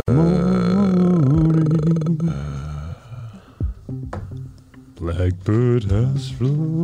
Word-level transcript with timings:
Øh, 0.09 0.15
morning. 0.15 0.49
Blackbird 5.01 5.85
has 5.85 6.31
flown. 6.33 6.79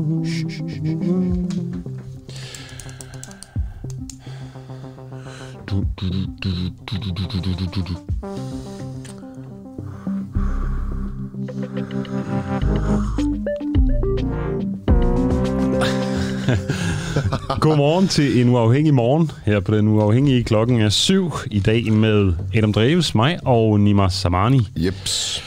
Godmorgen 17.65 18.09
til 18.09 18.41
en 18.41 18.49
uafhængig 18.49 18.95
morgen 18.95 19.31
her 19.47 19.61
på 19.61 19.77
den 19.77 19.89
uafhængige 19.89 20.45
klokken 20.45 20.81
er 20.81 20.89
syv 20.89 21.33
i 21.51 21.61
dag 21.61 21.93
med 21.93 22.33
Adam 22.55 22.73
Dreves, 22.73 23.15
mig 23.15 23.39
og 23.43 23.81
Nima 23.81 24.09
Samani. 24.09 24.69
Jeps. 24.77 25.43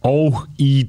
Og 0.00 0.42
i, 0.58 0.86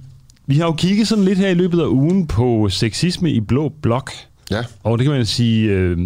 vi 0.47 0.57
har 0.57 0.65
jo 0.65 0.71
kigget 0.73 1.07
sådan 1.07 1.23
lidt 1.23 1.39
her 1.39 1.49
i 1.49 1.53
løbet 1.53 1.79
af 1.81 1.85
ugen 1.85 2.27
på 2.27 2.67
sexisme 2.69 3.31
i 3.31 3.39
blå 3.39 3.69
blok. 3.81 4.11
Ja. 4.51 4.63
Og 4.83 4.97
det 4.97 5.05
kan 5.05 5.15
man 5.15 5.25
sige, 5.25 5.69
øh, 5.69 5.97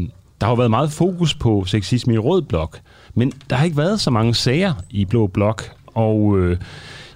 der 0.42 0.46
har 0.46 0.52
jo 0.52 0.56
været 0.56 0.70
meget 0.72 0.92
fokus 0.92 1.34
på 1.34 1.64
sexisme 1.68 2.14
i 2.14 2.18
rød 2.18 2.42
blok, 2.42 2.80
men 3.14 3.32
der 3.50 3.56
har 3.56 3.66
ikke 3.66 3.78
været 3.78 4.02
så 4.02 4.12
mange 4.12 4.36
sager 4.36 4.74
i 4.90 5.06
blå 5.06 5.28
blok. 5.28 5.64
Og 5.88 6.40
øh, 6.40 6.58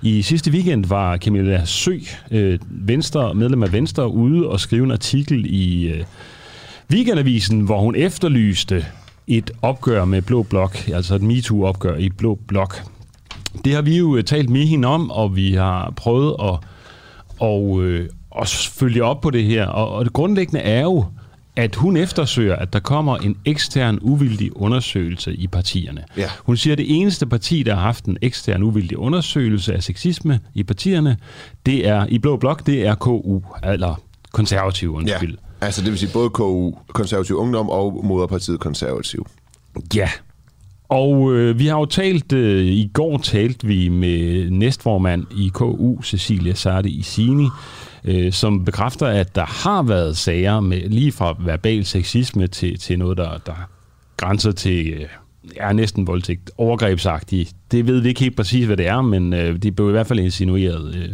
i 0.02 0.22
sidste 0.22 0.52
weekend 0.52 0.86
var 0.86 1.18
Camilla 1.18 1.66
Sø, 1.66 2.00
øh, 2.32 2.60
Venstre, 2.70 3.34
medlem 3.34 3.64
af 3.64 3.72
Venstre, 3.72 4.12
ude 4.12 4.48
og 4.48 4.60
skrive 4.60 4.84
en 4.84 4.92
artikel 4.92 5.46
i 5.46 5.88
øh, 5.88 6.04
Weekendavisen, 6.92 7.62
hvor 7.62 7.80
hun 7.82 7.96
efterlyste 7.96 8.86
et 9.28 9.52
opgør 9.62 10.06
med 10.06 10.22
blå 10.22 10.44
blok, 10.44 10.88
altså 10.88 11.16
et 11.16 11.22
MeToo-opgør 11.22 11.96
i 11.96 12.10
blå 12.10 12.40
blok. 12.48 12.82
Det 13.66 13.74
har 13.74 13.82
vi 13.82 13.98
jo 13.98 14.16
øh, 14.16 14.24
talt 14.24 14.50
med 14.50 14.66
hende 14.66 14.88
om, 14.88 15.12
og 15.12 15.36
vi 15.36 15.54
har 15.54 15.94
prøvet 15.96 16.36
at, 16.40 16.58
og, 17.40 17.84
øh, 17.84 18.10
at 18.42 18.72
følge 18.74 19.04
op 19.04 19.22
på 19.22 19.30
det 19.30 19.44
her. 19.44 19.66
Og, 19.68 19.92
og 19.92 20.06
det 20.06 20.14
grundlæggende 20.14 20.62
er 20.62 20.82
jo, 20.82 21.06
at 21.56 21.76
hun 21.76 21.98
eftersøger, 21.98 22.56
at 22.56 22.74
der 22.74 22.80
kommer 22.80 23.18
en 23.18 23.38
ekstern 23.46 24.00
uvildig 24.02 24.58
undersøgelse 24.58 25.34
i 25.34 25.48
partierne. 25.48 26.04
Ja. 26.18 26.30
Hun 26.44 26.58
siger, 26.58 26.72
at 26.72 26.78
det 26.78 27.00
eneste 27.00 27.26
parti, 27.26 27.64
der 27.64 27.76
har 27.76 27.82
haft 27.82 28.06
en 28.06 28.18
ekstern 28.22 28.64
uvildig 28.64 28.98
undersøgelse 28.98 29.74
af 29.74 29.84
sexisme 29.84 30.40
i 30.54 30.64
partierne, 30.64 31.18
det 31.66 31.88
er 31.88 32.06
i 32.10 32.20
Blå 32.20 32.38
Blok, 32.38 32.66
det 32.66 32.88
er 32.88 32.96
KU, 32.96 33.42
eller 33.64 34.02
konservative, 34.32 34.92
Ja, 34.92 34.98
undskyld 34.98 35.38
altså 35.62 35.82
det 35.82 35.92
vil 35.92 36.00
sige 36.00 36.14
både 36.14 36.30
KU, 36.30 36.72
Konservativ 36.94 37.36
Ungdom 37.36 37.70
og 37.70 38.06
Moderpartiet 38.06 38.60
Konservativ. 38.60 39.28
Ja. 39.96 40.10
Og 40.90 41.34
øh, 41.34 41.60
vi 41.60 41.68
har 41.68 41.80
jo 41.80 41.86
talt, 41.86 42.34
øh, 42.34 42.66
i 42.66 42.92
går 42.94 43.18
talte 43.18 43.68
vi 43.68 43.90
med 43.90 44.50
næstformand 44.50 45.26
i 45.38 45.52
KU, 45.54 46.02
Cecilia 46.02 46.54
Sarte 46.54 46.90
Isini, 46.90 47.48
øh, 48.04 48.34
som 48.34 48.66
bekræfter, 48.66 49.08
at 49.08 49.36
der 49.36 49.46
har 49.46 49.84
været 49.84 50.18
sager 50.18 50.60
med 50.60 50.90
lige 50.90 51.12
fra 51.12 51.36
verbal 51.40 51.86
sexisme 51.86 52.48
til, 52.48 52.80
til 52.80 53.00
noget, 53.00 53.18
der, 53.18 53.38
der 53.46 53.70
grænser 54.18 54.52
til 54.52 54.88
øh, 54.88 55.08
er 55.58 55.74
næsten 55.74 56.08
voldtægt, 56.08 56.52
overgrebsagtigt. 56.58 57.54
Det 57.72 57.88
ved 57.88 58.00
vi 58.00 58.10
ikke 58.10 58.22
helt 58.22 58.36
præcis, 58.36 58.66
hvad 58.66 58.78
det 58.78 58.88
er, 58.88 59.02
men 59.02 59.34
øh, 59.34 59.56
det 59.56 59.76
blev 59.76 59.88
i 59.88 59.92
hvert 59.92 60.08
fald 60.08 60.20
insinueret. 60.20 60.96
Øh. 60.96 61.10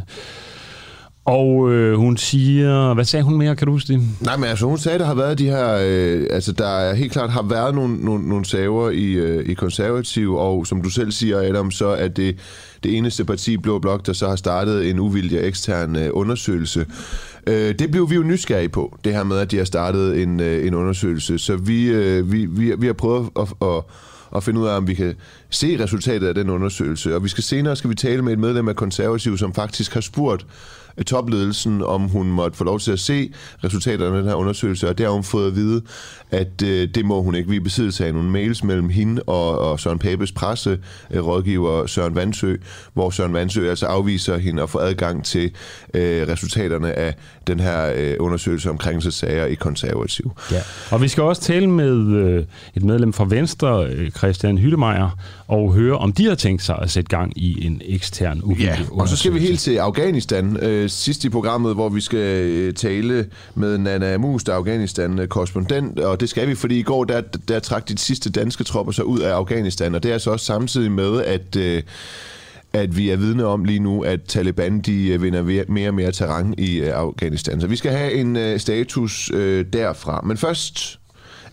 Og 1.26 1.73
øh, 1.73 1.98
hun 1.98 2.18
siger, 2.18 2.94
hvad 2.94 3.06
sagde 3.06 3.23
hun 3.23 3.38
mere, 3.38 3.56
kan 3.56 3.68
du 3.68 3.72
huske 3.72 3.94
det? 3.94 4.02
Nej, 4.22 4.38
men 4.38 4.50
altså 4.50 4.66
hun 4.66 4.78
sagde, 4.78 5.00
der 5.00 5.06
har 5.06 5.16
været 5.16 5.40
de 5.40 5.45
her, 5.45 5.80
øh, 5.84 6.28
altså 6.31 6.52
der 6.52 6.68
er 6.68 6.94
helt 6.94 7.12
klart 7.12 7.30
har 7.30 7.41
været 7.44 7.75
nogle, 7.75 7.97
nogle, 7.97 8.30
nogle 8.30 8.46
saver 8.46 8.90
i, 8.90 9.12
øh, 9.12 9.50
i 9.50 9.53
konservativ, 9.53 10.36
og 10.36 10.68
som 10.68 10.81
du 10.81 10.90
selv 10.90 11.12
siger, 11.12 11.41
Adam, 11.41 11.72
så 11.72 11.88
er 11.88 12.08
det 12.08 12.38
det 12.84 12.97
eneste 12.97 13.25
parti, 13.25 13.58
Blå 13.58 13.80
Blok, 13.80 14.06
der 14.06 14.13
så 14.13 14.28
har 14.28 14.36
startet 14.36 14.90
en 14.90 15.00
uvildig 15.00 15.40
ekstern 15.40 15.96
øh, 15.96 16.09
undersøgelse. 16.13 16.86
Øh, 17.47 17.80
det 17.80 17.92
blev 17.92 18.09
vi 18.09 18.16
jo 18.16 18.24
nysgerrige 18.24 18.69
på, 18.69 18.97
det 19.03 19.13
her 19.13 19.24
med, 19.24 19.38
at 19.38 19.52
de 19.52 19.57
har 19.57 19.66
startet 19.66 20.22
en, 20.22 20.40
øh, 20.40 20.68
en 20.68 20.74
undersøgelse, 20.74 21.38
så 21.38 21.56
vi, 21.56 21.86
øh, 21.86 22.31
vi, 22.31 22.46
vi, 22.46 22.74
vi 22.78 22.86
har 22.86 22.94
prøvet 22.94 23.30
at, 23.40 23.47
at 23.62 23.84
og 24.36 24.44
finde 24.44 24.62
ud 24.62 24.68
af, 24.68 24.78
om 24.78 24.88
vi 24.88 24.94
kan 24.94 25.16
se 25.50 25.84
resultatet 25.84 26.28
af 26.28 26.36
den 26.36 26.50
undersøgelse. 26.50 27.16
Og 27.16 27.24
vi 27.24 27.30
skal 27.30 27.44
senere 27.44 27.75
skal 27.75 27.90
vi 27.90 27.96
tale 27.96 28.22
med 28.22 28.34
et 28.34 28.40
medlem 28.40 28.68
af 28.68 28.75
konservativ, 28.75 29.38
som 29.38 29.53
faktisk 29.53 29.94
har 29.94 30.02
spurgt 30.02 30.46
topledelsen, 31.03 31.83
om 31.83 32.01
hun 32.01 32.28
måtte 32.28 32.57
få 32.57 32.63
lov 32.63 32.79
til 32.79 32.91
at 32.91 33.00
se 33.00 33.31
resultaterne 33.63 34.17
af 34.17 34.22
den 34.22 34.29
her 34.29 34.35
undersøgelse, 34.35 34.89
og 34.89 34.97
der 34.97 35.03
har 35.03 35.11
hun 35.11 35.23
fået 35.23 35.47
at 35.47 35.56
vide, 35.56 35.81
at 36.31 36.61
øh, 36.63 36.89
det 36.95 37.06
må 37.06 37.22
hun 37.22 37.35
ikke. 37.35 37.50
Vi 37.50 37.59
besiddelse 37.59 38.06
af 38.06 38.13
nogle 38.13 38.29
mails 38.29 38.63
mellem 38.63 38.89
hende 38.89 39.22
og, 39.28 39.59
og 39.59 39.79
Søren 39.79 40.00
Papes 40.00 40.31
presse, 40.31 40.79
øh, 41.11 41.25
rådgiver 41.25 41.88
Søren 41.88 42.16
Vandsø, 42.16 42.56
hvor 42.94 43.09
Søren 43.09 43.33
Vandsø 43.33 43.69
altså 43.69 43.85
afviser 43.85 44.38
hende 44.38 44.63
at 44.63 44.69
få 44.69 44.78
adgang 44.78 45.25
til 45.25 45.51
øh, 45.94 46.28
resultaterne 46.28 46.94
af 46.94 47.16
den 47.47 47.59
her 47.59 47.94
øh, 47.95 48.16
undersøgelse 48.19 48.69
om 48.69 48.77
krænkelsessager 48.77 49.45
i 49.45 49.53
konservativ. 49.53 50.31
Ja. 50.51 50.62
Og 50.91 51.01
vi 51.01 51.07
skal 51.07 51.23
også 51.23 51.41
tale 51.41 51.67
med 51.67 52.07
øh, 52.07 52.44
et 52.75 52.83
medlem 52.83 53.13
fra 53.13 53.25
Venstre, 53.29 53.85
øh, 53.85 54.12
Christian 54.12 54.57
Hyttemeier, 54.57 55.17
og 55.47 55.73
høre, 55.73 55.97
om 55.97 56.13
de 56.13 56.25
har 56.25 56.35
tænkt 56.35 56.63
sig 56.63 56.79
at 56.81 56.91
sætte 56.91 57.09
gang 57.09 57.38
i 57.38 57.66
en 57.66 57.81
ekstern 57.85 58.41
uvildig 58.44 58.66
Ja, 58.66 58.77
og 58.91 59.07
så 59.07 59.17
skal 59.17 59.33
vi 59.33 59.39
helt 59.39 59.59
til 59.59 59.77
Afghanistan. 59.77 60.57
Øh, 60.57 60.84
sidst 60.90 61.25
i 61.25 61.29
programmet, 61.29 61.73
hvor 61.73 61.90
vi 61.90 62.01
skal 62.01 62.19
øh, 62.19 62.73
tale 62.73 63.29
med 63.56 63.78
Nana 63.78 64.18
Mus, 64.18 64.44
der 64.44 64.53
er 64.53 64.57
Afghanistan-korrespondent, 64.57 66.00
og 66.00 66.19
det 66.19 66.29
skal 66.29 66.47
vi, 66.47 66.56
fordi 66.56 66.79
i 66.79 66.84
går, 66.84 67.03
der, 67.03 67.22
der 67.47 67.59
trak 67.59 67.90
de 67.90 67.97
sidste 67.97 68.29
danske 68.29 68.63
tropper 68.63 68.94
sig 68.94 69.06
ud 69.06 69.19
af 69.19 69.31
Afghanistan, 69.34 69.95
og 69.95 70.03
det 70.03 70.12
er 70.12 70.18
så 70.18 70.31
også 70.31 70.45
samtidig 70.45 70.91
med, 70.91 71.22
at... 71.24 71.56
Øh, 71.56 71.84
at 72.74 72.97
vi 72.97 73.09
er 73.09 73.16
vidne 73.18 73.45
om 73.45 73.63
lige 73.66 73.79
nu, 73.79 74.01
at 74.01 74.24
Taliban 74.24 74.79
de 74.79 75.07
øh, 75.07 75.22
vinder 75.24 75.66
mere 75.68 75.88
og 75.90 75.94
mere 75.94 76.12
terræn 76.12 76.56
i 76.57 76.75
øh, 76.79 76.91
Afghanistan. 76.94 77.62
Så 77.62 77.68
vi 77.68 77.75
skal 77.75 77.91
have 77.91 78.13
en 78.13 78.35
øh, 78.35 78.59
status 78.59 79.31
øh, 79.34 79.66
derfra. 79.74 80.22
Men 80.22 80.38
først, 80.38 81.00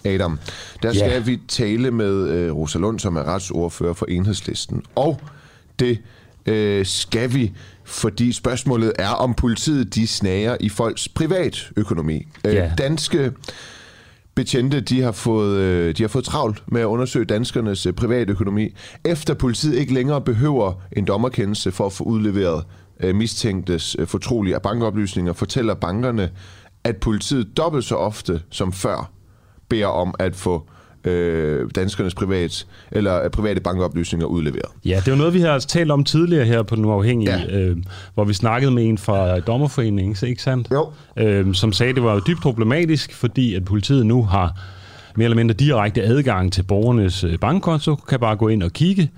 Adam, 0.05 0.39
der 0.83 0.93
skal 0.93 1.11
Ja. 1.11 1.19
vi 1.19 1.41
tale 1.49 1.91
med 1.91 2.29
øh, 2.29 2.53
Rosa 2.57 2.79
Lund, 2.79 2.99
som 2.99 3.17
er 3.17 3.23
retsordfører 3.23 3.93
for 3.95 4.07
Enhedslisten. 4.07 4.83
Og 4.95 5.21
det 5.79 5.99
øh, 6.47 6.87
skal 6.87 7.35
vi, 7.35 7.53
fordi 7.85 8.33
spørgsmålet 8.33 8.93
er, 8.99 9.09
om 9.09 9.35
politiet 9.35 9.95
de 9.95 10.07
snager 10.07 10.57
i 10.61 10.69
folks 10.69 11.09
privatøkonomi. 11.09 12.27
Øh, 12.47 12.55
Ja. 12.55 12.73
Danske 12.79 13.33
betjente, 14.35 14.81
de 14.81 15.03
har, 15.03 15.13
fået, 15.13 15.57
øh, 15.59 15.97
de 15.97 16.03
har 16.03 16.09
fået 16.09 16.25
travlt 16.25 16.63
med 16.67 16.81
at 16.81 16.85
undersøge 16.85 17.25
danskernes 17.25 17.87
øh, 17.87 17.93
privatøkonomi, 17.93 18.75
efter 19.05 19.35
politiet 19.35 19.75
ikke 19.79 19.95
længere 19.95 20.21
behøver 20.21 20.73
en 20.93 21.05
dommerkendelse 21.05 21.73
for 21.73 21.87
at 21.87 21.93
få 21.93 22.05
udleveret 22.05 22.65
mistænktes 23.15 23.97
fortrolige 24.05 24.61
bankoplysninger, 24.63 25.33
fortæller 25.33 25.75
bankerne, 25.75 26.31
at 26.85 26.97
politiet 26.97 27.57
dobbelt 27.57 27.85
så 27.85 27.95
ofte 27.97 28.41
som 28.51 28.73
før 28.73 29.11
beder 29.69 29.87
om 29.87 30.15
at 30.19 30.37
få 30.37 30.69
øh, 31.05 31.71
danskernes 31.75 32.15
privat, 32.15 32.67
eller 32.93 33.25
øh, 33.25 33.31
private 33.31 33.61
bankoplysninger 33.61 34.27
udleveret. 34.27 34.65
Ja, 34.85 34.97
det 34.97 35.09
er 35.09 35.13
jo 35.13 35.19
noget, 35.19 35.35
vi 35.35 35.41
har 35.41 35.59
talt 35.59 35.91
om 35.91 36.05
tidligere 36.05 36.45
her 36.45 36.63
på 36.63 36.77
Den 36.77 36.85
Uafhængige, 36.85 37.33
Ja. 37.49 37.59
øh, 37.59 37.77
hvor 38.15 38.25
vi 38.25 38.35
snakkede 38.35 38.73
med 38.73 38.85
en 38.85 38.99
fra 38.99 39.41
Dommerforeningen, 39.41 40.29
ikke 40.29 40.43
sandt? 40.43 40.69
Jo. 40.73 40.89
Øh, 41.19 41.55
som 41.55 41.73
sagde, 41.73 41.91
at 41.91 41.97
det 41.97 42.05
var 42.05 42.21
dybt 42.21 42.41
problematisk, 42.43 43.15
fordi 43.15 43.55
at 43.55 43.65
politiet 43.65 44.07
nu 44.07 44.23
har 44.25 44.53
mere 45.17 45.25
eller 45.25 45.37
mindre 45.37 45.55
direkte 45.55 46.03
adgang 46.03 46.53
til 46.53 46.63
borgernes 46.63 47.25
øh, 47.25 47.39
bankkonto, 47.39 47.95
kan 47.95 48.21
bare 48.21 48.37
gå 48.37 48.49
ind 48.49 48.63
og 48.63 48.71
kigge. 48.73 49.11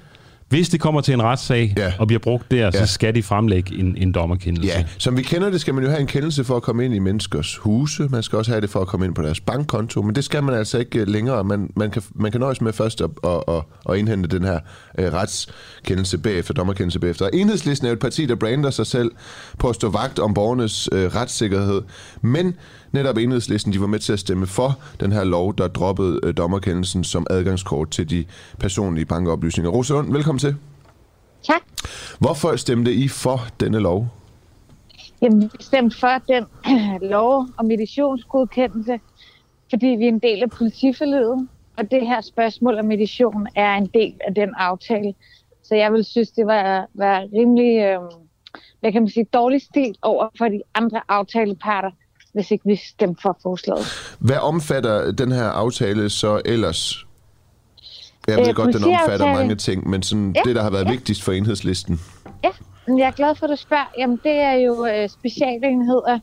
Hvis 0.49 0.69
det 0.69 0.81
kommer 0.81 1.01
til 1.01 1.15
en 1.15 1.23
retssag 1.23 1.75
Ja. 1.77 1.93
og 1.99 2.07
bliver 2.07 2.21
brugt 2.21 2.51
der, 2.51 2.57
Ja. 2.75 2.87
så 2.87 2.93
skal 2.93 3.15
de 3.15 3.23
fremlægge 3.23 3.79
en, 3.79 3.97
en 3.97 4.13
dommerkendelse. 4.13 4.69
Ja, 4.77 4.85
som 4.99 5.17
vi 5.17 5.23
kender 5.23 5.51
det, 5.51 5.61
skal 5.61 5.75
man 5.75 5.85
jo 5.85 5.91
have 5.91 6.01
en 6.01 6.07
kendelse 6.07 6.45
for 6.45 6.57
at 6.57 6.63
komme 6.63 6.85
ind 6.85 6.95
i 6.95 6.99
menneskers 6.99 7.57
huse. 7.57 8.09
Man 8.11 8.23
skal 8.23 8.37
også 8.39 8.51
have 8.51 8.61
det 8.61 8.71
for 8.71 8.81
at 8.81 8.87
komme 8.87 9.07
ind 9.07 9.15
på 9.15 9.23
deres 9.23 9.41
bankkonto, 9.41 10.03
men 10.03 10.15
det 10.15 10.25
skal 10.25 10.43
man 10.43 10.55
altså 10.55 10.79
ikke 10.79 10.99
øh, 11.01 11.09
længere. 11.09 11.45
Man, 11.45 11.71
man, 11.77 11.91
kan, 11.91 12.03
man 12.15 12.33
kan 12.33 12.41
nøjes 12.41 12.61
med 12.61 12.73
først 12.73 13.01
at, 13.01 13.11
at, 13.25 13.43
at, 13.49 13.63
at 13.91 13.97
indhente 13.99 14.29
den 14.39 14.45
her 14.47 14.59
øh, 14.99 15.13
retskendelse 15.13 16.19
bagefter, 16.19 16.55
dommerkendelse 16.55 16.99
bagefter. 17.01 17.25
Og 17.25 17.31
Enhedslisten 17.35 17.87
er 17.87 17.91
jo 17.91 17.95
et 17.95 18.01
parti, 18.01 18.27
der 18.27 18.35
brander 18.35 18.71
sig 18.71 18.87
selv 18.87 19.11
på 19.59 19.69
at 19.69 19.75
stå 19.75 19.91
vagt 19.91 20.19
om 20.19 20.35
borgernes 20.35 20.89
øh, 20.93 21.15
retssikkerhed, 21.15 21.83
men 22.23 22.55
netop 22.95 23.17
Enhedslisten, 23.17 23.73
de 23.73 23.81
var 23.81 23.87
med 23.87 23.99
til 23.99 24.13
at 24.13 24.19
stemme 24.19 24.47
for 24.47 24.79
den 25.01 25.13
her 25.13 25.25
lov, 25.25 25.57
der 25.57 25.69
droppede 25.69 26.21
øh, 26.23 26.37
dommerkendelsen 26.37 27.05
som 27.05 27.27
adgangskort 27.31 27.91
til 27.91 28.11
de 28.11 28.25
personlige 28.59 29.05
bankoplysninger. 29.05 29.71
Rosa 29.71 29.95
Lund, 29.95 30.13
velkommen 30.13 30.39
til. 30.39 30.57
Tak. 31.43 31.63
Hvorfor 32.19 32.57
stemte 32.57 32.95
I 32.95 33.09
for 33.09 33.41
denne 33.61 33.79
lov? 33.79 34.09
Jamen, 35.23 35.43
vi 35.43 35.49
stemte 35.61 35.99
for 35.99 36.23
den 36.29 36.45
lov 37.15 37.47
om 37.57 37.67
meditionsgodkendelse, 37.67 39.01
fordi 39.71 39.87
vi 39.87 40.05
er 40.05 40.09
en 40.09 40.19
del 40.19 40.43
af 40.43 40.51
politiforledet, 40.51 41.49
og 41.77 41.91
det 41.91 42.07
her 42.07 42.21
spørgsmål 42.21 42.79
om 42.79 42.85
medition 42.85 43.47
er 43.55 43.75
en 43.75 43.87
del 43.87 44.15
af 44.27 44.35
den 44.35 44.55
aftale. 44.57 45.15
Så 45.63 45.75
jeg 45.75 45.93
vil 45.93 46.05
synes, 46.05 46.31
det 46.31 46.47
var, 46.47 46.87
var 46.95 47.27
rimelig 47.33 47.79
øh, 47.79 48.01
hvad 48.81 48.93
kan 48.93 49.03
man 49.03 49.09
sige, 49.09 49.25
dårlig 49.25 49.63
stil 49.63 49.97
over 50.03 50.29
for 50.39 50.49
de 50.49 50.63
andre 50.75 51.01
aftaleparter, 51.09 51.91
hvis 52.35 52.51
ikke 52.51 52.65
vi 52.67 52.77
stemmer 52.77 53.17
for 53.23 53.39
forslaget. 53.43 53.87
Hvad 54.19 54.37
omfatter 54.37 55.13
den 55.13 55.33
her 55.33 55.45
aftale 55.45 56.11
så 56.11 56.43
ellers? 56.45 57.07
Jeg 58.29 58.39
ved 58.39 58.49
Øh, 58.49 58.55
godt, 58.55 58.75
den 58.75 58.85
omfatter 58.85 59.27
mange 59.27 59.55
ting, 59.55 59.89
men 59.89 60.03
sådan 60.03 60.33
Ja, 60.37 60.41
det, 60.45 60.57
der 60.57 60.63
har 60.63 60.71
været 60.71 60.85
ja. 60.85 60.91
vigtigst 60.91 61.23
for 61.23 61.33
enhedslisten. 61.33 62.01
Ja, 62.45 62.51
men 62.87 62.99
jeg 62.99 63.07
er 63.07 63.11
glad 63.11 63.35
for, 63.35 63.47
at 63.47 63.51
du 63.51 63.57
spørger. 63.57 63.93
Jamen, 63.99 64.21
det 64.25 64.33
er 64.33 64.53
jo 64.53 64.87
øh, 64.87 65.09
specialenheder 65.09 66.19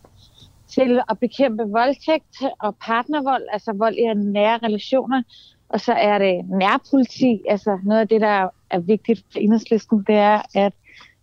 til 0.76 1.02
at 1.10 1.20
bekæmpe 1.20 1.64
voldtægt 1.64 2.36
og 2.60 2.76
partnervold, 2.86 3.44
altså 3.54 3.74
vold 3.78 3.96
i 3.96 4.14
nære 4.14 4.60
relationer. 4.64 5.24
Og 5.70 5.80
så 5.80 5.94
er 5.94 6.18
det 6.18 6.46
nærpoliti, 6.50 7.42
altså 7.50 7.80
noget 7.84 8.02
af 8.02 8.08
det, 8.08 8.22
der 8.22 8.48
er 8.70 8.80
vigtigt 8.80 9.26
for 9.32 9.40
enhedslisten, 9.40 10.04
det 10.08 10.16
er, 10.16 10.42
at 10.56 10.74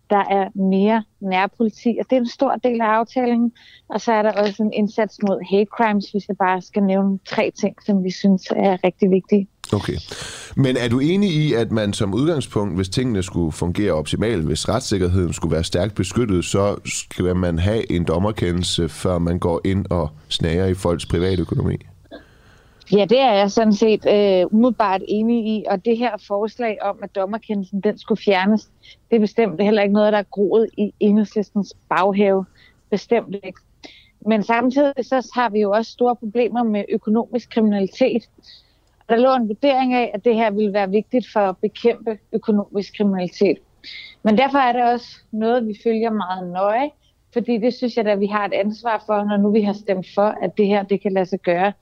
der 0.09 0.23
er 0.29 0.59
mere 0.59 1.03
nærpoliti, 1.19 1.97
og 1.99 2.05
det 2.09 2.15
er 2.15 2.19
en 2.19 2.29
stor 2.29 2.55
del 2.63 2.81
af 2.81 2.85
aftalen. 2.85 3.51
Og 3.89 4.01
så 4.01 4.11
er 4.11 4.21
der 4.21 4.31
også 4.31 4.63
en 4.63 4.73
indsats 4.73 5.17
mod 5.27 5.49
hate 5.51 5.69
crimes, 5.77 6.11
hvis 6.11 6.27
jeg 6.27 6.37
bare 6.37 6.61
skal 6.61 6.83
nævne 6.83 7.19
tre 7.27 7.51
ting, 7.59 7.75
som 7.85 8.03
vi 8.03 8.11
synes 8.11 8.47
er 8.55 8.77
rigtig 8.83 9.11
vigtige. 9.11 9.47
Okay. 9.73 9.97
Men 10.55 10.77
er 10.77 10.87
du 10.87 10.99
enig 10.99 11.29
i, 11.29 11.53
at 11.53 11.71
man 11.71 11.93
som 11.93 12.13
udgangspunkt, 12.13 12.75
hvis 12.75 12.89
tingene 12.89 13.23
skulle 13.23 13.51
fungere 13.51 13.91
optimalt, 13.91 14.45
hvis 14.45 14.69
retssikkerheden 14.69 15.33
skulle 15.33 15.53
være 15.53 15.63
stærkt 15.63 15.95
beskyttet, 15.95 16.45
så 16.45 16.75
skal 16.85 17.35
man 17.35 17.59
have 17.59 17.91
en 17.91 18.03
dommerkendelse, 18.03 18.89
før 18.89 19.17
man 19.17 19.39
går 19.39 19.61
ind 19.65 19.85
og 19.89 20.09
snager 20.29 20.65
i 20.65 20.73
folks 20.73 21.05
privatøkonomi? 21.05 21.77
Ja, 22.91 23.05
det 23.05 23.19
er 23.19 23.33
jeg 23.33 23.51
sådan 23.51 23.73
set 23.73 24.05
øh, 24.05 24.45
umiddelbart 24.53 25.01
enig 25.07 25.47
i, 25.47 25.65
og 25.69 25.85
det 25.85 25.97
her 25.97 26.17
forslag 26.27 26.77
om, 26.81 26.99
at 27.03 27.15
dommerkendelsen 27.15 27.81
den 27.81 27.97
skulle 27.97 28.23
fjernes, 28.23 28.71
det 29.09 29.15
er 29.15 29.19
bestemt 29.19 29.61
heller 29.61 29.81
ikke 29.81 29.93
noget, 29.93 30.13
der 30.13 30.19
er 30.19 30.23
groet 30.23 30.67
i 30.77 30.93
enhedslistens 30.99 31.73
baghave. 31.89 32.45
Bestemt 32.89 33.35
ikke. 33.43 33.59
Men 34.25 34.43
samtidig 34.43 35.05
så 35.05 35.31
har 35.35 35.49
vi 35.49 35.59
jo 35.59 35.71
også 35.71 35.91
store 35.91 36.15
problemer 36.15 36.63
med 36.63 36.83
økonomisk 36.89 37.49
kriminalitet. 37.49 38.29
Der 39.09 39.15
lå 39.15 39.35
en 39.35 39.47
vurdering 39.47 39.93
af, 39.93 40.11
at 40.13 40.25
det 40.25 40.35
her 40.35 40.51
ville 40.51 40.73
være 40.73 40.89
vigtigt 40.89 41.27
for 41.33 41.39
at 41.39 41.57
bekæmpe 41.57 42.17
økonomisk 42.33 42.97
kriminalitet. 42.97 43.57
Men 44.23 44.37
derfor 44.37 44.57
er 44.57 44.73
det 44.73 44.83
også 44.83 45.07
noget, 45.31 45.67
vi 45.67 45.79
følger 45.83 46.09
meget 46.09 46.51
nøje, 46.51 46.89
fordi 47.33 47.57
det 47.57 47.73
synes 47.73 47.97
jeg, 47.97 48.07
at 48.07 48.19
vi 48.19 48.27
har 48.27 48.45
et 48.45 48.53
ansvar 48.53 49.03
for, 49.05 49.23
når 49.23 49.37
nu 49.37 49.51
vi 49.51 49.61
har 49.61 49.73
stemt 49.73 50.07
for, 50.15 50.35
at 50.41 50.57
det 50.57 50.67
her 50.67 50.83
det 50.83 51.01
kan 51.01 51.13
lade 51.13 51.25
sig 51.25 51.39
gøre. 51.39 51.73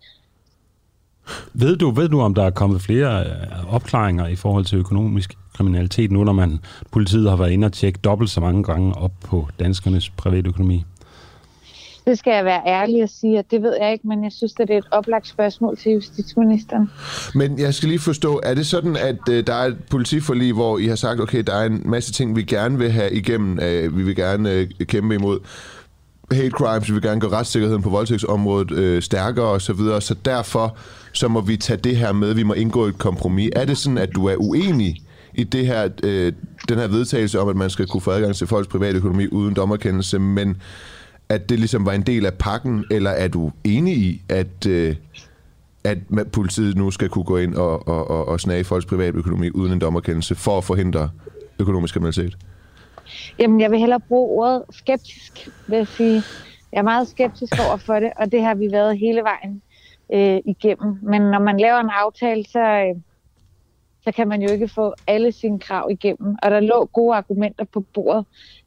Ved 1.54 1.78
du, 1.78 1.92
ved 1.92 2.10
du, 2.10 2.22
om 2.22 2.34
der 2.34 2.44
er 2.44 2.50
kommet 2.50 2.82
flere 2.82 3.24
øh, 3.24 3.74
opklaringer 3.74 4.28
i 4.28 4.36
forhold 4.36 4.66
til 4.66 4.78
økonomisk 4.78 5.38
kriminalitet, 5.54 6.12
nu 6.12 6.24
når 6.24 6.34
man, 6.34 6.60
politiet 6.92 7.30
har 7.30 7.38
været 7.38 7.52
inde 7.52 7.66
og 7.66 7.74
tjekke 7.74 8.00
dobbelt 8.04 8.30
så 8.30 8.42
mange 8.42 8.64
gange 8.64 8.98
op 8.98 9.12
på 9.26 9.48
danskernes 9.60 10.10
privatøkonomi? 10.10 10.86
Det 12.08 12.18
skal 12.18 12.34
jeg 12.34 12.46
være 12.46 12.62
ærlig 12.66 13.04
at 13.04 13.10
sige, 13.10 13.40
at 13.40 13.52
det 13.52 13.62
ved 13.62 13.76
jeg 13.82 13.92
ikke, 13.92 14.08
men 14.08 14.24
jeg 14.24 14.32
synes, 14.32 14.54
at 14.60 14.68
det 14.68 14.74
er 14.74 14.78
et 14.78 14.88
oplagt 14.92 15.28
spørgsmål 15.28 15.78
til 15.78 15.92
justitsministeren. 15.92 16.90
Men 17.36 17.60
jeg 17.60 17.74
skal 17.74 17.90
lige 17.90 18.00
forstå, 18.00 18.40
er 18.44 18.54
det 18.54 18.66
sådan, 18.66 18.96
at 18.96 19.30
øh, 19.30 19.48
der 19.48 19.54
er 19.54 19.66
et 19.66 19.78
politiforlig, 19.92 20.54
hvor 20.54 20.78
I 20.78 20.86
har 20.86 20.96
sagt, 20.96 21.20
okay, 21.20 21.44
der 21.48 21.56
er 21.56 21.66
en 21.66 21.82
masse 21.86 22.14
ting, 22.14 22.36
vi 22.36 22.44
gerne 22.44 22.78
vil 22.78 22.92
have 22.92 23.14
igennem, 23.14 23.60
øh, 23.60 23.98
vi 23.98 24.04
vil 24.04 24.16
gerne 24.16 24.52
øh, 24.52 24.70
kæmpe 24.86 25.16
imod 25.16 25.40
hate 26.32 26.50
crimes, 26.50 26.90
vi 26.90 26.94
vil 26.94 27.02
gerne 27.02 27.22
gøre 27.22 27.32
retssikkerheden 27.32 27.82
på 27.82 27.90
voldtægtsområdet 27.90 28.72
øh, 28.72 29.02
stærkere 29.02 29.46
osv., 29.46 29.60
så, 29.60 29.74
videre, 29.74 30.02
så 30.02 30.16
derfor 30.26 30.78
så 31.14 31.28
må 31.28 31.42
vi 31.42 31.58
tage 31.58 31.78
det 31.78 31.98
her 31.98 32.12
med, 32.12 32.34
vi 32.34 32.44
må 32.44 32.54
indgå 32.54 32.86
et 32.86 32.98
kompromis. 32.98 33.50
Er 33.56 33.66
det 33.66 33.78
sådan, 33.78 33.98
at 33.98 34.10
du 34.16 34.26
er 34.26 34.36
uenig 34.36 35.02
i 35.34 35.44
det 35.44 35.66
her, 35.68 35.90
øh, 36.04 36.34
den 36.70 36.78
her 36.78 36.88
vedtagelse 36.88 37.40
om, 37.40 37.50
at 37.50 37.56
man 37.56 37.70
skal 37.70 37.88
kunne 37.88 38.02
få 38.02 38.12
adgang 38.12 38.36
til 38.36 38.48
folks 38.48 38.68
private 38.68 38.98
økonomi 38.98 39.28
uden 39.28 39.54
dommerkendelse, 39.56 40.20
men 40.20 40.58
at 41.30 41.50
det 41.50 41.60
ligesom 41.60 41.86
var 41.86 41.92
en 41.92 42.02
del 42.02 42.26
af 42.26 42.34
pakken, 42.34 42.86
eller 42.92 43.12
er 43.12 43.28
du 43.28 43.52
enig 43.64 43.98
i, 43.98 44.22
at, 44.30 44.66
øh, 44.68 44.96
at 45.84 45.98
politiet 46.34 46.78
nu 46.78 46.92
skal 46.92 47.10
kunne 47.10 47.26
gå 47.26 47.38
ind 47.38 47.56
og, 47.56 47.88
og, 47.88 48.10
og, 48.10 48.28
og 48.28 48.40
snage 48.40 48.64
folks 48.64 48.86
private 48.86 49.18
økonomi 49.18 49.50
uden 49.50 49.74
en 49.74 49.80
dommerkendelse 49.80 50.36
for 50.36 50.58
at 50.58 50.64
forhindre 50.64 51.10
økonomisk 51.60 51.94
kriminalitet? 51.94 52.38
Jamen, 53.40 53.62
jeg 53.62 53.72
vil 53.72 53.80
hellere 53.80 54.00
bruge 54.00 54.30
ordet 54.30 54.64
skeptisk, 54.70 55.48
vil 55.68 55.78
jeg 55.78 55.88
sige. 55.88 56.24
Jeg 56.72 56.80
er 56.80 56.84
meget 56.84 57.08
skeptisk 57.08 57.54
over 57.60 57.78
for 57.78 58.00
det, 58.00 58.12
og 58.18 58.32
det 58.32 58.42
har 58.42 58.56
vi 58.56 58.72
været 58.72 59.00
hele 59.00 59.22
vejen 59.22 59.62
øh, 60.14 60.42
igennem. 60.46 61.00
Men 61.02 61.22
når 61.22 61.40
man 61.40 61.60
laver 61.60 61.80
en 61.80 61.90
aftale, 61.90 62.46
så, 62.46 62.60
øh, 62.60 62.96
så 64.04 64.12
kan 64.12 64.28
man 64.28 64.42
jo 64.42 64.52
ikke 64.52 64.68
få 64.68 64.94
alle 65.08 65.32
sine 65.32 65.60
krav 65.60 65.88
igennem. 65.92 66.36
Og 66.44 66.52
der 66.52 66.60
lå 66.60 66.86
gode 66.86 67.16
argumenter 67.16 67.66
på 67.66 67.80
bordet 67.94 68.26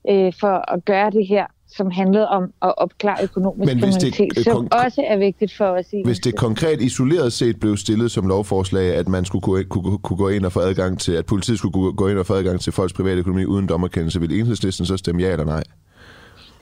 øh, 0.08 0.32
for 0.40 0.72
at 0.72 0.84
gøre 0.84 1.10
det 1.10 1.26
her, 1.26 1.46
som 1.76 1.90
handlede 1.90 2.28
om 2.28 2.52
at 2.62 2.74
opklare 2.78 3.16
økonomisk 3.22 3.66
Men 3.74 3.84
hvis 3.84 3.94
det- 3.94 4.14
kriminalitet, 4.14 4.44
som 4.44 4.68
kon- 4.72 4.84
også 4.84 5.04
er 5.08 5.18
vigtigt 5.18 5.56
for 5.56 5.64
os. 5.64 5.86
i 5.92 6.02
Hvis 6.04 6.18
det 6.18 6.36
konkret 6.36 6.80
isoleret 6.80 7.32
set 7.32 7.60
blev 7.60 7.76
stillet 7.76 8.10
som 8.10 8.26
lovforslag, 8.26 8.94
at 8.94 9.08
man 9.08 9.24
skulle 9.24 9.42
kunne, 9.42 9.64
kunne, 9.64 9.98
kunne 9.98 10.16
gå 10.16 10.28
ind 10.28 10.44
og 10.44 10.52
få 10.52 10.60
adgang 10.60 10.98
til, 11.00 11.12
at 11.12 11.26
politiet 11.26 11.58
skulle 11.58 11.72
kunne 11.72 11.92
gå 11.92 12.08
ind 12.08 12.18
og 12.18 12.26
få 12.26 12.34
adgang 12.34 12.60
til 12.60 12.72
folks 12.72 12.92
private 12.92 13.18
økonomi 13.18 13.44
uden 13.44 13.66
dommerkendelse, 13.68 14.20
vil 14.20 14.40
enhedslisten 14.40 14.86
så 14.86 14.96
stemme 14.96 15.22
ja 15.22 15.32
eller 15.32 15.44
nej? 15.44 15.62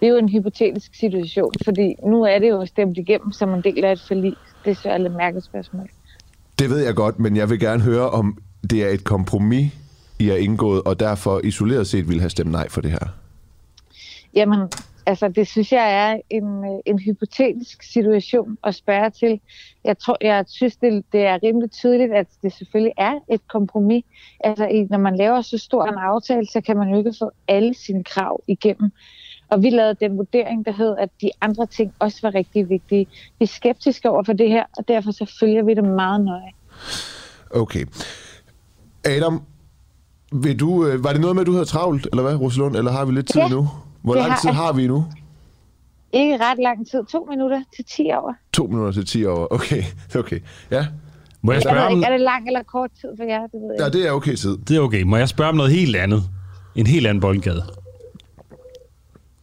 Det 0.00 0.06
er 0.06 0.10
jo 0.10 0.16
en 0.18 0.28
hypotetisk 0.28 0.94
situation, 0.94 1.52
fordi 1.64 1.94
nu 2.06 2.22
er 2.22 2.38
det 2.38 2.48
jo 2.48 2.66
stemt 2.66 2.98
igennem 2.98 3.32
som 3.32 3.54
en 3.54 3.60
del 3.62 3.84
af 3.84 3.92
et 3.92 4.00
forlig. 4.08 4.34
Det 4.64 4.70
er 4.70 4.74
så 4.74 4.94
et 4.94 5.12
mærkeligt 5.16 5.46
spørgsmål. 5.46 5.88
Det 6.58 6.70
ved 6.70 6.78
jeg 6.78 6.94
godt, 6.94 7.18
men 7.18 7.36
jeg 7.36 7.50
vil 7.50 7.60
gerne 7.60 7.82
høre, 7.82 8.10
om 8.10 8.38
det 8.70 8.84
er 8.84 8.88
et 8.88 9.04
kompromis, 9.04 9.72
I 10.18 10.26
har 10.28 10.36
indgået, 10.36 10.82
og 10.82 11.00
derfor 11.00 11.40
isoleret 11.44 11.86
set 11.86 12.08
vil 12.08 12.20
have 12.20 12.30
stemt 12.30 12.50
nej 12.50 12.68
for 12.68 12.80
det 12.80 12.90
her. 12.90 12.98
Jamen, 14.34 14.58
altså 15.08 15.28
det 15.28 15.48
synes 15.48 15.72
jeg 15.72 15.86
er 16.04 16.20
en, 16.30 16.64
øh, 16.64 16.80
en 16.86 16.98
hypotetisk 16.98 17.82
situation 17.82 18.58
at 18.64 18.74
spørge 18.74 19.10
til. 19.10 19.40
Jeg 19.84 19.98
tror, 19.98 20.16
jeg 20.20 20.44
synes, 20.48 20.76
det, 20.76 21.04
det 21.12 21.20
er 21.20 21.38
rimelig 21.42 21.70
tydeligt, 21.70 22.12
at 22.12 22.26
det 22.42 22.52
selvfølgelig 22.52 22.92
er 22.96 23.14
et 23.28 23.40
kompromis. 23.48 24.04
Altså 24.44 24.86
når 24.90 24.98
man 24.98 25.16
laver 25.16 25.40
så 25.40 25.58
stor 25.58 25.84
en 25.84 25.98
aftale, 25.98 26.46
så 26.46 26.60
kan 26.60 26.76
man 26.76 26.88
jo 26.88 26.98
ikke 26.98 27.14
få 27.18 27.30
alle 27.48 27.74
sine 27.74 28.04
krav 28.04 28.42
igennem. 28.46 28.90
Og 29.48 29.62
vi 29.62 29.70
lavede 29.70 29.94
den 29.94 30.16
vurdering, 30.16 30.66
der 30.66 30.72
hed, 30.72 30.94
at 30.98 31.10
de 31.20 31.30
andre 31.40 31.66
ting 31.66 31.92
også 31.98 32.18
var 32.22 32.34
rigtig 32.34 32.68
vigtige. 32.68 33.06
Vi 33.38 33.44
er 33.44 33.46
skeptiske 33.46 34.10
over 34.10 34.22
for 34.22 34.32
det 34.32 34.48
her, 34.48 34.64
og 34.76 34.88
derfor 34.88 35.10
så 35.10 35.36
følger 35.40 35.62
vi 35.62 35.74
det 35.74 35.84
meget 35.84 36.24
nøje. 36.24 36.52
Okay. 37.50 37.84
Adam, 39.04 39.42
vil 40.32 40.60
du, 40.60 40.86
øh, 40.86 41.04
var 41.04 41.12
det 41.12 41.20
noget 41.20 41.36
med, 41.36 41.40
at 41.40 41.46
du 41.46 41.52
havde 41.52 41.64
travlt, 41.64 42.08
eller 42.12 42.22
hvad, 42.22 42.34
Rosalund, 42.34 42.76
eller 42.76 42.90
har 42.90 43.04
vi 43.04 43.12
lidt 43.12 43.26
tid 43.26 43.40
Ja, 43.40 43.48
nu? 43.48 43.68
Hvor 44.08 44.14
det 44.14 44.22
lang 44.22 44.32
har 44.32 44.40
tid 44.40 44.48
jeg. 44.50 44.56
har 44.56 44.72
vi 44.72 44.86
nu? 44.86 45.04
Ikke 46.12 46.36
ret 46.36 46.58
lang 46.62 46.90
tid, 46.90 47.00
to 47.12 47.26
minutter 47.30 47.62
til 47.76 47.84
10 47.84 48.02
år. 48.12 48.34
To 48.52 48.66
minutter 48.66 48.92
til 48.92 49.06
10 49.06 49.24
år. 49.24 49.48
Okay, 49.50 49.82
okay. 50.22 50.40
Ja, 50.70 50.86
Må 51.42 51.52
jeg 51.52 51.56
Jeg 51.56 51.62
spørge 51.62 51.76
ved 51.76 51.84
om, 51.86 51.92
ikke, 51.92 52.06
er 52.06 52.10
det 52.12 52.20
lang 52.20 52.46
eller 52.46 52.62
kort 52.62 52.90
tid 53.00 53.08
for 53.16 53.24
jer? 53.24 53.40
Det 53.40 53.50
ved 53.52 53.74
jeg 53.78 53.84
ja 53.94 53.98
det 53.98 54.08
er 54.08 54.12
okay 54.12 54.34
tid. 54.34 54.56
det 54.68 54.76
er 54.76 54.80
okay. 54.80 55.02
Må 55.02 55.16
jeg 55.16 55.28
spørge 55.28 55.48
om 55.48 55.56
noget 55.56 55.72
helt 55.72 55.96
andet? 55.96 56.22
En 56.74 56.86
helt 56.86 57.06
anden 57.06 57.20
boldgade. 57.20 57.62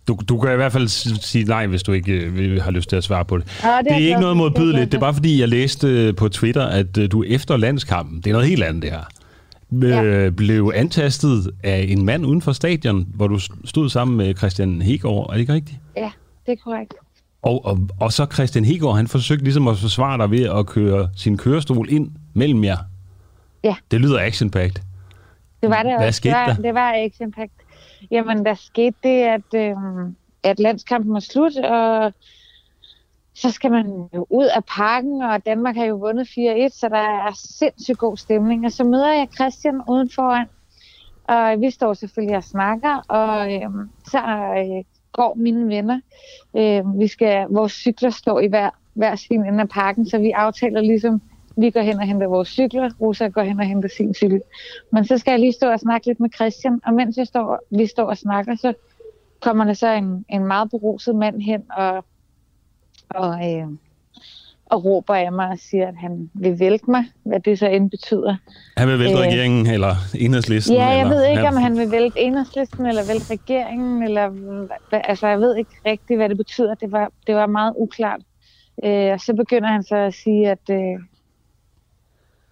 Du, 0.08 0.18
du 0.30 0.40
kan 0.40 0.54
i 0.54 0.56
hvert 0.56 0.72
fald 0.72 0.88
sige 1.22 1.44
nej, 1.44 1.68
hvis 1.68 1.84
du 1.84 1.92
ikke 1.92 2.12
øh, 2.12 2.36
vil- 2.38 2.62
har 2.62 2.72
lyst 2.72 2.90
til 2.90 2.96
at 2.96 3.04
svare 3.04 3.26
på 3.26 3.38
det. 3.38 3.46
Nå, 3.64 3.70
det 3.70 3.76
er 3.78 3.82
det 3.82 3.92
er 3.92 3.96
jeg 3.96 4.02
ikke 4.02 4.12
noget 4.14 4.26
er 4.26 4.30
jeg 4.30 4.38
modbydeligt. 4.38 4.92
Det 4.92 4.98
er 4.98 5.02
bare 5.02 5.14
fordi, 5.14 5.40
jeg 5.40 5.50
læste 5.50 5.88
øh, 5.88 6.16
på 6.16 6.30
Twitter, 6.30 6.66
at 6.66 6.98
øh, 6.98 7.12
du 7.12 7.24
efter 7.28 7.58
landskampen, 7.58 8.18
det 8.22 8.28
er 8.28 8.32
noget 8.34 8.48
helt 8.48 8.64
andet 8.64 8.84
det 8.84 8.92
her, 8.92 9.04
Ja. 9.72 10.30
blev 10.30 10.72
antastet 10.76 11.52
af 11.64 11.86
en 11.90 12.06
mand 12.06 12.26
uden 12.26 12.42
for 12.42 12.52
stadion, 12.52 13.08
hvor 13.16 13.28
du 13.28 13.40
stod 13.66 13.90
sammen 13.90 14.18
med 14.18 14.36
Christian 14.36 14.82
Hegård. 14.82 15.30
Er 15.30 15.34
det 15.34 15.40
ikke 15.40 15.54
rigtigt? 15.54 15.80
Ja, 15.98 16.12
det 16.46 16.52
er 16.52 16.56
korrekt. 16.64 16.94
Og, 17.42 17.66
og, 17.66 17.80
og 18.00 18.14
så 18.14 18.26
Christian 18.34 18.66
Hegård, 18.66 18.96
han 18.96 19.08
forsøgte 19.08 19.44
ligesom 19.44 19.68
at 19.68 19.78
forsvare 19.78 20.18
dig 20.18 20.32
ved 20.32 20.50
at 20.60 20.66
køre 20.66 21.10
sin 21.16 21.38
kørestol 21.38 21.90
ind 21.90 22.12
mellem 22.34 22.64
jer. 22.64 22.78
Ja. 23.64 23.76
Det 23.92 24.02
lyder 24.02 24.20
action 24.20 24.52
-packed. 24.56 24.82
Det 25.62 25.70
var 25.70 25.84
det 25.84 25.94
Hvad 25.98 26.08
også. 26.08 26.18
skete 26.18 26.34
det 26.34 26.40
var, 26.40 26.54
der? 26.54 26.62
Det 26.62 26.74
var 26.74 26.94
Action 27.06 27.32
Pact. 27.32 27.54
Jamen, 28.12 28.46
der 28.46 28.54
skete 28.54 28.98
det, 29.04 29.22
at, 29.24 29.54
øh, 29.56 29.76
at 30.44 30.60
landskampen 30.60 31.14
var 31.14 31.20
slut, 31.20 31.58
og 31.58 32.14
så 33.36 33.52
skal 33.52 33.72
man 33.72 34.10
jo 34.16 34.28
ud 34.30 34.46
af 34.46 34.66
parken, 34.66 35.22
og 35.22 35.46
Danmark 35.46 35.76
har 35.76 35.86
jo 35.86 35.96
vundet 35.96 36.28
4-1, 36.28 36.80
så 36.80 36.88
der 36.90 36.98
er 36.98 37.32
sindssygt 37.60 37.98
god 37.98 38.18
stemning. 38.18 38.66
Og 38.66 38.72
så 38.72 38.84
møder 38.84 39.14
jeg 39.14 39.28
Christian 39.36 39.82
udenfor, 39.90 40.46
og 41.24 41.62
vi 41.62 41.72
står 41.72 41.94
selvfølgelig 41.94 42.38
og 42.38 42.44
snakker, 42.44 42.96
og 43.08 43.54
øh, 43.54 43.70
så 44.12 44.18
øh, 44.58 44.84
går 45.12 45.36
mine 45.36 45.68
venner. 45.68 46.00
Øh, 46.58 47.00
vi 47.00 47.08
skal, 47.08 47.48
vores 47.50 47.72
cykler 47.72 48.10
står 48.10 48.40
i 48.40 48.48
hver, 48.48 48.70
hver 48.94 49.16
sin 49.16 49.46
ende 49.46 49.62
af 49.62 49.70
parken, 49.70 50.10
så 50.10 50.18
vi 50.18 50.32
aftaler 50.32 50.82
ligesom, 50.82 51.22
vi 51.58 51.70
går 51.70 51.82
hen 51.82 51.96
og 51.96 52.08
henter 52.08 52.28
vores 52.28 52.50
cykler, 52.50 52.90
Rosa 53.02 53.28
går 53.28 53.42
hen 53.42 53.60
og 53.60 53.66
henter 53.66 53.90
sin 53.98 54.14
cykel. 54.14 54.42
Men 54.92 55.06
så 55.06 55.18
skal 55.18 55.32
jeg 55.32 55.40
lige 55.40 55.54
stå 55.54 55.72
og 55.72 55.80
snakke 55.80 56.08
lidt 56.08 56.20
med 56.20 56.30
Christian, 56.36 56.82
og 56.86 56.94
mens 56.94 57.18
jeg 57.18 57.28
står, 57.28 57.60
vi 57.78 57.86
står 57.86 58.04
og 58.04 58.18
snakker, 58.18 58.56
så 58.56 58.74
kommer 59.42 59.64
der 59.64 59.74
så 59.74 59.88
en, 59.88 60.26
en 60.30 60.46
meget 60.46 60.70
beruset 60.70 61.16
mand 61.16 61.42
hen 61.42 61.64
og, 61.72 62.06
og 63.10 63.54
øh, 63.54 63.68
og 64.66 64.86
råber 64.86 65.16
af 65.16 65.32
mig 65.32 65.50
og 65.50 65.60
siger, 65.60 65.88
at 65.88 65.96
han 65.98 66.30
vil 66.34 66.60
vælte 66.60 66.92
mig, 66.92 67.06
hvad 67.24 67.40
det 67.40 67.60
så 67.60 67.68
end 67.68 67.92
betyder. 67.92 68.36
Han 68.78 68.88
vil 68.88 69.00
vælte 69.00 69.14
øh, 69.14 69.20
regeringen 69.20 69.68
eller 69.68 69.96
enhedslisten? 70.16 70.76
Ja, 70.76 70.86
jeg 70.86 71.02
eller, 71.02 71.16
ved 71.16 71.26
ikke, 71.26 71.42
ja. 71.42 71.48
om 71.48 71.58
han 71.58 71.78
vil 71.78 71.92
vælte 71.92 72.20
enhedslisten 72.20 72.86
eller 72.86 73.02
vælte 73.08 73.34
regeringen, 73.34 74.04
eller, 74.04 74.32
altså 74.92 75.28
jeg 75.28 75.40
ved 75.40 75.56
ikke 75.56 75.72
rigtigt, 75.86 76.20
hvad 76.20 76.30
det 76.30 76.38
betyder. 76.38 76.76
Det 76.76 76.92
var, 76.92 77.12
det 77.28 77.36
var 77.36 77.46
meget 77.48 77.74
uklart. 77.78 78.22
Øh, 78.84 79.12
og 79.12 79.20
så 79.20 79.34
begynder 79.34 79.70
han 79.70 79.84
så 79.84 79.96
at 79.96 80.14
sige, 80.14 80.52
at 80.52 80.70
øh, 80.70 81.00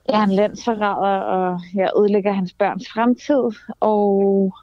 jeg 0.10 0.20
er 0.20 0.24
en 0.24 0.32
landsforræder, 0.32 1.20
og 1.20 1.62
jeg 1.76 1.90
ødelægger 1.98 2.32
hans 2.32 2.54
børns 2.54 2.88
fremtid, 2.94 3.44
og 3.80 4.54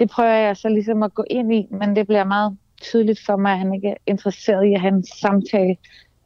det 0.00 0.10
prøver 0.10 0.30
jeg 0.30 0.56
så 0.56 0.68
ligesom 0.68 1.02
at 1.02 1.14
gå 1.14 1.24
ind 1.30 1.54
i, 1.54 1.66
men 1.70 1.96
det 1.96 2.06
bliver 2.06 2.24
meget 2.24 2.56
tydeligt 2.82 3.20
for 3.26 3.36
mig, 3.36 3.52
at 3.52 3.58
han 3.58 3.74
ikke 3.74 3.88
er 3.88 3.94
interesseret 4.06 4.66
i 4.66 4.74
at 4.74 4.80
have 4.80 4.94
en 4.94 5.06
samtale. 5.06 5.76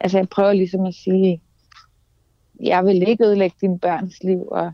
Altså 0.01 0.19
jeg 0.19 0.29
prøver 0.29 0.53
ligesom 0.53 0.87
at 0.87 0.95
sige, 0.95 1.41
jeg 2.61 2.85
vil 2.85 3.09
ikke 3.09 3.25
ødelægge 3.25 3.57
dine 3.61 3.79
børns 3.79 4.23
liv, 4.23 4.49
og 4.51 4.73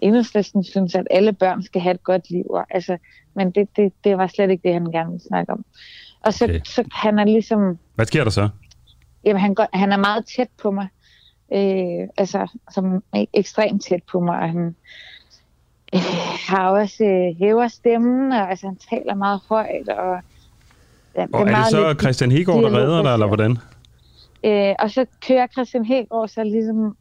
enhedslisten 0.00 0.64
synes, 0.64 0.94
at 0.94 1.06
alle 1.10 1.32
børn 1.32 1.62
skal 1.62 1.80
have 1.80 1.94
et 1.94 2.04
godt 2.04 2.30
liv. 2.30 2.46
Og, 2.50 2.66
altså, 2.70 2.98
men 3.34 3.50
det, 3.50 3.68
det, 3.76 3.92
det 4.04 4.18
var 4.18 4.26
slet 4.26 4.50
ikke 4.50 4.62
det, 4.62 4.72
han 4.72 4.92
gerne 4.92 5.10
ville 5.10 5.26
snakke 5.28 5.52
om. 5.52 5.64
Og 6.20 6.34
så, 6.34 6.44
okay. 6.44 6.60
så 6.64 6.84
han 6.92 7.18
er 7.18 7.24
ligesom... 7.24 7.78
Hvad 7.94 8.06
sker 8.06 8.24
der 8.24 8.30
så? 8.30 8.48
Jamen, 9.24 9.40
han, 9.40 9.54
går, 9.54 9.66
han 9.72 9.92
er 9.92 9.96
meget 9.96 10.26
tæt 10.36 10.48
på 10.62 10.70
mig. 10.70 10.88
Øh, 11.52 12.08
altså, 12.16 12.50
som 12.70 13.04
ekstremt 13.32 13.84
tæt 13.84 14.02
på 14.12 14.20
mig. 14.20 14.38
Og 14.38 14.48
han 14.48 14.76
øh, 15.94 16.00
har 16.48 16.70
også 16.70 17.04
øh, 17.04 17.36
hæver 17.38 17.68
stemmen, 17.68 18.32
og 18.32 18.50
altså, 18.50 18.66
han 18.66 18.76
taler 18.76 19.14
meget 19.14 19.40
højt. 19.48 19.88
Og, 19.88 20.20
ja, 21.16 21.26
og 21.32 21.40
er, 21.40 21.56
er 21.56 21.56
det 21.56 21.70
så 21.70 21.94
Christian 22.00 22.30
Hegård, 22.30 22.62
der 22.62 22.78
redder 22.78 23.02
dig, 23.02 23.12
eller 23.12 23.26
hvordan? 23.26 23.58
Øh, 24.44 24.74
og 24.78 24.90
så 24.90 25.06
kører 25.26 25.46
Christian 25.46 25.84
Hegård 25.84 26.28
så 26.28 26.44
ligesom, 26.44 26.96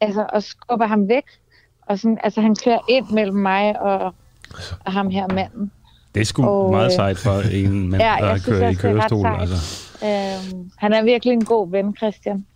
altså, 0.00 0.26
og 0.32 0.42
skubber 0.42 0.86
ham 0.86 1.08
væk. 1.08 1.24
Og 1.86 1.98
sådan, 1.98 2.18
altså, 2.24 2.40
han 2.40 2.56
kører 2.64 2.78
ind 2.88 3.06
mellem 3.10 3.36
mig 3.36 3.80
og, 3.80 4.14
og 4.84 4.92
ham 4.92 5.10
her 5.10 5.26
manden. 5.34 5.70
Det 6.14 6.20
er 6.20 6.24
sgu 6.24 6.46
og, 6.46 6.70
meget 6.70 6.86
øh, 6.86 6.92
sejt 6.92 7.18
for 7.18 7.54
en 7.54 7.90
mand, 7.90 8.02
ja, 8.08 8.16
der 8.20 8.38
kører 8.46 8.68
i 8.68 8.74
kørestol. 8.74 9.26
Altså. 9.26 9.88
Øhm, 10.04 10.70
han 10.78 10.92
er 10.92 11.02
virkelig 11.02 11.32
en 11.32 11.44
god 11.44 11.70
ven, 11.70 11.96
Christian. 11.96 12.46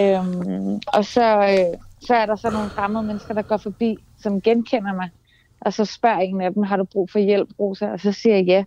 Øhm, 0.00 0.80
og 0.86 1.04
så, 1.04 1.36
øh, 1.36 1.78
så 2.06 2.14
er 2.14 2.26
der 2.26 2.36
så 2.36 2.50
nogle 2.50 2.70
fremmede 2.70 3.04
mennesker, 3.04 3.34
der 3.34 3.42
går 3.42 3.56
forbi, 3.56 3.96
som 4.22 4.40
genkender 4.40 4.94
mig. 4.94 5.10
Og 5.60 5.72
så 5.72 5.84
spørger 5.84 6.18
en 6.18 6.40
af 6.40 6.54
dem, 6.54 6.62
har 6.62 6.76
du 6.76 6.84
brug 6.84 7.10
for 7.10 7.18
hjælp, 7.18 7.48
Rosa? 7.60 7.86
Og 7.86 8.00
så 8.00 8.12
siger 8.12 8.36
jeg 8.36 8.44
ja. 8.44 8.64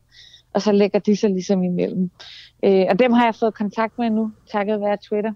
Og 0.54 0.62
så 0.62 0.72
lægger 0.72 1.00
de 1.00 1.16
sig 1.16 1.30
ligesom 1.30 1.64
imellem. 1.64 2.12
Øh, 2.64 2.86
og 2.90 3.00
dem 3.00 3.14
har 3.14 3.26
jeg 3.26 3.36
fået 3.36 3.54
kontakt 3.54 3.98
med 3.98 4.10
nu, 4.10 4.32
takket 4.52 4.82
være 4.82 4.98
Twitter. 5.10 5.32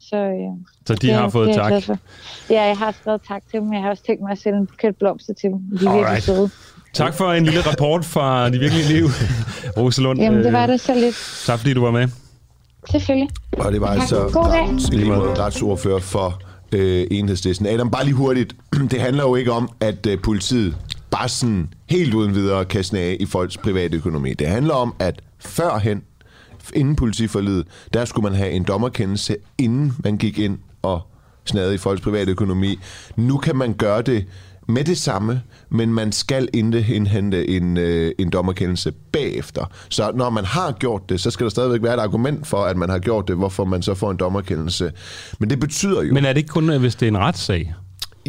Så, 0.00 0.16
øh, 0.16 0.66
så 0.86 0.94
de 0.94 1.06
det, 1.06 1.14
har 1.14 1.28
fået 1.28 1.48
det, 1.48 1.56
tak? 1.56 1.98
Ja, 2.50 2.62
jeg 2.62 2.76
har 2.76 2.92
skrevet 2.92 3.20
tak 3.28 3.42
til 3.50 3.60
dem. 3.60 3.72
Jeg 3.72 3.82
har 3.82 3.90
også 3.90 4.02
tænkt 4.02 4.22
mig 4.22 4.32
at 4.32 4.38
sætte 4.38 4.58
en 4.58 4.66
buket 4.66 4.96
blomster 4.96 5.34
til 5.34 5.50
dem. 5.50 5.58
De 5.78 5.86
er 5.86 5.96
virkelig 5.96 6.22
søde. 6.22 6.50
Tak 6.92 7.14
for 7.14 7.32
en 7.32 7.44
lille 7.44 7.60
rapport 7.60 8.04
fra 8.04 8.50
de 8.50 8.58
virkelige 8.58 8.88
liv, 8.88 9.04
Rosalund. 9.78 10.20
Jamen, 10.20 10.44
det 10.44 10.52
var 10.52 10.66
det 10.66 10.80
så 10.80 10.94
lidt. 10.94 11.44
Tak 11.46 11.58
fordi 11.58 11.74
du 11.74 11.80
var 11.80 11.90
med. 11.90 12.08
Selvfølgelig. 12.90 13.28
Og 13.52 13.72
det 13.72 13.80
var 13.80 13.86
tak. 13.86 14.00
altså 14.00 14.16
retsordfører 15.38 15.98
for 15.98 16.42
øh, 16.72 17.06
enhedslisten. 17.10 17.66
Adam, 17.66 17.90
bare 17.90 18.04
lige 18.04 18.14
hurtigt. 18.14 18.56
Det 18.90 19.00
handler 19.00 19.22
jo 19.22 19.34
ikke 19.34 19.52
om, 19.52 19.70
at 19.80 20.06
øh, 20.06 20.18
politiet 20.22 20.76
bare 21.10 21.28
sådan 21.28 21.68
helt 21.86 22.14
uden 22.14 22.34
videre 22.34 22.64
kan 22.64 22.84
snage 22.84 23.16
i 23.16 23.26
folks 23.26 23.56
private 23.56 23.96
økonomi. 23.96 24.34
Det 24.34 24.46
handler 24.46 24.74
om, 24.74 24.94
at 24.98 25.20
førhen, 25.38 26.02
inden 26.74 26.96
politiforledet, 26.96 27.66
der 27.92 28.04
skulle 28.04 28.30
man 28.30 28.38
have 28.38 28.50
en 28.50 28.64
dommerkendelse, 28.64 29.36
inden 29.58 29.92
man 30.04 30.16
gik 30.16 30.38
ind 30.38 30.58
og 30.82 31.00
snagede 31.44 31.74
i 31.74 31.78
folks 31.78 32.00
private 32.00 32.30
økonomi. 32.30 32.78
Nu 33.16 33.36
kan 33.36 33.56
man 33.56 33.74
gøre 33.74 34.02
det 34.02 34.26
med 34.68 34.84
det 34.84 34.98
samme, 34.98 35.42
men 35.70 35.94
man 35.94 36.12
skal 36.12 36.48
indhente 36.54 37.48
en, 37.48 37.76
øh, 37.76 38.12
en 38.18 38.30
dommerkendelse 38.30 38.92
bagefter. 39.12 39.70
Så 39.88 40.12
når 40.14 40.30
man 40.30 40.44
har 40.44 40.72
gjort 40.72 41.08
det, 41.08 41.20
så 41.20 41.30
skal 41.30 41.44
der 41.44 41.50
stadigvæk 41.50 41.82
være 41.82 41.94
et 41.94 42.00
argument 42.00 42.46
for, 42.46 42.64
at 42.64 42.76
man 42.76 42.88
har 42.88 42.98
gjort 42.98 43.28
det, 43.28 43.36
hvorfor 43.36 43.64
man 43.64 43.82
så 43.82 43.94
får 43.94 44.10
en 44.10 44.16
dommerkendelse. 44.16 44.92
Men 45.38 45.50
det 45.50 45.60
betyder 45.60 46.02
jo... 46.02 46.14
Men 46.14 46.24
er 46.24 46.32
det 46.32 46.36
ikke 46.36 46.48
kun, 46.48 46.70
øh, 46.70 46.80
hvis 46.80 46.94
det 46.94 47.06
er 47.06 47.10
en 47.10 47.18
retssag? 47.18 47.74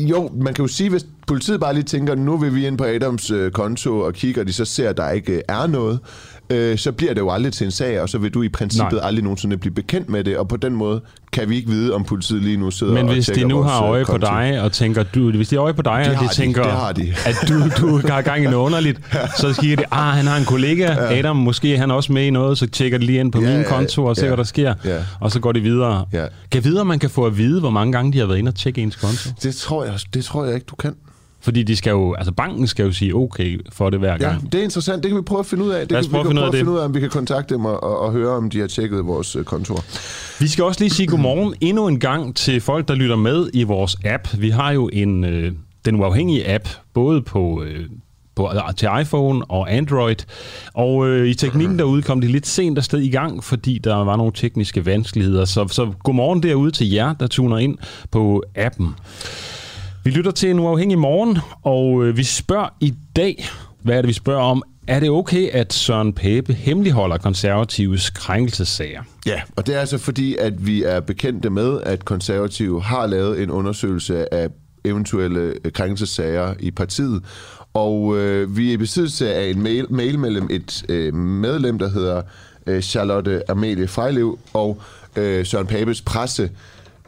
Jo, 0.07 0.29
man 0.41 0.53
kan 0.53 0.63
jo 0.63 0.67
sige, 0.67 0.89
hvis 0.89 1.05
politiet 1.27 1.59
bare 1.59 1.73
lige 1.73 1.83
tænker, 1.83 2.15
nu 2.15 2.37
vil 2.37 2.55
vi 2.55 2.67
ind 2.67 2.77
på 2.77 2.83
Adams 2.83 3.31
øh, 3.31 3.51
konto 3.51 3.99
og 3.99 4.13
kigger, 4.13 4.41
og 4.41 4.47
de 4.47 4.53
så 4.53 4.65
ser, 4.65 4.89
at 4.89 4.97
der 4.97 5.09
ikke 5.09 5.33
øh, 5.33 5.41
er 5.47 5.67
noget, 5.67 5.99
øh, 6.49 6.77
så 6.77 6.91
bliver 6.91 7.13
det 7.13 7.21
jo 7.21 7.29
aldrig 7.29 7.53
til 7.53 7.65
en 7.65 7.71
sag, 7.71 8.01
og 8.01 8.09
så 8.09 8.17
vil 8.17 8.33
du 8.33 8.41
i 8.41 8.49
princippet 8.49 8.93
Nej. 8.93 9.07
aldrig 9.07 9.23
nogensinde 9.23 9.57
blive 9.57 9.73
bekendt 9.73 10.09
med 10.09 10.23
det, 10.23 10.37
og 10.37 10.47
på 10.47 10.57
den 10.57 10.73
måde 10.75 11.01
kan 11.31 11.49
vi 11.49 11.55
ikke 11.55 11.69
vide, 11.69 11.93
om 11.93 12.03
politiet 12.03 12.41
lige 12.41 12.57
nu 12.57 12.71
sidder 12.71 12.93
Men 12.93 13.07
og 13.07 13.13
hvis 13.13 13.25
de 13.25 13.43
nu 13.43 13.61
har 13.61 13.81
øje 13.81 14.05
på 14.05 14.17
dig, 14.17 14.61
og 14.61 14.71
tænker, 14.71 15.03
du, 15.03 15.31
hvis 15.31 15.49
de 15.49 15.55
har 15.55 15.63
øje 15.63 15.73
på 15.73 15.81
dig, 15.81 16.03
de 16.05 16.11
og 16.11 16.23
de, 16.23 16.27
de 16.27 16.33
tænker, 16.33 16.63
det 16.63 16.71
har 16.71 16.91
de. 16.91 17.13
at 17.25 17.35
du, 17.49 17.53
du 17.81 18.07
har 18.07 18.21
gang 18.21 18.43
i 18.43 18.47
noget 18.47 18.65
underligt, 18.65 18.99
så 19.41 19.53
siger 19.53 19.75
de, 19.75 19.83
ah, 19.91 20.15
han 20.15 20.27
har 20.27 20.37
en 20.37 20.45
kollega, 20.45 20.93
ja. 20.93 21.17
Adam, 21.19 21.35
måske 21.35 21.75
er 21.75 21.79
han 21.79 21.91
også 21.91 22.13
med 22.13 22.23
i 22.23 22.29
noget, 22.29 22.57
så 22.57 22.67
tjekker 22.67 22.97
de 22.97 23.05
lige 23.05 23.19
ind 23.19 23.31
på 23.31 23.41
ja, 23.41 23.55
min 23.55 23.65
konto 23.65 24.05
og 24.05 24.15
ser, 24.15 24.23
ja, 24.23 24.27
hvad 24.29 24.37
der 24.37 24.43
sker, 24.43 24.73
ja. 24.85 24.97
og 25.19 25.31
så 25.31 25.39
går 25.39 25.51
de 25.51 25.59
videre. 25.59 26.05
Ja. 26.13 26.25
Kan 26.51 26.63
videre, 26.63 26.85
man 26.85 26.99
kan 26.99 27.09
få 27.09 27.25
at 27.25 27.37
vide, 27.37 27.59
hvor 27.59 27.69
mange 27.69 27.91
gange 27.91 28.13
de 28.13 28.19
har 28.19 28.25
været 28.25 28.37
inde 28.37 28.49
og 28.49 28.55
tjekke 28.55 28.81
ens 28.81 28.95
konto? 28.95 29.29
Det 29.43 29.55
tror 29.55 29.85
jeg, 29.85 29.93
det 30.13 30.25
tror 30.25 30.45
jeg 30.45 30.55
ikke, 30.55 30.65
du 30.69 30.75
kan. 30.75 30.95
Fordi 31.41 31.63
de 31.63 31.75
skal 31.75 31.91
jo, 31.91 32.13
altså 32.13 32.31
banken 32.31 32.67
skal 32.67 32.85
jo 32.85 32.91
sige 32.91 33.15
okay 33.15 33.59
for 33.71 33.89
det 33.89 33.99
hver 33.99 34.17
gang. 34.17 34.41
Ja, 34.41 34.47
det 34.51 34.59
er 34.59 34.63
interessant. 34.63 35.03
Det 35.03 35.11
kan 35.11 35.17
vi 35.17 35.21
prøve 35.21 35.39
at 35.39 35.45
finde 35.45 35.63
ud 35.63 35.69
af. 35.69 35.81
Det 35.81 35.91
Lad 35.91 35.99
os 35.99 36.05
kan, 36.05 36.11
prøve, 36.11 36.23
vi 36.23 36.29
kan 36.29 36.37
prøve 36.37 36.47
at 36.47 36.55
finde 36.55 36.71
ud 36.71 36.77
af, 36.77 36.85
om 36.85 36.93
vi 36.93 36.99
kan 36.99 37.09
kontakte 37.09 37.53
dem 37.53 37.65
og, 37.65 37.83
og, 37.83 37.99
og 37.99 38.11
høre, 38.11 38.29
om 38.29 38.49
de 38.49 38.59
har 38.59 38.67
tjekket 38.67 39.05
vores 39.05 39.35
øh, 39.35 39.43
kontor. 39.43 39.83
Vi 40.39 40.47
skal 40.47 40.63
også 40.63 40.79
lige 40.79 40.89
sige 40.89 41.07
godmorgen 41.07 41.53
endnu 41.61 41.87
en 41.87 41.99
gang 41.99 42.35
til 42.35 42.61
folk, 42.61 42.87
der 42.87 42.95
lytter 42.95 43.15
med 43.15 43.49
i 43.53 43.63
vores 43.63 43.97
app. 44.05 44.27
Vi 44.37 44.49
har 44.49 44.71
jo 44.71 44.89
en, 44.93 45.23
øh, 45.23 45.51
den 45.85 45.95
uafhængige 45.95 46.53
app, 46.53 46.67
både 46.93 47.21
på... 47.21 47.63
Øh, 47.63 47.85
på, 48.35 48.51
øh, 48.53 48.73
til 48.77 48.89
iPhone 49.01 49.45
og 49.45 49.73
Android. 49.73 50.15
Og 50.73 51.07
øh, 51.07 51.27
i 51.27 51.33
teknikken 51.33 51.79
derude 51.79 52.01
kom 52.01 52.21
det 52.21 52.29
lidt 52.29 52.47
sent 52.47 52.77
afsted 52.77 52.99
i 52.99 53.09
gang, 53.09 53.43
fordi 53.43 53.77
der 53.77 53.95
var 53.95 54.15
nogle 54.15 54.31
tekniske 54.35 54.85
vanskeligheder. 54.85 55.45
Så, 55.45 55.67
så 55.67 55.91
godmorgen 56.03 56.43
derude 56.43 56.71
til 56.71 56.89
jer, 56.89 57.13
der 57.13 57.27
tuner 57.27 57.57
ind 57.57 57.77
på 58.11 58.43
appen. 58.55 58.95
Vi 60.03 60.09
lytter 60.09 60.31
til 60.31 60.49
en 60.49 60.59
uafhængig 60.59 60.99
morgen, 60.99 61.37
og 61.63 62.05
øh, 62.05 62.17
vi 62.17 62.23
spørger 62.23 62.69
i 62.79 62.93
dag, 63.15 63.45
hvad 63.81 63.97
er 63.97 64.01
det, 64.01 64.07
vi 64.07 64.13
spørger 64.13 64.41
om? 64.41 64.63
Er 64.87 64.99
det 64.99 65.09
okay, 65.09 65.49
at 65.49 65.73
Søren 65.73 66.13
Pape 66.13 66.53
hemmeligholder 66.53 67.17
konservatives 67.17 68.09
krænkelsessager? 68.09 69.03
Ja, 69.25 69.41
og 69.55 69.67
det 69.67 69.75
er 69.75 69.79
altså 69.79 69.97
fordi, 69.97 70.35
at 70.35 70.67
vi 70.67 70.83
er 70.83 70.99
bekendte 70.99 71.49
med, 71.49 71.81
at 71.81 72.05
konservative 72.05 72.81
har 72.81 73.07
lavet 73.07 73.43
en 73.43 73.51
undersøgelse 73.51 74.33
af 74.33 74.49
eventuelle 74.85 75.39
øh, 75.39 75.71
krænkelsesager 75.71 75.71
krænkelsessager 75.73 76.53
i 76.59 76.71
partiet, 76.71 77.23
og 77.73 78.17
øh, 78.17 78.57
vi 78.57 78.69
er 78.69 78.73
i 78.73 78.77
besiddelse 78.77 79.33
af 79.33 79.49
en 79.49 79.63
mail, 79.63 79.85
mail 79.89 80.19
mellem 80.19 80.47
et 80.51 80.83
øh, 80.89 81.13
medlem, 81.13 81.79
der 81.79 81.89
hedder 81.89 82.21
øh, 82.67 82.81
Charlotte 82.81 83.51
Amelie 83.51 83.87
Frejlev, 83.87 84.39
og 84.53 84.81
øh, 85.15 85.45
Søren 85.45 85.67
Papes 85.67 86.01
presse 86.01 86.51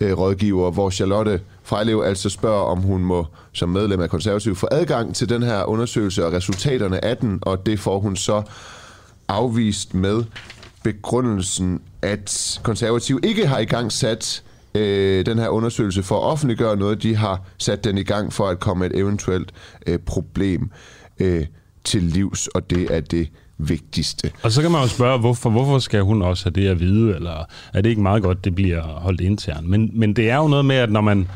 øh, 0.02 0.18
rådgiver, 0.18 0.72
hvor 0.72 0.90
Charlotte 0.90 1.40
Frejlev 1.64 2.02
altså 2.06 2.30
spørger, 2.30 2.64
om 2.64 2.80
hun 2.80 3.02
må 3.02 3.26
som 3.54 3.70
medlem 3.70 4.02
af 4.02 4.10
konservativ 4.10 4.56
få 4.56 4.68
adgang 4.72 5.16
til 5.16 5.30
den 5.30 5.44
her 5.44 5.64
undersøgelse 5.64 6.26
og 6.26 6.34
resultaterne 6.34 7.06
af 7.06 7.18
den, 7.18 7.40
og 7.42 7.66
det 7.66 7.80
får 7.80 8.00
hun 8.00 8.16
så 8.16 8.44
afvist 9.28 9.94
med 9.94 10.24
begrundelsen, 10.84 11.82
at 12.02 12.60
konservativ 12.64 13.20
ikke 13.24 13.48
har 13.48 13.60
i 13.60 13.66
gang 13.66 13.92
sat 13.92 14.44
øh, 14.76 15.26
den 15.26 15.40
her 15.40 15.50
undersøgelse 15.50 16.04
for 16.04 16.16
at 16.16 16.24
offentliggøre 16.24 16.76
noget. 16.76 17.04
De 17.04 17.16
har 17.16 17.42
sat 17.58 17.84
den 17.84 17.98
i 17.98 18.04
gang 18.04 18.34
for 18.34 18.48
at 18.48 18.60
komme 18.60 18.86
et 18.86 18.98
eventuelt 19.00 19.52
øh, 19.88 20.00
problem 20.00 20.72
øh, 21.20 21.46
til 21.84 22.04
livs, 22.04 22.48
og 22.48 22.70
det 22.70 22.96
er 22.96 23.00
det 23.00 23.30
vigtigste. 23.70 24.32
Og 24.44 24.52
så 24.52 24.62
kan 24.62 24.72
man 24.72 24.82
jo 24.82 24.88
spørge, 24.88 25.20
hvorfor, 25.20 25.50
hvorfor 25.50 25.80
skal 25.80 26.02
hun 26.02 26.22
også 26.22 26.46
have 26.46 26.52
det 26.52 26.68
at 26.68 26.80
vide, 26.80 27.16
eller 27.16 27.46
er 27.74 27.82
det 27.82 27.90
ikke 27.90 28.02
meget 28.02 28.24
godt, 28.24 28.46
det 28.46 28.56
bliver 28.56 28.82
holdt 28.82 29.22
internt? 29.22 29.68
Men, 29.68 29.90
men 29.94 30.16
det 30.16 30.30
er 30.30 30.38
jo 30.38 30.48
noget 30.48 30.66
med, 30.66 30.76
at 30.76 30.92
når 30.92 31.02
man 31.02 31.28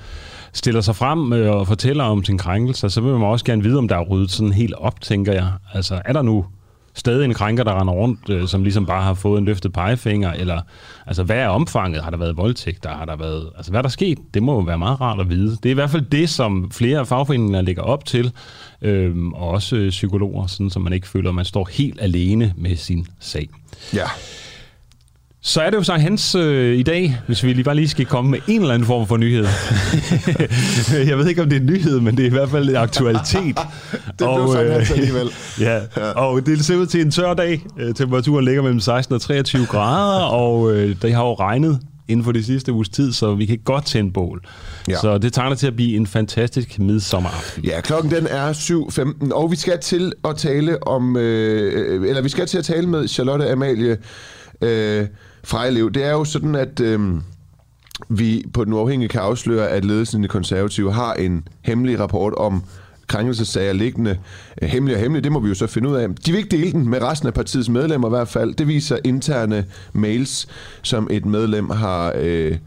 stiller 0.54 0.82
sig 0.82 0.96
frem 0.96 1.34
øh, 1.34 1.56
og 1.56 1.68
fortæller 1.68 2.04
om 2.04 2.24
sin 2.24 2.38
krænkelse, 2.38 2.90
så 2.90 3.02
vil 3.02 3.12
man 3.12 3.24
også 3.24 3.46
gerne 3.46 3.64
vide, 3.64 3.78
om 3.78 3.88
der 3.88 3.96
er 3.96 4.04
ryddet 4.04 4.32
sådan 4.32 4.54
helt 4.54 4.74
op, 4.74 5.02
tænker 5.02 5.34
jeg. 5.34 5.48
Altså, 5.74 6.02
er 6.06 6.14
der 6.14 6.22
nu 6.22 6.46
stadig 6.96 7.26
en 7.26 7.34
krænker, 7.34 7.64
der 7.64 7.80
render 7.80 7.94
rundt, 7.94 8.30
øh, 8.30 8.48
som 8.48 8.64
ligesom 8.64 8.86
bare 8.86 9.04
har 9.04 9.14
fået 9.14 9.40
en 9.40 9.46
løftet 9.46 9.74
pegefinger, 9.74 10.34
eller 10.34 10.62
altså, 11.08 11.24
hvad 11.24 11.38
er 11.38 11.48
omfanget? 11.48 12.04
Har 12.04 12.12
der 12.12 12.18
været 12.18 12.38
voldtægt? 12.38 12.84
Der 12.84 12.90
har 12.90 13.06
der 13.06 13.16
været, 13.16 13.50
altså, 13.56 13.72
hvad 13.72 13.80
er 13.80 13.82
der 13.82 13.90
sket? 13.90 14.18
Det 14.34 14.44
må 14.44 14.54
jo 14.54 14.60
være 14.60 14.78
meget 14.78 15.02
rart 15.02 15.20
at 15.20 15.30
vide. 15.30 15.52
Det 15.52 15.66
er 15.66 15.72
i 15.72 15.74
hvert 15.74 15.90
fald 15.90 16.02
det, 16.02 16.30
som 16.30 16.72
flere 16.72 17.06
fagforeninger 17.06 17.62
lægger 17.62 17.84
op 17.84 18.06
til, 18.06 18.32
øh, 18.82 19.16
og 19.34 19.50
også 19.50 19.76
øh, 19.76 19.90
psykologer, 19.90 20.48
sådan, 20.48 20.70
så 20.70 20.80
man 20.80 20.94
ikke 20.94 21.08
føler, 21.08 21.30
at 21.30 21.36
man 21.36 21.46
står 21.46 21.70
helt 21.72 22.02
alene 22.02 22.54
med 22.58 22.76
sin 22.76 23.08
sag. 23.20 23.50
Ja. 23.94 24.08
Så 25.48 25.62
er 25.62 25.70
det 25.70 25.78
jo 25.78 25.84
så 25.84 25.94
hans 25.94 26.36
øh, 26.36 26.78
i 26.78 26.84
dag, 26.84 27.18
hvis 27.28 27.44
vi 27.44 27.54
lige 27.54 27.64
bare 27.64 27.76
lige 27.76 27.90
skal 27.90 28.06
komme 28.06 28.32
med 28.32 28.40
en 28.48 28.62
eller 28.62 28.74
anden 28.74 28.86
form 28.86 29.08
for 29.08 29.18
nyhed. 29.18 29.48
jeg 31.10 31.18
ved 31.18 31.28
ikke, 31.28 31.42
om 31.42 31.50
det 31.50 31.56
er 31.56 31.60
en 31.60 31.66
nyhed, 31.66 32.00
men 32.00 32.18
det 32.18 32.24
er 32.24 32.28
i 32.28 32.32
hvert 32.32 32.50
fald 32.50 32.70
en 32.70 32.76
aktualitet. 32.76 33.58
det 34.20 34.28
og, 34.28 34.36
blev 34.38 34.54
sådan 34.54 34.82
øh, 34.82 34.92
alligevel. 34.92 35.30
ja, 35.60 35.82
ja, 35.98 36.12
og 36.12 36.46
det 36.46 36.66
ser 36.66 36.76
ud 36.76 36.86
til 36.86 37.02
en 37.02 37.12
tør 37.12 37.34
dag. 37.34 37.66
Øh, 37.80 37.96
temperaturen 37.96 38.46
ligger 38.46 38.62
mellem 38.62 38.80
16 38.80 39.16
og 39.16 39.22
23 39.22 39.66
grader, 39.66 40.24
og 40.24 40.74
øh, 40.74 40.96
det 41.02 41.14
har 41.14 41.24
jo 41.24 41.34
regnet 41.34 41.80
inden 42.08 42.24
for 42.24 42.32
de 42.32 42.44
sidste 42.44 42.74
uges 42.74 42.90
tid, 42.90 43.14
så 43.14 43.36
vi 43.36 43.46
kan 43.46 43.60
godt 43.66 43.86
tænde 43.86 44.12
bål. 44.12 44.42
Ja. 44.90 44.96
Så 44.96 45.18
det 45.18 45.34
tegner 45.34 45.56
til 45.56 45.68
at 45.68 45.76
blive 45.76 45.96
en 45.96 46.08
fantastisk 46.08 46.80
midsommeraften. 46.80 47.64
Ja, 47.64 47.82
klokken 47.82 48.12
den 48.12 48.28
er 48.28 48.54
7.15, 48.54 49.34
og 49.34 49.52
vi 49.52 49.56
skal 49.56 49.80
til 49.80 50.14
at 50.30 50.36
tale 50.38 50.88
om, 50.88 51.18
øh, 51.18 52.10
eller 52.10 52.22
vi 52.22 52.30
skal 52.30 52.48
til 52.48 52.58
at 52.58 52.66
tale 52.66 52.88
med 52.88 53.08
Charlotte 53.08 53.52
Amalie 53.52 53.98
øh, 54.62 55.08
Frejlev. 55.46 55.92
Det 55.92 56.04
er 56.04 56.12
jo 56.12 56.24
sådan, 56.24 56.56
at... 56.56 56.80
Øh, 56.80 57.22
vi 58.10 58.46
på 58.54 58.66
den 58.66 58.74
uafhængige 58.74 59.10
kan 59.10 59.22
afsløre, 59.22 59.70
at 59.70 59.86
ledelsen 59.86 60.24
i 60.24 60.28
konservative 60.28 60.94
har 60.94 61.14
en 61.14 61.48
hemmelig 61.62 62.00
rapport 62.00 62.34
om 62.34 62.64
krænkelsesager 63.08 63.74
liggende 63.74 64.18
øh, 64.62 64.70
hemmelig 64.70 64.96
og 64.96 65.02
hemmelig. 65.02 65.24
Det 65.24 65.32
må 65.32 65.40
vi 65.40 65.50
jo 65.50 65.56
så 65.56 65.68
finde 65.68 65.90
ud 65.90 65.96
af. 65.96 66.10
De 66.10 66.32
vil 66.32 66.38
ikke 66.38 66.58
dele 66.58 66.72
den 66.72 66.90
med 66.90 67.02
resten 67.02 67.28
af 67.28 67.34
partiets 67.34 67.70
medlemmer 67.70 68.08
i 68.08 68.10
hvert 68.10 68.28
fald. 68.28 68.54
Det 68.54 68.68
viser 68.68 68.98
interne 69.04 69.66
mails, 69.94 70.48
som 70.82 71.08
et 71.12 71.26
medlem 71.26 71.70
har, 71.70 72.14
øh, 72.18 72.58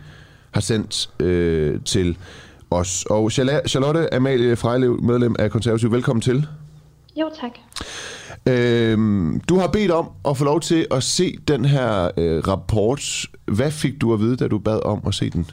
har 0.51 0.61
sendt 0.61 1.11
øh, 1.21 1.81
til 1.85 2.17
os. 2.71 3.05
Og 3.11 3.33
Charlotte 3.33 4.15
Amalie 4.15 4.57
Frejlev, 4.57 5.03
medlem 5.03 5.37
af 5.39 5.51
konservative, 5.51 5.93
velkommen 5.93 6.21
til. 6.21 6.47
Jo, 7.21 7.31
tak. 7.41 7.51
Øhm, 8.47 9.41
du 9.49 9.57
har 9.57 9.69
bedt 9.69 9.91
om 9.91 10.11
at 10.29 10.37
få 10.37 10.45
lov 10.45 10.61
til 10.61 10.87
at 10.91 11.03
se 11.03 11.37
den 11.49 11.65
her 11.65 12.11
øh, 12.17 12.49
rapport. 12.49 13.27
Hvad 13.45 13.71
fik 13.71 14.01
du 14.01 14.13
at 14.15 14.21
vide, 14.21 14.37
da 14.37 14.49
du 14.49 14.59
bad 14.59 14.81
om 14.85 15.03
at 15.07 15.15
se 15.15 15.31
den? 15.31 15.51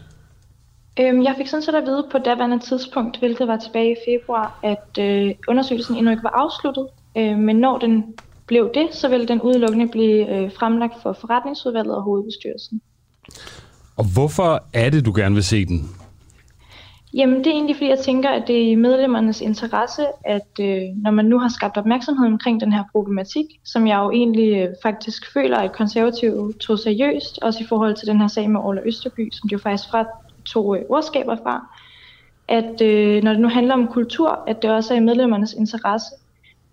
Øhm, 0.99 1.23
jeg 1.23 1.33
fik 1.37 1.47
sådan 1.47 1.63
set 1.63 1.75
at 1.75 1.83
vide 1.85 2.07
på 2.11 2.17
daværende 2.17 2.59
tidspunkt, 2.59 3.19
hvilket 3.19 3.47
var 3.47 3.57
tilbage 3.57 3.91
i 3.91 3.95
februar, 4.07 4.59
at 4.63 4.97
øh, 4.99 5.31
undersøgelsen 5.47 5.95
endnu 5.95 6.11
ikke 6.11 6.23
var 6.23 6.35
afsluttet. 6.35 6.87
Øh, 7.17 7.37
men 7.37 7.55
når 7.55 7.77
den 7.77 8.03
blev 8.47 8.69
det, 8.73 8.87
så 8.91 9.07
ville 9.07 9.27
den 9.27 9.41
udelukkende 9.41 9.87
blive 9.87 10.29
øh, 10.35 10.51
fremlagt 10.59 10.93
for 11.03 11.17
forretningsudvalget 11.21 11.95
og 11.95 12.03
hovedbestyrelsen. 12.03 12.81
Og 13.97 14.05
hvorfor 14.13 14.63
er 14.73 14.89
det, 14.89 15.05
du 15.05 15.13
gerne 15.15 15.35
vil 15.35 15.43
se 15.43 15.65
den? 15.65 15.89
Jamen, 17.15 17.37
det 17.37 17.47
er 17.47 17.51
egentlig, 17.51 17.75
fordi 17.75 17.89
jeg 17.89 17.99
tænker, 17.99 18.29
at 18.29 18.47
det 18.47 18.57
er 18.57 18.71
i 18.71 18.75
medlemmernes 18.75 19.41
interesse, 19.41 20.05
at 20.25 20.59
øh, 20.59 20.81
når 21.03 21.11
man 21.11 21.25
nu 21.25 21.39
har 21.39 21.47
skabt 21.47 21.77
opmærksomhed 21.77 22.27
omkring 22.27 22.61
den 22.61 22.73
her 22.73 22.83
problematik, 22.91 23.45
som 23.63 23.87
jeg 23.87 23.97
jo 23.97 24.11
egentlig 24.11 24.57
øh, 24.57 24.69
faktisk 24.83 25.33
føler, 25.33 25.57
at 25.57 25.71
konservative 25.71 26.53
tog 26.53 26.79
seriøst, 26.79 27.39
også 27.41 27.63
i 27.63 27.65
forhold 27.67 27.95
til 27.95 28.07
den 28.07 28.21
her 28.21 28.27
sag 28.27 28.49
med 28.49 28.59
Orla 28.59 28.81
Østerby, 28.85 29.29
som 29.31 29.49
de 29.49 29.53
jo 29.53 29.59
faktisk 29.59 29.89
fra 29.89 30.05
to 30.45 30.75
øh, 30.75 30.81
ordskaber 30.89 31.35
fra, 31.35 31.77
at 32.47 32.81
øh, 32.81 33.23
når 33.23 33.31
det 33.31 33.41
nu 33.41 33.47
handler 33.47 33.73
om 33.73 33.87
kultur, 33.87 34.43
at 34.47 34.61
det 34.61 34.71
også 34.71 34.93
er 34.93 34.97
i 34.97 35.03
medlemmernes 35.03 35.53
interesse, 35.53 36.09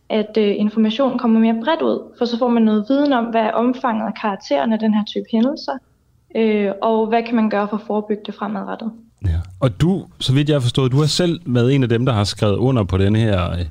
at 0.09 0.37
øh, 0.39 0.55
informationen 0.57 1.19
kommer 1.19 1.41
mere 1.41 1.61
bredt 1.65 1.83
ud, 1.83 2.15
for 2.19 2.25
så 2.25 2.39
får 2.39 2.49
man 2.49 2.63
noget 2.63 2.87
viden 2.89 3.13
om, 3.13 3.25
hvad 3.25 3.41
er 3.41 3.53
omfanget 3.53 4.07
og 4.07 4.15
karakteren 4.15 4.73
af 4.73 4.79
den 4.79 4.95
her 4.95 5.05
type 5.05 5.27
hændelser, 5.33 5.79
øh, 6.37 6.73
og 6.83 7.07
hvad 7.07 7.23
kan 7.23 7.37
man 7.37 7.51
gøre 7.51 7.69
for 7.69 7.77
at 7.77 7.83
forebygge 7.87 8.23
det 8.27 8.35
fremadrettet. 8.35 8.93
Ja. 9.25 9.39
Og 9.61 9.81
du, 9.81 10.07
så 10.21 10.33
vidt 10.33 10.49
jeg 10.49 10.55
har 10.55 10.61
forstået, 10.61 10.93
du 10.93 11.01
har 11.01 11.07
selv 11.07 11.41
været 11.47 11.75
en 11.75 11.83
af 11.83 11.89
dem, 11.89 12.07
der 12.07 12.13
har 12.13 12.25
skrevet 12.25 12.57
under 12.57 12.85
på 12.85 12.99
den 12.99 13.17
her, 13.17 13.51
øh, 13.51 13.65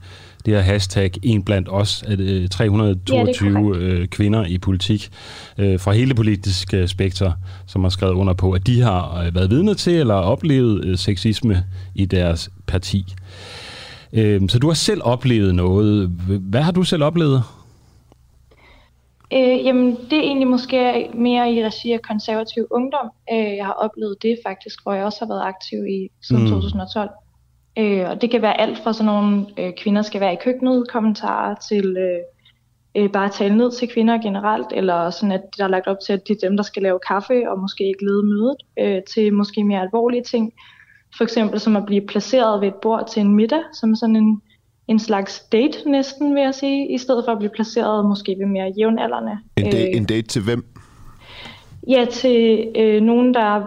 det 0.45 0.53
her 0.53 0.61
hashtag 0.61 1.11
en 1.23 1.43
blandt 1.43 1.67
os, 1.71 2.03
at 2.07 2.49
322 2.51 3.77
ja, 3.77 3.83
øh, 3.83 4.07
kvinder 4.07 4.45
i 4.45 4.57
politik 4.57 5.09
øh, 5.57 5.79
fra 5.79 5.91
hele 5.91 6.13
politiske 6.15 6.87
spekter, 6.87 7.31
som 7.67 7.83
har 7.83 7.89
skrevet 7.89 8.13
under 8.13 8.33
på, 8.33 8.51
at 8.51 8.67
de 8.67 8.81
har 8.81 9.31
været 9.33 9.49
vidne 9.49 9.73
til 9.75 9.93
eller 9.93 10.13
oplevet 10.13 10.99
sexisme 10.99 11.63
i 11.95 12.05
deres 12.05 12.49
parti. 12.67 13.15
Så 14.47 14.59
du 14.61 14.67
har 14.67 14.73
selv 14.73 15.01
oplevet 15.03 15.55
noget. 15.55 16.07
Hvad 16.27 16.61
har 16.61 16.71
du 16.71 16.83
selv 16.83 17.03
oplevet? 17.03 17.43
Øh, 19.33 19.65
jamen, 19.65 19.97
det 20.09 20.13
er 20.13 20.21
egentlig 20.21 20.47
måske 20.47 21.09
mere 21.13 21.53
i 21.53 21.65
regi 21.65 21.91
af 21.91 22.01
konservativ 22.01 22.67
ungdom. 22.71 23.09
Øh, 23.33 23.55
jeg 23.55 23.65
har 23.65 23.73
oplevet 23.73 24.17
det 24.21 24.39
faktisk, 24.45 24.83
hvor 24.83 24.93
jeg 24.93 25.05
også 25.05 25.19
har 25.25 25.27
været 25.27 25.43
aktiv 25.45 25.87
i 25.87 26.09
siden 26.21 26.43
mm. 26.43 26.49
2012. 26.49 27.09
Øh, 27.77 28.09
og 28.09 28.21
det 28.21 28.31
kan 28.31 28.41
være 28.41 28.61
alt 28.61 28.77
fra 28.77 28.93
sådan 28.93 29.05
nogle 29.05 29.45
øh, 29.57 29.73
kvinder 29.77 30.01
skal 30.01 30.21
være 30.21 30.33
i 30.33 30.43
køkkenet 30.43 30.89
kommentarer 30.89 31.55
til 31.55 31.97
øh, 31.97 33.03
øh, 33.03 33.11
bare 33.11 33.29
tale 33.29 33.57
ned 33.57 33.71
til 33.71 33.87
kvinder 33.87 34.17
generelt, 34.17 34.67
eller 34.73 35.09
sådan 35.09 35.31
at 35.31 35.41
der 35.57 35.63
er 35.63 35.67
lagt 35.67 35.87
op 35.87 35.97
til, 36.05 36.13
at 36.13 36.27
det 36.27 36.35
er 36.35 36.47
dem, 36.47 36.57
der 36.57 36.63
skal 36.63 36.83
lave 36.83 36.99
kaffe 37.07 37.49
og 37.51 37.59
måske 37.59 37.87
ikke 37.87 38.05
lede 38.05 38.23
mødet, 38.23 38.57
øh, 38.79 39.01
til 39.13 39.33
måske 39.33 39.63
mere 39.63 39.81
alvorlige 39.81 40.23
ting. 40.23 40.53
For 41.17 41.23
eksempel 41.23 41.59
som 41.59 41.75
at 41.75 41.85
blive 41.85 42.07
placeret 42.07 42.61
ved 42.61 42.67
et 42.67 42.75
bord 42.75 43.07
til 43.07 43.21
en 43.21 43.35
middag, 43.35 43.61
som 43.73 43.95
sådan 43.95 44.15
en 44.15 44.41
en 44.91 44.99
slags 44.99 45.39
date 45.39 45.89
næsten, 45.89 46.35
vil 46.35 46.43
jeg 46.43 46.55
sige, 46.55 46.93
i 46.93 46.97
stedet 46.97 47.25
for 47.25 47.31
at 47.31 47.37
blive 47.37 47.51
placeret 47.51 48.05
måske 48.05 48.35
ved 48.39 48.45
mere 48.45 48.73
jævnaldrende. 48.77 49.37
En, 49.57 49.65
da- 49.71 49.87
øh, 49.87 49.97
en 49.97 50.05
date 50.05 50.27
til 50.27 50.41
hvem? 50.41 50.65
Ja, 51.87 52.05
til 52.11 52.67
øh, 52.75 53.01
nogen, 53.01 53.33
der 53.33 53.61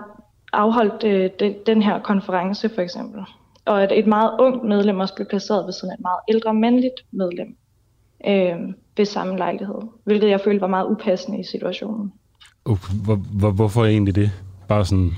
afholdt 0.52 1.04
øh, 1.04 1.30
de, 1.40 1.54
den 1.66 1.82
her 1.82 2.00
konference 2.00 2.68
for 2.68 2.82
eksempel. 2.82 3.20
Og 3.64 3.82
at 3.82 3.92
et 3.92 4.06
meget 4.06 4.30
ungt 4.40 4.64
medlem 4.64 5.00
også 5.00 5.14
blev 5.14 5.26
placeret 5.28 5.66
ved 5.66 5.72
sådan 5.72 5.94
et 5.94 6.00
meget 6.00 6.18
ældre 6.28 6.54
mandligt 6.54 7.04
medlem 7.10 7.56
øh, 8.26 8.74
ved 8.96 9.04
samme 9.04 9.37
lejlighed. 9.37 9.80
Hvilket 10.04 10.28
jeg 10.28 10.40
følte 10.40 10.60
var 10.60 10.66
meget 10.66 10.87
upassende 10.90 11.40
i 11.40 11.44
situationen. 11.44 12.12
Uh, 12.66 12.78
hvor, 13.04 13.14
hvor, 13.14 13.50
hvorfor 13.50 13.84
egentlig 13.84 14.14
det? 14.14 14.30
Bare 14.68 14.84
sådan 14.84 15.10